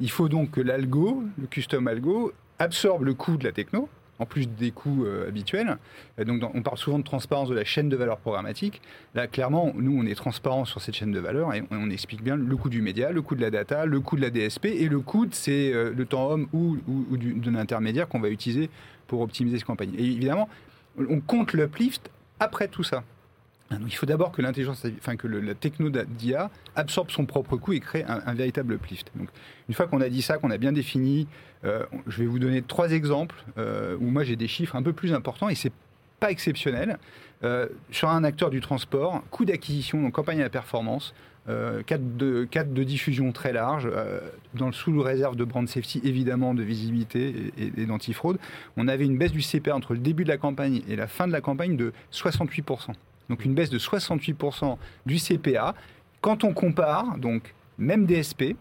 Il 0.00 0.10
faut 0.10 0.28
donc 0.28 0.50
que 0.52 0.60
l'algo, 0.60 1.22
le 1.40 1.46
custom 1.46 1.86
algo, 1.86 2.32
absorbe 2.58 3.04
le 3.04 3.14
coût 3.14 3.36
de 3.36 3.44
la 3.44 3.52
techno, 3.52 3.88
en 4.18 4.26
plus 4.26 4.48
des 4.48 4.70
coûts 4.70 5.04
euh, 5.04 5.28
habituels. 5.28 5.78
Donc, 6.24 6.42
on 6.54 6.62
parle 6.62 6.78
souvent 6.78 6.98
de 6.98 7.04
transparence 7.04 7.48
de 7.48 7.54
la 7.54 7.64
chaîne 7.64 7.88
de 7.88 7.96
valeur 7.96 8.18
programmatique. 8.18 8.80
Là, 9.14 9.26
clairement, 9.26 9.72
nous, 9.74 9.96
on 9.98 10.06
est 10.06 10.14
transparent 10.14 10.64
sur 10.64 10.80
cette 10.80 10.94
chaîne 10.94 11.12
de 11.12 11.20
valeur 11.20 11.52
et 11.54 11.62
on, 11.70 11.90
explique 11.90 12.22
bien 12.22 12.36
le 12.36 12.56
coût 12.56 12.70
du 12.70 12.82
média, 12.82 13.12
le 13.12 13.22
coût 13.22 13.34
de 13.34 13.40
la 13.40 13.50
data, 13.50 13.86
le 13.86 14.00
coût 14.00 14.16
de 14.16 14.22
la 14.22 14.30
DSP 14.30 14.66
et 14.66 14.88
le 14.88 15.00
coût 15.00 15.26
c'est 15.30 15.72
euh, 15.72 15.92
le 15.94 16.06
temps 16.06 16.30
homme 16.30 16.48
ou, 16.52 16.76
ou, 16.88 17.06
ou 17.10 17.16
de 17.16 17.50
l'intermédiaire 17.50 18.08
qu'on 18.08 18.20
va 18.20 18.30
utiliser 18.30 18.70
pour 19.06 19.20
optimiser 19.20 19.58
ces 19.58 19.64
campagnes. 19.64 19.94
Et 19.96 20.04
évidemment, 20.04 20.48
on 20.98 21.20
compte 21.20 21.52
l'uplift 21.52 22.10
après 22.40 22.68
tout 22.68 22.82
ça. 22.82 23.04
Donc, 23.70 23.92
il 23.92 23.96
faut 23.96 24.06
d'abord 24.06 24.30
que 24.30 24.42
l'intelligence, 24.42 24.84
enfin 24.98 25.16
que 25.16 25.26
la 25.26 25.54
techno 25.54 25.88
d'IA 25.88 26.50
absorbe 26.76 27.10
son 27.10 27.26
propre 27.26 27.56
coût 27.56 27.72
et 27.72 27.80
crée 27.80 28.04
un, 28.06 28.34
véritable 28.34 28.74
uplift. 28.74 29.10
Une 29.68 29.74
fois 29.74 29.86
qu'on 29.86 30.00
a 30.00 30.08
dit 30.08 30.22
ça, 30.22 30.38
qu'on 30.38 30.50
a 30.50 30.58
bien 30.58 30.72
défini, 30.72 31.26
euh, 31.64 31.84
je 32.06 32.18
vais 32.18 32.26
vous 32.26 32.38
donner 32.38 32.62
trois 32.62 32.92
exemples 32.92 33.42
euh, 33.56 33.96
où 34.00 34.10
moi 34.10 34.22
j'ai 34.22 34.36
des 34.36 34.48
chiffres 34.48 34.76
un 34.76 34.82
peu 34.82 34.92
plus 34.92 35.14
importants 35.14 35.48
et 35.48 35.54
c'est 35.54 35.72
pas 36.20 36.30
exceptionnel. 36.30 36.98
Euh, 37.42 37.68
sur 37.90 38.08
un 38.08 38.22
acteur 38.22 38.50
du 38.50 38.60
transport, 38.60 39.22
coût 39.30 39.44
d'acquisition, 39.44 40.00
donc 40.00 40.12
campagne 40.12 40.40
à 40.40 40.44
la 40.44 40.50
performance, 40.50 41.14
cadre, 41.86 42.04
de, 42.16 42.84
diffusion 42.84 43.30
très 43.32 43.52
large, 43.52 43.86
dans 44.54 44.66
le 44.66 44.72
sous 44.72 44.98
réserve 45.02 45.36
de 45.36 45.44
brand 45.44 45.68
safety, 45.68 46.00
évidemment, 46.02 46.54
de 46.54 46.62
visibilité 46.62 47.52
et, 47.58 47.64
et, 47.64 47.82
et 47.82 47.86
d'antifraude. 47.86 48.38
On 48.78 48.88
avait 48.88 49.04
une 49.04 49.18
baisse 49.18 49.32
du 49.32 49.42
CPA 49.42 49.74
entre 49.74 49.92
le 49.92 49.98
début 49.98 50.24
de 50.24 50.30
la 50.30 50.38
campagne 50.38 50.80
et 50.88 50.96
la 50.96 51.06
fin 51.06 51.26
de 51.26 51.32
la 51.32 51.42
campagne 51.42 51.76
de 51.76 51.92
68%. 52.12 52.92
Donc 53.30 53.44
une 53.44 53.54
baisse 53.54 53.70
de 53.70 53.78
68% 53.78 54.76
du 55.06 55.16
CPA. 55.18 55.74
Quand 56.20 56.44
on 56.44 56.52
compare, 56.52 57.18
donc 57.18 57.54
même 57.78 58.06
DSP, 58.06 58.56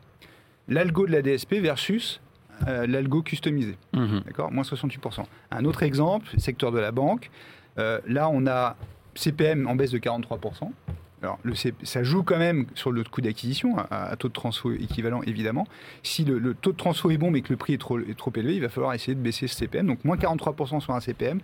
l'algo 0.67 1.05
de 1.07 1.11
la 1.11 1.21
DSP 1.21 1.55
versus 1.55 2.21
euh, 2.67 2.85
l'algo 2.87 3.21
customisé. 3.21 3.75
Mhm. 3.93 4.21
D'accord? 4.25 4.51
Moins 4.51 4.63
68%. 4.63 5.23
Un 5.51 5.65
autre 5.65 5.83
exemple, 5.83 6.27
secteur 6.37 6.71
de 6.71 6.79
la 6.79 6.91
banque. 6.91 7.29
Euh, 7.79 7.99
là, 8.07 8.29
on 8.29 8.45
a 8.47 8.75
CPM 9.15 9.67
en 9.67 9.75
baisse 9.75 9.91
de 9.91 9.97
43%. 9.99 10.71
Alors, 11.21 11.39
le 11.43 11.55
C- 11.55 11.73
ça 11.83 12.03
joue 12.03 12.21
quand 12.23 12.37
même 12.37 12.65
sur 12.75 12.91
le 12.91 13.03
coût 13.05 13.21
d'acquisition, 13.21 13.77
à, 13.77 14.09
à 14.09 14.15
taux 14.17 14.27
de 14.27 14.33
transfo 14.33 14.73
équivalent 14.73 15.21
évidemment. 15.23 15.65
Si 16.03 16.25
le, 16.25 16.37
le 16.37 16.53
taux 16.53 16.73
de 16.73 16.77
transfo 16.77 17.09
est 17.11 17.17
bon 17.17 17.31
mais 17.31 17.41
que 17.41 17.49
le 17.53 17.55
prix 17.57 17.73
est 17.73 17.77
trop, 17.77 17.97
est 17.97 18.17
trop 18.17 18.31
élevé, 18.35 18.55
il 18.55 18.61
va 18.61 18.67
falloir 18.67 18.93
essayer 18.93 19.15
de 19.15 19.21
baisser 19.21 19.47
ce 19.47 19.55
CPM. 19.55 19.87
Donc 19.87 20.03
moins 20.03 20.17
43% 20.17 20.81
sur 20.81 20.93
un 20.93 20.99
CPM, 20.99 21.39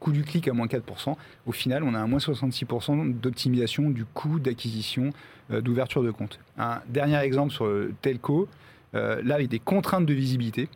coût 0.00 0.10
du 0.12 0.24
clic 0.24 0.48
à 0.48 0.52
moins 0.52 0.66
4%. 0.66 1.14
Au 1.46 1.52
final, 1.52 1.84
on 1.84 1.94
a 1.94 1.98
un 2.00 2.06
moins 2.08 2.18
66% 2.18 3.20
d'optimisation 3.20 3.90
du 3.90 4.04
coût 4.04 4.40
d'acquisition 4.40 5.10
euh, 5.52 5.60
d'ouverture 5.60 6.02
de 6.02 6.10
compte. 6.10 6.40
Un 6.58 6.80
dernier 6.88 7.18
exemple 7.18 7.52
sur 7.52 7.66
le 7.66 7.92
telco, 8.02 8.48
euh, 8.94 9.20
là 9.24 9.36
avec 9.36 9.48
des 9.48 9.58
contraintes 9.60 10.06
de 10.06 10.14
visibilité. 10.14 10.68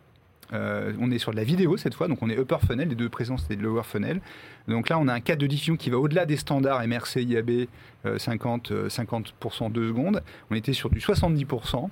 Euh, 0.53 0.93
on 1.01 1.11
est 1.11 1.19
sur 1.19 1.33
de 1.33 1.37
la 1.37 1.43
vidéo 1.45 1.79
cette 1.79 1.95
fois, 1.95 2.07
donc 2.07 2.19
on 2.23 2.29
est 2.29 2.39
upper 2.39 2.59
funnel, 2.67 2.89
les 2.91 2.95
deux 2.95 3.09
présents 3.09 3.39
c'était 3.39 3.57
lower 3.57 3.83
funnel. 3.83 4.21
Donc 4.69 4.91
là 4.91 4.99
on 4.99 5.09
a 5.09 5.13
un 5.15 5.21
cadre 5.21 5.41
de 5.41 5.47
diffusion 5.47 5.77
qui 5.77 5.89
va 5.89 5.97
au-delà 5.99 6.27
des 6.27 6.37
standards 6.37 6.87
MRC, 6.87 7.23
IAB, 7.23 7.67
euh, 8.05 8.19
50, 8.19 8.71
euh, 8.71 8.89
50% 8.91 9.71
2 9.71 9.89
secondes. 9.89 10.23
On 10.51 10.55
était 10.55 10.75
sur 10.75 10.91
du 10.91 11.01
70% 11.01 11.89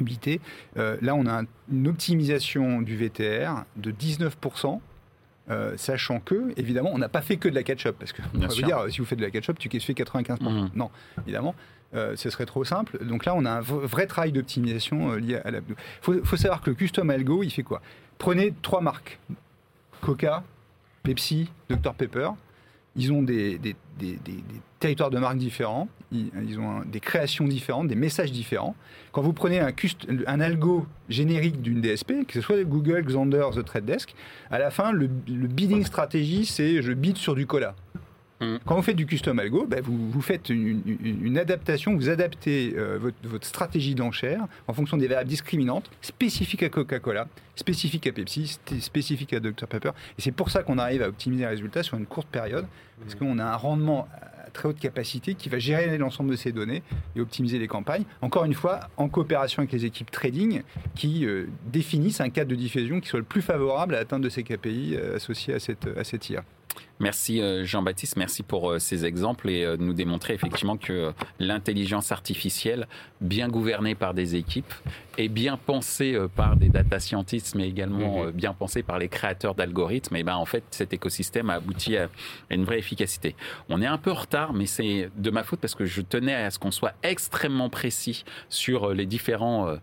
mobilité. 0.00 0.40
Euh, 0.78 0.96
là 1.02 1.14
on 1.14 1.26
a 1.26 1.42
un- 1.42 1.46
une 1.70 1.86
optimisation 1.86 2.80
du 2.80 2.96
VTR 2.96 3.64
de 3.76 3.90
19%. 3.90 4.80
Euh, 5.50 5.76
sachant 5.76 6.20
que, 6.20 6.52
évidemment, 6.56 6.90
on 6.92 6.98
n'a 6.98 7.08
pas 7.08 7.20
fait 7.20 7.36
que 7.36 7.48
de 7.48 7.54
la 7.54 7.62
catch-up. 7.62 7.96
Parce 7.98 8.12
que, 8.12 8.22
Bien 8.34 8.48
sûr. 8.48 8.66
dire, 8.66 8.78
si 8.88 8.98
vous 8.98 9.04
faites 9.04 9.18
de 9.18 9.24
la 9.24 9.30
catch-up, 9.30 9.58
tu 9.58 9.68
fais 9.68 9.92
95%. 9.92 10.42
Mhm. 10.50 10.70
Non, 10.74 10.90
évidemment, 11.24 11.54
euh, 11.94 12.16
ce 12.16 12.30
serait 12.30 12.46
trop 12.46 12.64
simple. 12.64 13.04
Donc 13.04 13.24
là, 13.24 13.34
on 13.36 13.44
a 13.44 13.50
un 13.50 13.60
vrai 13.60 14.06
travail 14.06 14.32
d'optimisation 14.32 15.12
euh, 15.12 15.16
lié 15.18 15.36
à 15.44 15.50
la. 15.50 15.58
Il 15.58 15.74
faut, 16.00 16.24
faut 16.24 16.36
savoir 16.36 16.60
que 16.62 16.70
le 16.70 16.76
custom 16.76 17.10
algo, 17.10 17.42
il 17.42 17.50
fait 17.50 17.62
quoi? 17.62 17.82
Prenez 18.18 18.54
trois 18.62 18.80
marques 18.80 19.18
Coca, 20.00 20.42
Pepsi, 21.02 21.50
Dr 21.68 21.94
Pepper. 21.94 22.30
Ils 22.96 23.12
ont 23.12 23.22
des, 23.22 23.58
territoires 24.78 25.10
de 25.10 25.18
marques 25.18 25.38
différents, 25.38 25.88
ils, 26.12 26.58
ont 26.58 26.82
des 26.84 27.00
créations 27.00 27.48
différentes, 27.48 27.88
des 27.88 27.96
messages 27.96 28.30
différents. 28.30 28.76
Quand 29.12 29.22
vous 29.22 29.32
prenez 29.32 29.60
un 29.60 30.40
algo 30.40 30.86
générique 31.08 31.60
d'une 31.60 31.80
DSP, 31.80 32.26
que 32.26 32.34
ce 32.34 32.40
soit 32.40 32.62
Google, 32.64 33.02
Xander, 33.04 33.46
The 33.54 33.64
Trade 33.64 33.84
Desk, 33.84 34.14
à 34.50 34.58
la 34.58 34.70
fin, 34.70 34.92
le, 34.92 35.08
le 35.28 35.46
bidding 35.48 35.84
stratégie, 35.84 36.46
c'est 36.46 36.82
je 36.82 36.92
bid 36.92 37.16
sur 37.16 37.34
du 37.34 37.46
cola. 37.46 37.74
Mm. 38.40 38.56
Quand 38.66 38.74
vous 38.76 38.82
faites 38.82 38.96
du 38.96 39.06
custom 39.06 39.38
algo, 39.38 39.64
ben, 39.66 39.80
vous, 39.80 40.10
vous 40.10 40.20
faites 40.20 40.48
une, 40.50 40.82
une- 40.86 41.24
une 41.24 41.38
adaptation, 41.38 41.94
vous 41.94 42.08
adaptez 42.08 42.74
euh, 42.76 42.98
votre, 43.00 43.16
votre 43.24 43.46
stratégie 43.46 43.94
d'enchère 43.94 44.46
en 44.66 44.72
fonction 44.72 44.96
des 44.96 45.06
variables 45.06 45.28
discriminantes 45.30 45.88
spécifiques 46.00 46.62
à 46.64 46.68
Coca-Cola, 46.68 47.28
spécifiques 47.54 48.06
à 48.08 48.12
Pepsi, 48.12 48.58
spécifiques 48.80 49.32
à 49.34 49.40
Dr 49.40 49.66
Pepper. 49.68 49.90
Et 50.18 50.22
c'est 50.22 50.32
pour 50.32 50.50
ça 50.50 50.62
qu'on 50.64 50.78
arrive 50.78 51.02
à 51.02 51.08
optimiser 51.08 51.42
les 51.42 51.48
résultats 51.48 51.82
sur 51.84 51.96
une 51.96 52.06
courte 52.06 52.26
période, 52.28 52.66
parce 53.00 53.14
qu'on 53.14 53.38
a 53.38 53.44
un 53.44 53.56
rendement 53.56 54.08
à 54.20 54.50
très 54.50 54.68
haute 54.68 54.78
capacité 54.78 55.34
qui 55.34 55.48
va 55.48 55.58
gérer 55.58 55.96
l'ensemble 55.98 56.30
de 56.30 56.36
ces 56.36 56.52
données 56.52 56.82
et 57.16 57.20
optimiser 57.20 57.58
les 57.58 57.66
campagnes. 57.68 58.04
Encore 58.20 58.44
une 58.44 58.54
fois, 58.54 58.80
en 58.96 59.08
coopération 59.08 59.60
avec 59.60 59.72
les 59.72 59.84
équipes 59.84 60.10
trading 60.10 60.62
qui 60.94 61.24
euh, 61.26 61.46
définissent 61.72 62.20
un 62.20 62.30
cadre 62.30 62.50
de 62.50 62.54
diffusion 62.56 63.00
qui 63.00 63.08
soit 63.08 63.18
le 63.20 63.24
plus 63.24 63.42
favorable 63.42 63.94
à 63.94 63.98
l'atteinte 63.98 64.22
de 64.22 64.28
ces 64.28 64.42
KPI 64.42 64.94
euh, 64.96 65.16
associés 65.16 65.54
à 65.54 65.60
cette, 65.60 65.88
à 65.96 66.04
cette 66.04 66.28
IA. 66.30 66.44
Merci 67.00 67.40
euh, 67.40 67.64
Jean-Baptiste, 67.64 68.16
merci 68.16 68.44
pour 68.44 68.70
euh, 68.70 68.78
ces 68.78 69.04
exemples 69.04 69.50
et 69.50 69.64
euh, 69.64 69.76
de 69.76 69.82
nous 69.82 69.94
démontrer 69.94 70.32
effectivement 70.32 70.76
que 70.76 71.12
l'intelligence 71.40 72.12
artificielle, 72.12 72.86
bien 73.20 73.48
gouvernée 73.48 73.96
par 73.96 74.14
des 74.14 74.36
équipes 74.36 74.72
et 75.18 75.28
bien 75.28 75.56
pensée 75.56 76.16
par 76.34 76.56
des 76.56 76.68
data 76.68 76.98
scientists, 76.98 77.54
mais 77.54 77.68
également 77.68 78.24
Mhm. 78.24 78.30
bien 78.32 78.52
pensée 78.52 78.82
par 78.82 78.98
les 78.98 79.08
créateurs 79.08 79.54
d'algorithmes, 79.54 80.16
et 80.16 80.24
ben 80.24 80.34
en 80.34 80.44
fait 80.44 80.64
cet 80.70 80.92
écosystème 80.92 81.50
a 81.50 81.54
abouti 81.54 81.96
à, 81.96 82.08
une 82.50 82.64
vraie 82.64 82.78
efficacité. 82.78 83.36
On 83.68 83.80
est 83.80 83.86
un 83.86 83.98
peu 83.98 84.10
en 84.10 84.14
retard, 84.14 84.52
mais 84.52 84.66
c'est 84.66 85.10
de 85.16 85.30
ma 85.30 85.44
faute 85.44 85.60
parce 85.60 85.76
que 85.76 85.84
je 85.84 86.00
tenais 86.00 86.34
à 86.34 86.50
ce 86.50 86.58
qu'on 86.58 86.72
soit 86.72 86.94
extrêmement 87.04 87.70
précis 87.70 88.24
sur 88.48 88.92
les 88.92 89.06
différents 89.06 89.76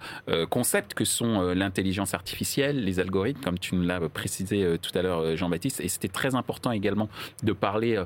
concepts 0.49 0.93
que 0.93 1.05
sont 1.05 1.53
l'intelligence 1.53 2.13
artificielle, 2.13 2.83
les 2.83 2.99
algorithmes, 2.99 3.41
comme 3.41 3.57
tu 3.57 3.75
nous 3.75 3.83
l'as 3.83 4.01
précisé 4.09 4.77
tout 4.81 4.97
à 4.97 5.01
l'heure, 5.01 5.37
Jean-Baptiste. 5.37 5.79
Et 5.79 5.87
c'était 5.87 6.09
très 6.09 6.35
important 6.35 6.71
également 6.71 7.00
de 7.43 7.53
parler 7.53 7.95
euh, 7.97 8.05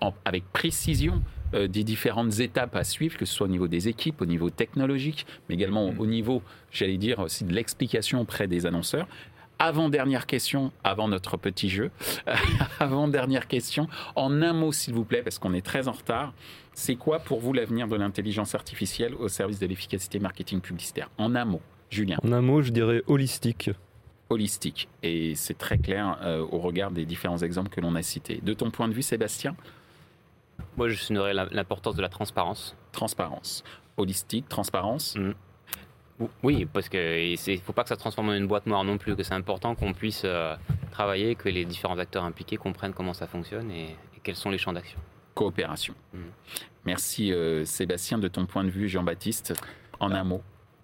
en- 0.00 0.14
avec 0.24 0.44
précision 0.52 1.22
euh, 1.54 1.68
des 1.68 1.84
différentes 1.84 2.38
étapes 2.40 2.74
à 2.76 2.84
suivre, 2.84 3.16
que 3.18 3.24
ce 3.26 3.34
soit 3.34 3.46
au 3.46 3.50
niveau 3.50 3.68
des 3.68 3.88
équipes, 3.88 4.22
au 4.22 4.26
niveau 4.26 4.48
technologique, 4.50 5.26
mais 5.48 5.54
également 5.54 5.92
Mm. 5.92 6.00
au 6.00 6.06
niveau, 6.06 6.42
j'allais 6.70 6.96
dire, 6.96 7.18
aussi 7.18 7.44
de 7.44 7.52
l'explication 7.52 8.20
auprès 8.22 8.46
des 8.48 8.64
annonceurs. 8.66 9.06
Avant-dernière 9.58 10.26
question, 10.26 10.72
avant 10.82 11.06
notre 11.08 11.36
petit 11.36 11.68
jeu. 11.68 11.90
Avant-dernière 12.80 13.46
question. 13.48 13.86
En 14.16 14.42
un 14.42 14.52
mot, 14.52 14.72
s'il 14.72 14.94
vous 14.94 15.04
plaît, 15.04 15.22
parce 15.22 15.38
qu'on 15.38 15.54
est 15.54 15.64
très 15.64 15.88
en 15.88 15.92
retard. 15.92 16.32
C'est 16.74 16.96
quoi 16.96 17.18
pour 17.18 17.40
vous 17.40 17.52
l'avenir 17.52 17.86
de 17.86 17.96
l'intelligence 17.96 18.54
artificielle 18.54 19.14
au 19.14 19.28
service 19.28 19.58
de 19.60 19.66
l'efficacité 19.66 20.18
marketing 20.18 20.60
publicitaire? 20.60 21.10
En 21.18 21.34
un 21.34 21.44
mot, 21.44 21.60
Julien, 21.90 22.16
En 22.24 22.32
un 22.32 22.40
mot, 22.40 22.62
je 22.62 22.70
dirais 22.70 23.02
holistique. 23.06 23.70
Holistique. 24.32 24.88
Et 25.02 25.34
c'est 25.34 25.56
très 25.58 25.78
clair 25.78 26.18
euh, 26.22 26.44
au 26.50 26.58
regard 26.58 26.90
des 26.90 27.04
différents 27.04 27.38
exemples 27.38 27.68
que 27.70 27.80
l'on 27.80 27.94
a 27.94 28.02
cités. 28.02 28.40
De 28.42 28.54
ton 28.54 28.70
point 28.70 28.88
de 28.88 28.92
vue, 28.94 29.02
Sébastien? 29.02 29.54
Moi, 30.76 30.88
je 30.88 30.94
soulignerais 30.96 31.34
l'importance 31.34 31.94
de 31.96 32.02
la 32.02 32.08
transparence. 32.08 32.74
Transparence. 32.92 33.62
Holistique, 33.96 34.48
transparence? 34.48 35.16
Ou- 36.18 36.28
Oui, 36.42 36.66
parce 36.66 36.88
qu'il 36.88 37.00
ne 37.32 37.56
faut 37.58 37.72
pas 37.72 37.82
que 37.82 37.88
ça 37.88 37.94
se 37.94 38.00
transforme 38.00 38.30
en 38.30 38.34
une 38.34 38.46
boîte 38.46 38.66
noire 38.66 38.84
non 38.84 38.96
plus, 38.98 39.16
que 39.16 39.22
c'est 39.22 39.34
important 39.34 39.74
qu'on 39.74 39.92
puisse 39.92 40.22
euh, 40.24 40.54
travailler, 40.90 41.34
que 41.34 41.48
les 41.48 41.64
différents 41.64 41.98
acteurs 41.98 42.24
impliqués 42.24 42.56
comprennent 42.56 42.92
comment 42.94 43.14
ça 43.14 43.26
fonctionne 43.26 43.70
et, 43.70 43.84
et 43.90 44.20
quels 44.22 44.36
sont 44.36 44.50
les 44.50 44.58
champs 44.58 44.72
d'action. 44.72 44.98
coopération. 45.34 45.94
Mm. 46.14 46.18
Merci 46.84 47.32
euh, 47.32 47.64
Sébastien 47.64 48.18
de 48.18 48.28
ton 48.28 48.46
point 48.46 48.64
de 48.64 48.70
vue, 48.70 48.88
Jean-Baptiste. 48.88 49.54
En 50.00 50.10
un 50.12 50.24
mot. 50.24 50.42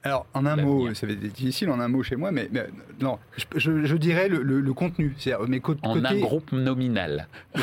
Alors, 0.09 0.27
en 0.35 0.47
un 0.47 0.57
mot, 0.57 0.93
ça 0.95 1.07
va 1.07 1.13
être 1.13 1.21
difficile 1.21 1.71
en 1.71 1.79
un 1.81 1.89
mot 1.89 2.03
chez 2.03 2.17
moi, 2.17 2.33
mais, 2.33 2.49
mais, 2.53 2.67
non, 3.01 3.19
je, 3.37 3.45
je- 3.59 3.85
je 3.85 3.97
dirais 3.97 4.29
le, 4.29 4.43
le- 4.43 4.61
le 4.61 4.73
contenu. 4.73 5.15
C'est-à-dire, 5.19 5.49
mes 5.49 5.61
co- 5.61 5.77
En 5.83 5.95
côtés- 5.95 6.07
un 6.07 6.19
groupe 6.19 6.51
nominal. 6.53 7.29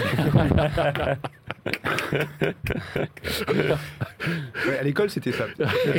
Ouais, 4.68 4.78
à 4.80 4.84
l'école, 4.84 5.10
c'était 5.10 5.32
ça. 5.32 5.46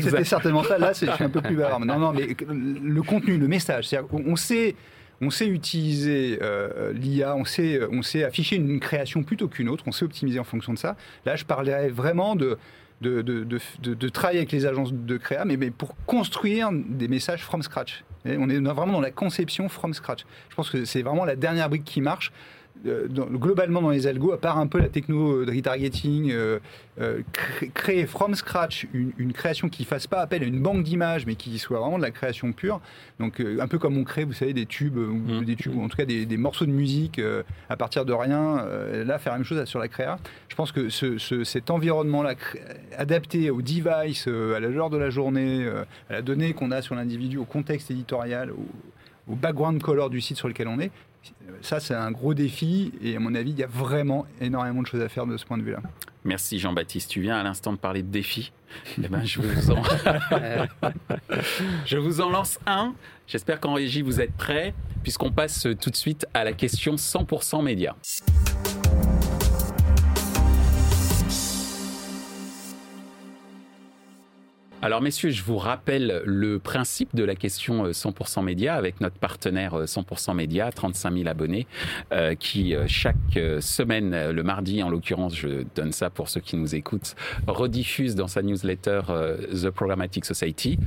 C'était 0.00 0.24
certainement 0.24 0.62
ça. 0.64 0.78
Là, 0.78 0.92
je 0.92 1.11
suis 1.11 1.24
un 1.24 1.28
peu 1.30 1.40
plus 1.40 1.56
bavard. 1.56 1.80
Non, 1.80 1.98
non, 1.98 2.12
mais 2.12 2.28
le 2.48 3.02
contenu, 3.02 3.38
le 3.38 3.48
message. 3.48 3.88
C'est-à-dire, 3.88 4.09
on 4.12 4.32
on 4.32 4.37
sait, 4.37 4.74
on 5.20 5.30
sait 5.30 5.46
utiliser 5.46 6.38
euh, 6.42 6.92
l'IA, 6.92 7.35
on 7.37 7.44
sait, 7.44 7.80
on 7.90 8.02
sait 8.02 8.24
afficher 8.24 8.56
une 8.56 8.80
création 8.80 9.22
plutôt 9.22 9.48
qu'une 9.48 9.68
autre, 9.68 9.85
on 9.87 9.92
sait 9.92 10.04
optimiser 10.04 10.38
en 10.38 10.44
fonction 10.44 10.72
de 10.74 10.78
ça. 10.78 10.96
Là, 11.24 11.37
je 11.37 11.44
parlerais 11.44 11.88
vraiment 11.88 12.37
de. 12.37 12.59
De, 13.02 13.20
de, 13.20 13.44
de, 13.44 14.09
travailler 14.09 14.38
avec 14.38 14.52
les 14.52 14.64
agences 14.64 14.90
de 14.90 15.16
créa, 15.18 15.44
mais, 15.44 15.59
mais 15.59 15.70
pour 15.70 15.94
construire 16.06 16.70
des 16.72 17.09
messages 17.09 17.44
from 17.44 17.62
scratch. 17.62 18.04
On 18.24 18.48
est 18.48 18.59
vraiment 18.59 18.94
dans 18.94 19.00
la 19.02 19.11
conception 19.11 19.68
from 19.68 19.92
scratch. 19.92 20.24
Je 20.48 20.54
pense 20.54 20.70
que 20.70 20.85
c'est 20.87 21.02
vraiment 21.02 21.26
la 21.26 21.37
dernière 21.37 21.68
brique 21.68 21.85
qui 21.85 22.00
marche. 22.00 22.32
Euh, 22.87 23.09
dans- 23.09 23.27
globalement 23.27 23.81
dans 23.83 23.91
les 23.91 24.07
algos, 24.07 24.33
à 24.33 24.39
part 24.39 24.59
un 24.59 24.67
peu 24.67 24.79
la 24.79 24.89
techno 24.89 25.45
de 25.45 25.51
retargeting, 25.51 26.31
euh, 26.31 26.59
euh, 27.01 27.21
cré- 27.33 27.71
créer 27.73 28.07
from 28.07 28.35
scratch 28.35 28.87
une, 28.93 29.12
une 29.19 29.33
création 29.33 29.69
qui 29.69 29.85
fasse 29.85 30.07
pas 30.07 30.21
appel 30.21 30.43
à 30.43 30.47
une 30.47 30.61
banque 30.61 30.83
d'images, 30.85 31.27
mais 31.27 31.35
qui 31.37 31.59
soit 31.59 31.81
vraiment 31.81 31.97
de 31.97 32.03
la 32.03 32.11
création 32.11 32.53
pure. 32.53 32.81
Donc 33.19 33.41
euh, 33.41 33.59
un 33.61 33.67
peu 33.67 33.79
comme 33.79 33.97
on 33.97 34.05
crée, 34.05 34.25
vous 34.25 34.35
savez, 34.35 34.53
des 34.53 34.67
tubes, 34.67 34.99
ou 34.99 35.15
Mm. 35.41 35.45
des 35.45 35.57
tubes, 35.57 35.75
ou 35.75 35.83
en 35.83 35.89
tout 35.89 35.97
cas 35.97 36.05
des, 36.05 36.27
des 36.27 36.37
morceaux 36.37 36.67
de 36.67 36.71
musique 36.71 37.21
à 37.71 37.77
partir 37.77 38.05
de 38.05 38.12
rien. 38.12 38.65
là, 39.05 39.19
faire 39.19 39.33
la 39.33 39.39
même 39.39 39.45
chose 39.47 39.65
sur 39.65 39.79
la 39.81 39.89
créa. 39.89 40.19
Je 40.49 40.55
pense 40.55 40.71
que 40.71 40.89
ce- 40.89 41.19
ce- 41.19 41.45
cet 41.45 41.71
environnement-là, 41.71 42.35
adapté 42.97 43.51
au 43.51 43.62
device, 43.62 44.27
à 44.29 44.61
l'heure 44.61 44.91
de 44.91 44.99
la 44.99 45.11
journée, 45.11 45.67
à 46.11 46.12
la 46.15 46.23
donnée 46.23 46.53
qu'on 46.53 46.71
a 46.71 46.83
sur 46.83 46.95
l'individu, 46.95 47.39
au 47.39 47.45
contexte 47.45 47.91
éditorial, 47.91 48.51
au, 48.53 49.33
au 49.33 49.35
background 49.35 49.83
color 49.83 50.11
du 50.11 50.21
site 50.21 50.37
sur 50.37 50.49
lequel 50.49 50.69
on 50.69 50.79
est, 50.79 50.91
ça, 51.61 51.81
c'est 51.81 51.95
un 51.95 52.11
gros 52.11 52.35
défi. 52.35 52.93
Et 53.03 53.17
à 53.17 53.21
mon 53.21 53.35
avis, 53.35 53.51
il 53.51 53.59
y 53.59 53.62
a 53.62 53.68
vraiment 53.68 54.27
énormément 54.41 54.83
de 54.83 54.87
choses 54.87 55.01
à 55.01 55.09
faire 55.09 55.27
de 55.27 55.37
ce 55.37 55.45
point 55.45 55.59
de 55.59 55.62
vue-là. 55.62 55.81
Merci 56.24 56.59
Jean-Baptiste. 56.59 57.11
Tu 57.11 57.20
viens 57.20 57.39
à 57.39 57.43
l'instant 57.43 57.72
de 57.72 57.79
parler 57.79 58.03
de 58.03 58.11
défis. 58.11 58.53
Eh 59.03 59.09
ben, 59.09 59.24
je, 59.24 59.41
vous 59.41 59.70
en... 59.70 59.83
je 61.87 61.97
vous 61.97 62.20
en 62.20 62.31
lance 62.31 62.59
un. 62.66 62.95
J'espère 63.27 63.61
qu'en 63.61 63.74
régie, 63.74 64.03
vous 64.03 64.20
êtes 64.20 64.33
prêts, 64.33 64.74
puisqu'on 65.03 65.31
passe 65.31 65.68
tout 65.81 65.91
de 65.91 65.97
suite 65.97 66.27
à 66.35 66.45
la 66.45 66.53
question 66.53 66.97
100% 66.97 67.62
média. 67.62 67.95
Alors 74.83 75.01
messieurs, 75.01 75.31
je 75.31 75.43
vous 75.43 75.57
rappelle 75.57 76.22
le 76.27 76.59
principe 76.59 77.16
de 77.16 77.24
la 77.24 77.35
question 77.35 77.87
100% 77.91 78.39
euh, 78.39 78.43
média 78.43 78.74
avec 78.74 79.01
notre 79.01 79.16
partenaire 79.16 79.74
100% 79.74 80.31
euh, 80.31 80.35
média, 80.35 80.70
35 80.70 81.14
000 81.14 81.29
abonnés, 81.29 81.66
euh, 82.12 82.35
qui 82.35 82.74
chaque 82.87 83.16
semaine, 83.61 84.31
le 84.31 84.43
mardi 84.43 84.83
en 84.83 84.91
l'occurrence, 84.91 85.35
je 85.35 85.64
donne 85.74 85.93
ça 85.93 86.11
pour 86.11 86.29
ceux 86.29 86.41
qui 86.41 86.57
nous 86.57 86.74
écoutent, 86.74 87.16
rediffuse 87.47 88.14
dans 88.14 88.29
sa 88.29 88.43
newsletter 88.43 89.01
The 89.51 89.70
Programmatic 89.70 90.27
Society. 90.27 90.79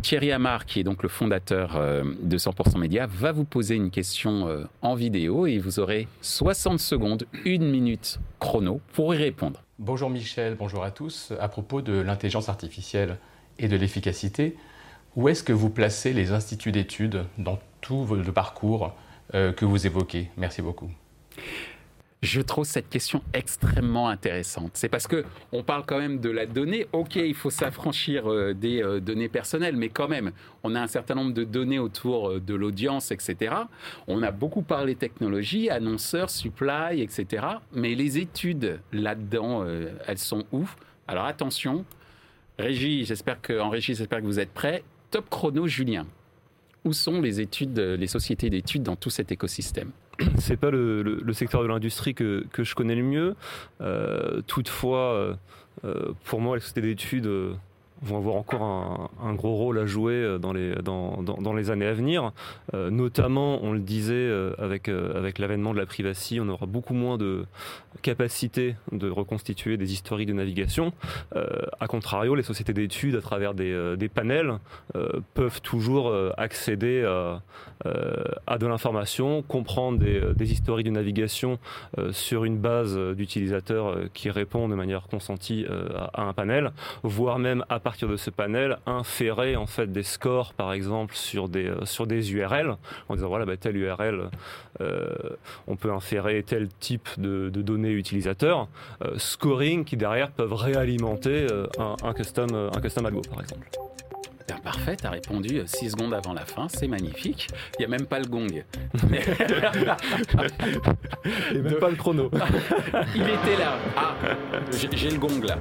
Thierry 0.00 0.32
Amar, 0.32 0.64
qui 0.64 0.80
est 0.80 0.84
donc 0.84 1.02
le 1.02 1.10
fondateur 1.10 1.78
de 2.22 2.38
100% 2.38 2.78
Média, 2.78 3.06
va 3.06 3.32
vous 3.32 3.44
poser 3.44 3.74
une 3.74 3.90
question 3.90 4.66
en 4.80 4.94
vidéo 4.94 5.46
et 5.46 5.58
vous 5.58 5.80
aurez 5.80 6.08
60 6.22 6.80
secondes, 6.80 7.26
une 7.44 7.70
minute 7.70 8.18
chrono 8.38 8.80
pour 8.94 9.14
y 9.14 9.18
répondre. 9.18 9.62
Bonjour 9.82 10.10
Michel, 10.10 10.56
bonjour 10.56 10.84
à 10.84 10.90
tous. 10.90 11.32
À 11.40 11.48
propos 11.48 11.80
de 11.80 11.94
l'intelligence 11.94 12.50
artificielle 12.50 13.16
et 13.58 13.66
de 13.66 13.76
l'efficacité, 13.76 14.58
où 15.16 15.30
est-ce 15.30 15.42
que 15.42 15.54
vous 15.54 15.70
placez 15.70 16.12
les 16.12 16.32
instituts 16.32 16.70
d'études 16.70 17.24
dans 17.38 17.58
tout 17.80 18.04
le 18.04 18.30
parcours 18.30 18.92
euh, 19.32 19.54
que 19.54 19.64
vous 19.64 19.86
évoquez? 19.86 20.28
Merci 20.36 20.60
beaucoup. 20.60 20.90
Je 22.22 22.42
trouve 22.42 22.66
cette 22.66 22.90
question 22.90 23.22
extrêmement 23.32 24.10
intéressante. 24.10 24.72
C'est 24.74 24.90
parce 24.90 25.06
que 25.06 25.24
on 25.52 25.62
parle 25.62 25.84
quand 25.86 25.98
même 25.98 26.20
de 26.20 26.28
la 26.28 26.44
donnée. 26.44 26.86
Ok, 26.92 27.16
il 27.16 27.34
faut 27.34 27.48
s'affranchir 27.48 28.30
euh, 28.30 28.52
des 28.52 28.82
euh, 28.82 29.00
données 29.00 29.30
personnelles, 29.30 29.74
mais 29.74 29.88
quand 29.88 30.06
même, 30.06 30.32
on 30.62 30.74
a 30.74 30.82
un 30.82 30.86
certain 30.86 31.14
nombre 31.14 31.32
de 31.32 31.44
données 31.44 31.78
autour 31.78 32.28
euh, 32.28 32.40
de 32.40 32.52
l'audience, 32.52 33.10
etc. 33.10 33.54
On 34.06 34.22
a 34.22 34.32
beaucoup 34.32 34.60
parlé 34.60 34.96
technologie, 34.96 35.70
annonceurs, 35.70 36.28
supply, 36.28 37.00
etc. 37.00 37.46
Mais 37.72 37.94
les 37.94 38.18
études 38.18 38.80
là-dedans, 38.92 39.64
elles 40.06 40.18
sont 40.18 40.44
où? 40.52 40.68
Alors 41.08 41.24
attention, 41.24 41.86
Régie, 42.58 43.06
j'espère 43.06 43.40
que 43.40 43.58
j'espère 43.78 44.20
que 44.20 44.26
vous 44.26 44.40
êtes 44.40 44.52
prêts. 44.52 44.82
Top 45.10 45.30
chrono, 45.30 45.66
Julien. 45.66 46.06
Où 46.84 46.92
sont 46.92 47.20
les 47.22 47.40
études, 47.40 47.78
les 47.78 48.06
sociétés 48.06 48.50
d'études 48.50 48.82
dans 48.82 48.96
tout 48.96 49.10
cet 49.10 49.32
écosystème? 49.32 49.90
c'est 50.38 50.56
pas 50.56 50.70
le, 50.70 51.32
secteur 51.32 51.62
de 51.62 51.68
l'industrie 51.68 52.14
que, 52.14 52.44
je 52.56 52.74
connais 52.74 52.94
le 52.94 53.02
mieux. 53.02 53.34
Euh, 53.80 54.40
toutefois, 54.46 55.14
euh, 55.14 55.34
euh, 55.84 56.12
pour 56.24 56.40
moi, 56.40 56.56
les 56.56 56.60
sociétés 56.60 56.82
d'études 56.82 57.28
vont 58.02 58.16
avoir 58.16 58.36
encore 58.36 59.10
un, 59.22 59.34
gros 59.34 59.54
rôle 59.54 59.78
à 59.78 59.86
jouer 59.86 60.14
euh, 60.14 60.38
dans 60.38 60.52
les, 60.52 60.74
dans, 60.76 61.22
dans, 61.22 61.52
les 61.52 61.70
années 61.70 61.86
à 61.86 61.92
venir. 61.92 62.32
Euh, 62.74 62.90
notamment, 62.90 63.62
on 63.62 63.72
le 63.72 63.80
disait, 63.80 64.14
euh, 64.14 64.54
avec, 64.58 64.88
avec 64.88 65.38
l'avènement 65.38 65.72
de 65.72 65.78
la 65.78 65.86
privacy, 65.86 66.40
on 66.40 66.48
aura 66.48 66.66
beaucoup 66.66 66.94
moins 66.94 67.18
de 67.18 67.44
capacité 68.02 68.76
de 68.92 69.10
reconstituer 69.10 69.76
des 69.76 69.92
historiques 69.92 70.28
de 70.28 70.32
navigation. 70.32 70.92
a 71.34 71.86
contrario, 71.86 72.34
les 72.34 72.42
sociétés 72.42 72.72
d'études, 72.72 73.16
à 73.16 73.20
travers 73.20 73.54
des, 73.54 73.96
des 73.96 74.08
panels, 74.08 74.58
peuvent 75.34 75.60
toujours 75.60 76.14
accéder 76.36 77.04
à, 77.04 78.58
de 78.58 78.66
l'information, 78.66 79.42
comprendre 79.42 79.98
des, 79.98 80.20
des, 80.34 80.52
historiques 80.52 80.86
de 80.86 80.92
navigation 80.92 81.58
sur 82.12 82.44
une 82.44 82.58
base 82.58 82.96
d'utilisateurs 83.14 83.96
qui 84.14 84.30
répond 84.30 84.68
de 84.68 84.74
manière 84.74 85.08
consentie 85.08 85.66
à, 85.94 86.22
à 86.22 86.22
un 86.22 86.32
panel, 86.32 86.72
voire 87.02 87.38
même 87.38 87.64
à 87.68 87.80
partir 87.80 87.89
de 87.98 88.16
ce 88.16 88.30
panel, 88.30 88.78
inférer 88.86 89.56
en 89.56 89.66
fait 89.66 89.90
des 89.90 90.02
scores, 90.02 90.54
par 90.54 90.72
exemple, 90.72 91.14
sur 91.14 91.48
des, 91.48 91.66
euh, 91.66 91.84
sur 91.84 92.06
des 92.06 92.32
URL, 92.32 92.76
en 93.08 93.14
disant 93.14 93.28
voilà, 93.28 93.44
bah, 93.44 93.56
telle 93.56 93.76
URL, 93.76 94.30
euh, 94.80 95.08
on 95.66 95.76
peut 95.76 95.92
inférer 95.92 96.42
tel 96.42 96.68
type 96.68 97.08
de, 97.18 97.48
données 97.50 97.90
utilisateurs, 97.90 98.68
euh, 99.04 99.18
scoring 99.18 99.84
qui 99.84 99.96
derrière 99.96 100.30
peuvent 100.30 100.54
réalimenter 100.54 101.46
un, 101.78 101.96
un, 102.02 102.14
custom, 102.14 102.70
un 102.74 102.80
custom 102.80 103.06
algo, 103.06 103.20
par 103.22 103.40
exemple. 103.40 103.68
Parfait, 104.58 104.96
tu 104.96 105.06
as 105.06 105.10
répondu 105.10 105.62
6 105.64 105.90
secondes 105.90 106.14
avant 106.14 106.32
la 106.32 106.44
fin, 106.44 106.68
c'est 106.68 106.88
magnifique. 106.88 107.48
Il 107.78 107.80
n'y 107.80 107.84
a 107.86 107.88
même 107.88 108.06
pas 108.06 108.18
le 108.18 108.26
gong. 108.26 108.48
Et 111.54 111.58
même 111.58 111.78
pas 111.78 111.90
le 111.90 111.96
chrono. 111.96 112.30
Il 113.14 113.22
était 113.22 113.56
là. 113.58 113.78
Ah, 113.96 114.14
j'ai 114.92 115.10
le 115.10 115.18
gong 115.18 115.42
là. 115.42 115.58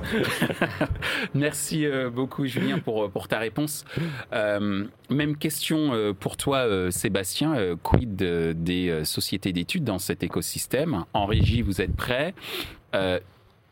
Merci 1.34 1.86
euh, 1.86 2.10
beaucoup 2.10 2.46
Julien 2.46 2.80
pour, 2.80 3.06
euh, 3.06 3.08
pour 3.10 3.28
ta 3.28 3.40
réponse. 3.40 3.86
Euh, 4.34 4.86
même 5.10 5.38
question 5.38 6.16
pour 6.20 6.38
toi 6.38 6.92
Sébastien. 6.92 7.76
Quid 7.84 8.16
des 8.16 9.04
sociétés 9.04 9.54
d'études 9.54 9.84
dans 9.84 10.00
cet 10.00 10.24
écosystème? 10.24 11.06
En 11.14 11.26
régie, 11.26 11.62
vous 11.62 11.82
êtes 11.82 11.96
prêts? 11.96 12.34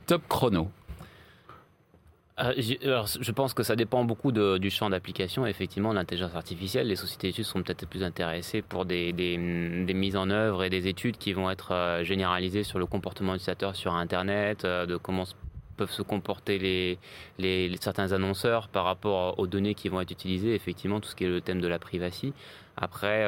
Top 0.07 0.21
chrono. 0.27 0.69
Euh, 2.39 2.53
je 2.55 3.31
pense 3.31 3.55
que 3.55 3.63
ça 3.63 3.75
dépend 3.75 4.03
beaucoup 4.03 4.31
du 4.31 4.69
champ 4.69 4.89
d'application. 4.89 5.47
Effectivement, 5.47 5.91
l'intelligence 5.91 6.35
artificielle, 6.35 6.87
les 6.87 6.95
sociétés 6.95 7.29
d'études 7.29 7.45
sont 7.45 7.63
peut-être 7.63 7.87
plus 7.87 8.03
intéressées 8.03 8.61
pour 8.61 8.85
des, 8.85 9.11
mises 9.11 10.15
en 10.15 10.29
œuvre 10.29 10.63
et 10.63 10.69
des 10.69 10.87
études 10.87 11.17
qui 11.17 11.33
vont 11.33 11.49
être 11.49 11.71
euh, 11.71 12.03
généralisées 12.03 12.63
sur 12.63 12.77
le 12.77 12.85
comportement 12.85 13.33
utilisateur 13.33 13.75
sur 13.75 13.95
Internet, 13.95 14.65
euh, 14.65 14.85
de 14.85 14.97
comment 14.97 15.23
peuvent 15.77 15.91
se 15.91 16.01
comporter 16.01 16.97
les, 17.37 17.77
certains 17.79 18.11
annonceurs 18.11 18.67
par 18.67 18.85
rapport 18.85 19.37
aux 19.37 19.45
données 19.45 19.75
qui 19.75 19.89
vont 19.89 20.01
être 20.01 20.11
utilisées. 20.11 20.55
Effectivement, 20.55 20.99
tout 20.99 21.09
ce 21.09 21.15
qui 21.15 21.23
est 21.23 21.29
le 21.29 21.41
thème 21.41 21.61
de 21.61 21.67
la 21.67 21.77
privacy. 21.77 22.33
Après, 22.77 23.27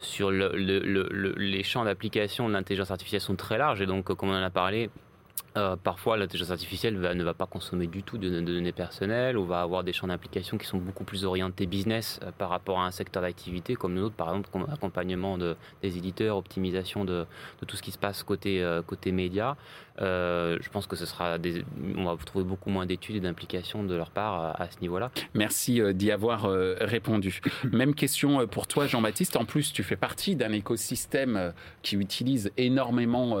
sur 0.00 0.32
les 0.32 1.62
champs 1.62 1.84
d'application 1.84 2.48
de 2.48 2.52
l'intelligence 2.52 2.90
artificielle 2.90 3.20
sont 3.20 3.36
très 3.36 3.58
larges 3.58 3.80
et 3.80 3.86
donc, 3.86 4.12
comme 4.12 4.30
on 4.30 4.34
en 4.34 4.42
a 4.42 4.50
parlé, 4.50 4.90
euh, 5.56 5.76
parfois, 5.76 6.16
l'intelligence 6.16 6.50
artificielle 6.50 6.98
ne 6.98 7.24
va 7.24 7.34
pas 7.34 7.46
consommer 7.46 7.86
du 7.86 8.02
tout 8.02 8.18
de, 8.18 8.28
données 8.40 8.72
personnelles 8.72 9.38
ou 9.38 9.44
va 9.44 9.60
avoir 9.60 9.84
des 9.84 9.92
champs 9.92 10.08
d'application 10.08 10.58
qui 10.58 10.66
sont 10.66 10.78
beaucoup 10.78 11.04
plus 11.04 11.24
orientés 11.24 11.66
business 11.66 12.18
euh, 12.22 12.32
par 12.36 12.50
rapport 12.50 12.80
à 12.80 12.86
un 12.86 12.90
secteur 12.90 13.22
d'activité 13.22 13.76
comme 13.76 13.94
nous 13.94 14.10
par 14.10 14.30
exemple, 14.30 14.48
accompagnement 14.72 15.38
de, 15.38 15.56
des 15.82 15.96
éditeurs, 15.96 16.36
optimisation 16.36 17.04
de, 17.04 17.24
tout 17.66 17.76
ce 17.76 17.82
qui 17.82 17.92
se 17.92 17.98
passe 17.98 18.24
côté, 18.24 18.62
euh, 18.62 18.82
côté 18.82 19.12
média. 19.12 19.56
je 19.98 20.68
pense 20.70 20.88
que 20.88 20.96
ce 20.96 21.06
sera 21.06 21.38
des, 21.38 21.64
on 21.96 22.04
va 22.04 22.16
trouver 22.24 22.44
beaucoup 22.44 22.70
moins 22.70 22.84
d'études 22.84 23.16
et 23.16 23.20
d'implications 23.20 23.84
de 23.84 23.94
leur 23.94 24.10
part 24.10 24.60
à, 24.60 24.68
ce 24.70 24.80
niveau-là. 24.80 25.12
Merci 25.34 25.80
d'y 25.94 26.10
avoir 26.10 26.48
répondu. 26.80 27.40
Même 27.72 27.94
question 27.94 28.46
pour 28.48 28.66
toi, 28.66 28.88
Jean-Baptiste. 28.88 29.36
En 29.36 29.44
plus, 29.44 29.72
tu 29.72 29.84
fais 29.84 29.96
partie 29.96 30.34
d'un 30.34 30.52
écosystème 30.52 31.52
qui 31.82 31.94
utilise 31.96 32.50
énormément 32.56 33.38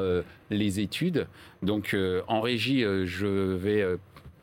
les 0.50 0.80
études. 0.80 1.26
Donc 1.62 1.94
euh, 2.04 2.22
en 2.28 2.40
régie, 2.40 2.84
euh, 2.84 3.06
je 3.06 3.26
vais 3.26 3.82
euh, 3.82 3.96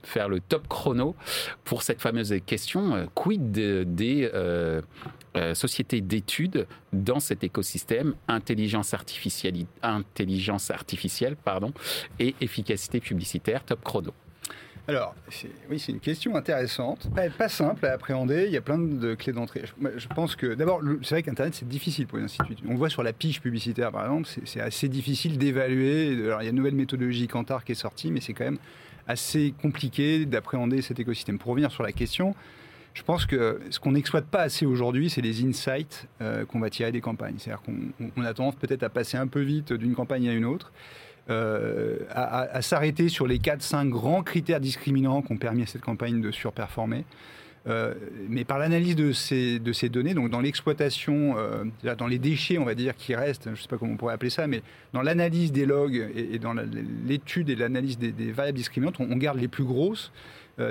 faire 0.03 0.29
le 0.29 0.39
top 0.39 0.67
chrono 0.67 1.15
pour 1.63 1.83
cette 1.83 2.01
fameuse 2.01 2.33
question 2.45 3.07
quid 3.13 3.51
des 3.51 4.31
sociétés 5.53 6.01
d'études 6.01 6.65
dans 6.91 7.19
cet 7.19 7.43
écosystème 7.43 8.15
intelligence 8.27 8.95
artificielle, 8.95 9.55
et 12.19 12.35
efficacité 12.41 12.99
publicitaire 12.99 13.63
top 13.63 13.83
chrono. 13.83 14.11
Alors, 14.87 15.15
oui, 15.69 15.79
c'est 15.79 15.91
une 15.91 15.99
question 15.99 16.35
intéressante, 16.35 17.09
pas, 17.37 17.49
simple 17.49 17.85
à 17.85 17.93
appréhender. 17.93 18.45
Il 18.47 18.51
y 18.51 18.57
a 18.57 18.61
plein 18.61 18.79
de 18.79 19.13
clés 19.13 19.31
d'entrée. 19.31 19.63
Je, 19.95 20.07
pense 20.07 20.35
que, 20.35 20.53
d'abord, 20.53 20.81
c'est 21.03 21.15
vrai 21.15 21.23
qu'Internet, 21.23 21.53
c'est 21.53 21.67
difficile 21.67 22.07
pour 22.07 22.17
les 22.17 22.25
instituts. 22.25 22.55
On 22.67 22.75
voit 22.75 22.89
sur 22.89 23.03
la 23.03 23.13
pige 23.13 23.41
publicitaire, 23.41 23.91
par 23.91 24.05
exemple, 24.05 24.27
c'est 24.45 24.59
assez 24.59 24.89
difficile 24.89 25.37
d'évaluer. 25.37 26.17
Alors, 26.25 26.41
il 26.41 26.45
y 26.45 26.47
a 26.47 26.49
une 26.49 26.55
nouvelle 26.55 26.75
méthodologie 26.75 27.27
Kantar 27.27 27.63
qui 27.63 27.73
est 27.73 27.75
sortie, 27.75 28.11
mais 28.11 28.21
c'est 28.21 28.33
quand 28.33 28.45
même 28.45 28.57
assez 29.07 29.53
compliqué 29.61 30.25
d'appréhender 30.25 30.81
cet 30.81 30.99
écosystème. 30.99 31.37
Pour 31.37 31.51
revenir 31.51 31.71
sur 31.71 31.83
la 31.83 31.91
question, 31.91 32.35
je 32.93 33.03
pense 33.03 33.25
que 33.25 33.61
ce 33.69 33.79
qu'on 33.79 33.93
n'exploite 33.93 34.25
pas 34.25 34.41
assez 34.41 34.65
aujourd'hui, 34.65 35.09
c'est 35.09 35.21
les 35.21 35.43
insights 35.45 36.07
euh, 36.21 36.45
qu'on 36.45 36.59
va 36.59 36.69
tirer 36.69 36.91
des 36.91 37.01
campagnes. 37.01 37.35
C'est-à-dire 37.37 37.61
qu'on 37.63 38.23
a 38.23 38.33
tendance 38.33 38.55
peut-être 38.55 38.83
à 38.83 38.89
passer 38.89 39.17
un 39.17 39.27
peu 39.27 39.41
vite 39.41 39.73
d'une 39.73 39.95
campagne 39.95 40.27
à 40.27 40.33
une 40.33 40.45
autre. 40.45 40.71
Euh, 41.29 41.99
à, 42.09 42.61
s'arrêter 42.61 43.07
sur 43.07 43.27
les 43.27 43.37
4-5 43.37 43.89
grands 43.89 44.23
critères 44.23 44.59
discriminants 44.59 45.21
qui 45.21 45.31
ont 45.31 45.37
permis 45.37 45.63
à 45.63 45.65
cette 45.65 45.81
campagne 45.81 46.19
de 46.19 46.31
surperformer. 46.31 47.05
Euh, 47.67 47.93
mais 48.27 48.43
par 48.43 48.57
l'analyse 48.57 48.95
de 48.95 49.11
ces, 49.11 49.59
de 49.59 49.71
ces 49.71 49.87
données, 49.87 50.15
donc 50.15 50.31
dans 50.31 50.41
l'exploitation, 50.41 51.35
euh, 51.37 51.63
dans 51.95 52.07
les 52.07 52.17
déchets, 52.17 52.57
on 52.57 52.65
va 52.65 52.73
dire, 52.73 52.95
qui 52.95 53.13
restent, 53.13 53.45
je 53.45 53.49
ne 53.51 53.55
sais 53.55 53.67
pas 53.67 53.77
comment 53.77 53.93
on 53.93 53.97
pourrait 53.97 54.15
appeler 54.15 54.31
ça, 54.31 54.47
mais 54.47 54.63
dans 54.93 55.03
l'analyse 55.03 55.51
des 55.51 55.67
logs 55.67 56.11
et, 56.15 56.39
dans 56.39 56.55
l'étude 57.05 57.51
et 57.51 57.55
l'analyse 57.55 57.99
des, 57.99 58.31
variables 58.31 58.57
discriminantes, 58.57 58.99
on, 58.99 59.15
garde 59.15 59.39
les 59.39 59.47
plus 59.47 59.63
grosses. 59.63 60.11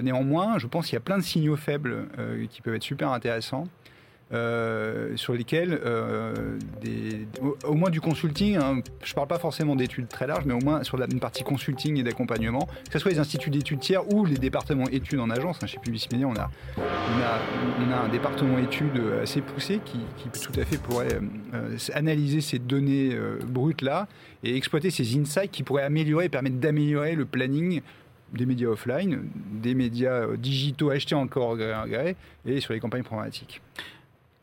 néanmoins, 0.02 0.58
je 0.58 0.66
pense 0.66 0.86
qu'il 0.86 0.94
y 0.94 0.98
a 0.98 1.00
plein 1.00 1.18
de 1.18 1.22
signaux 1.22 1.56
faibles 1.56 2.08
qui 2.50 2.60
peuvent 2.60 2.74
être 2.74 2.82
super 2.82 3.12
intéressants. 3.12 3.68
Euh, 4.32 5.16
sur 5.16 5.32
lesquels, 5.32 5.80
euh, 5.84 6.56
au, 7.64 7.74
moins 7.74 7.90
du 7.90 8.00
consulting, 8.00 8.56
hein, 8.58 8.80
je 9.02 9.10
ne 9.10 9.14
parle 9.16 9.26
pas 9.26 9.40
forcément 9.40 9.74
d'études 9.74 10.06
très 10.06 10.28
larges, 10.28 10.44
mais 10.46 10.54
au 10.54 10.60
moins 10.60 10.84
sur 10.84 11.02
une 11.02 11.18
partie 11.18 11.42
consulting 11.42 11.96
et 11.96 12.04
d'accompagnement, 12.04 12.68
que 12.86 12.92
ce 12.92 13.00
soit 13.00 13.10
les 13.10 13.18
instituts 13.18 13.50
d'études 13.50 13.80
tiers 13.80 14.08
ou 14.14 14.24
les 14.24 14.36
départements 14.36 14.88
études 14.88 15.18
en 15.18 15.30
agence. 15.30 15.58
Hein, 15.60 15.66
chez 15.66 15.80
Publicis 15.80 16.06
Media, 16.12 16.28
on 16.28 16.34
a, 16.36 18.04
un 18.04 18.08
département 18.08 18.58
études 18.58 19.02
assez 19.20 19.40
poussé 19.40 19.80
qui, 19.84 19.98
tout 20.38 20.60
à 20.60 20.64
fait 20.64 20.78
pourrait 20.78 21.18
euh, 21.54 21.76
analyser 21.94 22.40
ces 22.40 22.60
données 22.60 23.16
brutes-là 23.44 24.06
et 24.44 24.56
exploiter 24.56 24.90
ces 24.90 25.18
insights 25.18 25.50
qui 25.50 25.64
pourraient 25.64 25.82
améliorer 25.82 26.26
et 26.26 26.28
permettre 26.28 26.58
d'améliorer 26.58 27.16
le 27.16 27.24
planning 27.24 27.82
des 28.32 28.46
médias 28.46 28.68
offline, 28.68 29.24
des 29.60 29.74
médias 29.74 30.36
digitaux 30.36 30.90
achetés 30.90 31.16
encore 31.16 31.56
gré 31.56 32.14
et 32.46 32.60
sur 32.60 32.74
les 32.74 32.78
campagnes 32.78 33.02
programmatiques. 33.02 33.60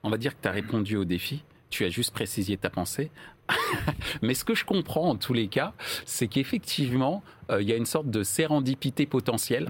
On 0.03 0.09
va 0.09 0.17
dire 0.17 0.35
que 0.35 0.41
tu 0.41 0.47
as 0.47 0.51
répondu 0.51 0.95
au 0.95 1.05
défi. 1.05 1.43
Tu 1.69 1.83
as 1.85 1.89
juste 1.89 2.11
précisé 2.11 2.55
ta 2.57 2.69
pensée. 2.69 3.11
Mais 4.21 4.33
ce 4.33 4.43
que 4.43 4.55
je 4.55 4.65
comprends 4.65 5.09
en 5.09 5.15
tous 5.15 5.33
les 5.33 5.47
cas, 5.47 5.73
c'est 6.05 6.27
qu'effectivement, 6.27 7.23
euh, 7.49 7.61
il 7.61 7.67
y 7.67 7.73
a 7.73 7.75
une 7.75 7.85
sorte 7.85 8.09
de 8.09 8.23
sérendipité 8.23 9.05
potentielle 9.05 9.69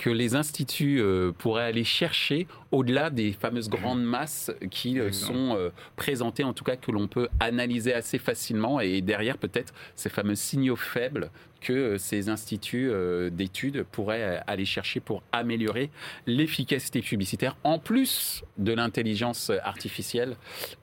que 0.00 0.08
les 0.08 0.34
instituts 0.34 0.98
euh, 0.98 1.30
pourraient 1.30 1.66
aller 1.66 1.84
chercher 1.84 2.46
au-delà 2.72 3.10
des 3.10 3.32
fameuses 3.32 3.68
grandes 3.68 4.02
masses 4.02 4.50
qui 4.70 4.98
euh, 4.98 5.12
sont 5.12 5.54
euh, 5.54 5.68
présentées, 5.96 6.42
en 6.42 6.54
tout 6.54 6.64
cas 6.64 6.76
que 6.76 6.90
l'on 6.90 7.06
peut 7.06 7.28
analyser 7.38 7.92
assez 7.92 8.18
facilement, 8.18 8.80
et 8.80 9.02
derrière 9.02 9.36
peut-être 9.36 9.74
ces 9.96 10.08
fameux 10.08 10.36
signaux 10.36 10.76
faibles 10.76 11.30
que 11.60 11.98
ces 11.98 12.30
instituts 12.30 12.90
d'études 13.30 13.84
pourraient 13.92 14.42
aller 14.46 14.64
chercher 14.64 14.98
pour 14.98 15.22
améliorer 15.30 15.90
l'efficacité 16.26 17.02
publicitaire, 17.02 17.54
en 17.64 17.78
plus 17.78 18.42
de 18.56 18.72
l'intelligence 18.72 19.52
artificielle 19.62 20.36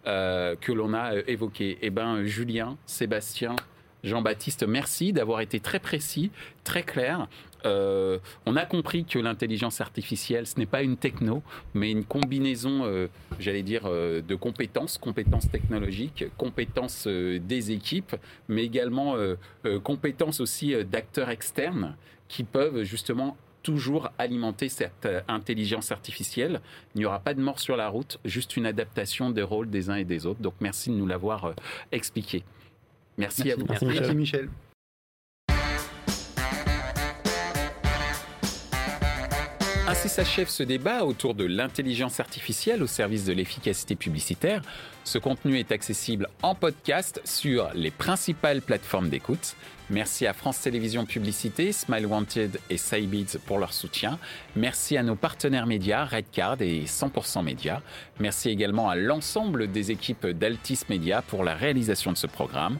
que 0.05 0.72
l'on 0.72 0.93
a 0.93 1.15
évoquée. 1.26 1.80
Eh 1.82 1.89
bien, 1.89 2.24
Julien, 2.26 2.78
Sébastien, 2.86 3.55
Jean-Baptiste, 4.04 4.66
merci 4.68 5.12
d'avoir 5.14 5.41
été 5.41 5.60
très 5.60 5.80
précis, 5.80 6.32
très 6.64 6.84
clair. 6.84 7.28
Euh, 7.66 8.20
on 8.45 8.56
a 8.56 8.66
compris 8.66 9.06
que 9.06 9.20
l'intelligence 9.20 9.82
artificielle, 9.82 10.45
ce 10.45 10.58
n'est 10.60 10.68
pas 10.68 10.84
une 10.84 10.98
techno, 10.98 11.41
mais 11.74 11.91
une 11.91 12.06
combinaison, 12.06 12.86
euh, 12.86 13.08
j'allais 13.39 13.64
dire, 13.64 13.84
euh, 13.86 14.22
de 14.22 14.36
compétences, 14.36 14.98
compétences 14.98 15.50
technologiques, 15.50 16.26
compétences 16.38 17.08
des 17.08 17.72
équipes, 17.72 18.16
mais 18.48 18.64
également 18.64 19.16
compétences 19.84 20.39
aussi 20.39 20.74
d'acteurs 20.86 21.30
externes 21.30 21.95
qui 22.28 22.43
peuvent 22.43 22.84
justement 22.84 23.38
toujours 23.64 24.10
alimenter 24.18 24.70
cette 24.70 25.08
intelligence 25.28 25.91
artificielle. 25.91 26.62
Il 26.95 27.00
n'y 27.00 27.06
aura 27.06 27.20
pas 27.20 27.34
de 27.34 27.41
mort 27.41 27.60
sur 27.60 27.76
la 27.76 27.89
route, 27.89 28.20
juste 28.24 28.56
une 28.58 28.66
adaptation 28.66 29.30
des 29.30 29.41
rôles 29.41 29.70
des 29.70 29.89
uns 29.89 29.95
et 29.95 30.06
des 30.06 30.26
autres. 30.26 30.41
Donc 30.41 30.54
merci 30.60 30.89
de 30.89 30.95
nous 30.95 31.08
l'avoir 31.08 31.54
expliqué. 31.91 32.43
Merci, 33.18 33.51
à 33.51 33.55
vous. 33.55 33.65
Merci 33.70 34.15
Michel. 34.15 34.49
Ainsi 39.89 40.09
s'achève 40.09 40.49
ce 40.49 40.63
débat 40.63 41.05
autour 41.05 41.34
de 41.34 41.45
l'intelligence 41.45 42.20
artificielle 42.20 42.84
au 42.84 42.88
service 42.88 43.24
de 43.24 43.32
l'efficacité 43.32 43.95
publicitaire. 43.95 44.61
Ce 45.05 45.18
contenu 45.18 45.57
est 45.57 45.72
accessible 45.72 46.28
en 46.43 46.55
podcast 46.55 47.22
sur 47.24 47.70
les 47.74 47.89
principales 47.89 48.61
plateformes 48.61 49.07
d'écoute. 49.07 49.55
Merci 49.89 50.28
à 50.28 50.34
France 50.34 50.59
Télévisions 50.59 51.05
Publicité, 51.05 51.72
Smile 51.72 52.05
Wanted 52.05 52.59
et 52.70 52.76
Cybeats 52.76 53.39
pour 53.45 53.57
leur 53.57 53.72
soutien. 53.72 54.20
Merci 54.57 54.97
à 54.97 55.03
nos 55.03 55.15
partenaires 55.15 55.65
médias, 55.65 56.03
Redcard 56.03 56.61
et 56.61 56.84
100% 56.84 57.41
Média. 57.41 57.82
Merci 58.20 58.49
également 58.49 58.89
à 58.89 58.97
l'ensemble 58.97 59.72
des 59.72 59.91
équipes 59.91 60.28
d'Altis 60.28 60.82
Média 60.89 61.22
pour 61.22 61.45
la 61.45 61.55
réalisation 61.55 62.11
de 62.11 62.18
ce 62.18 62.28
programme. 62.28 62.80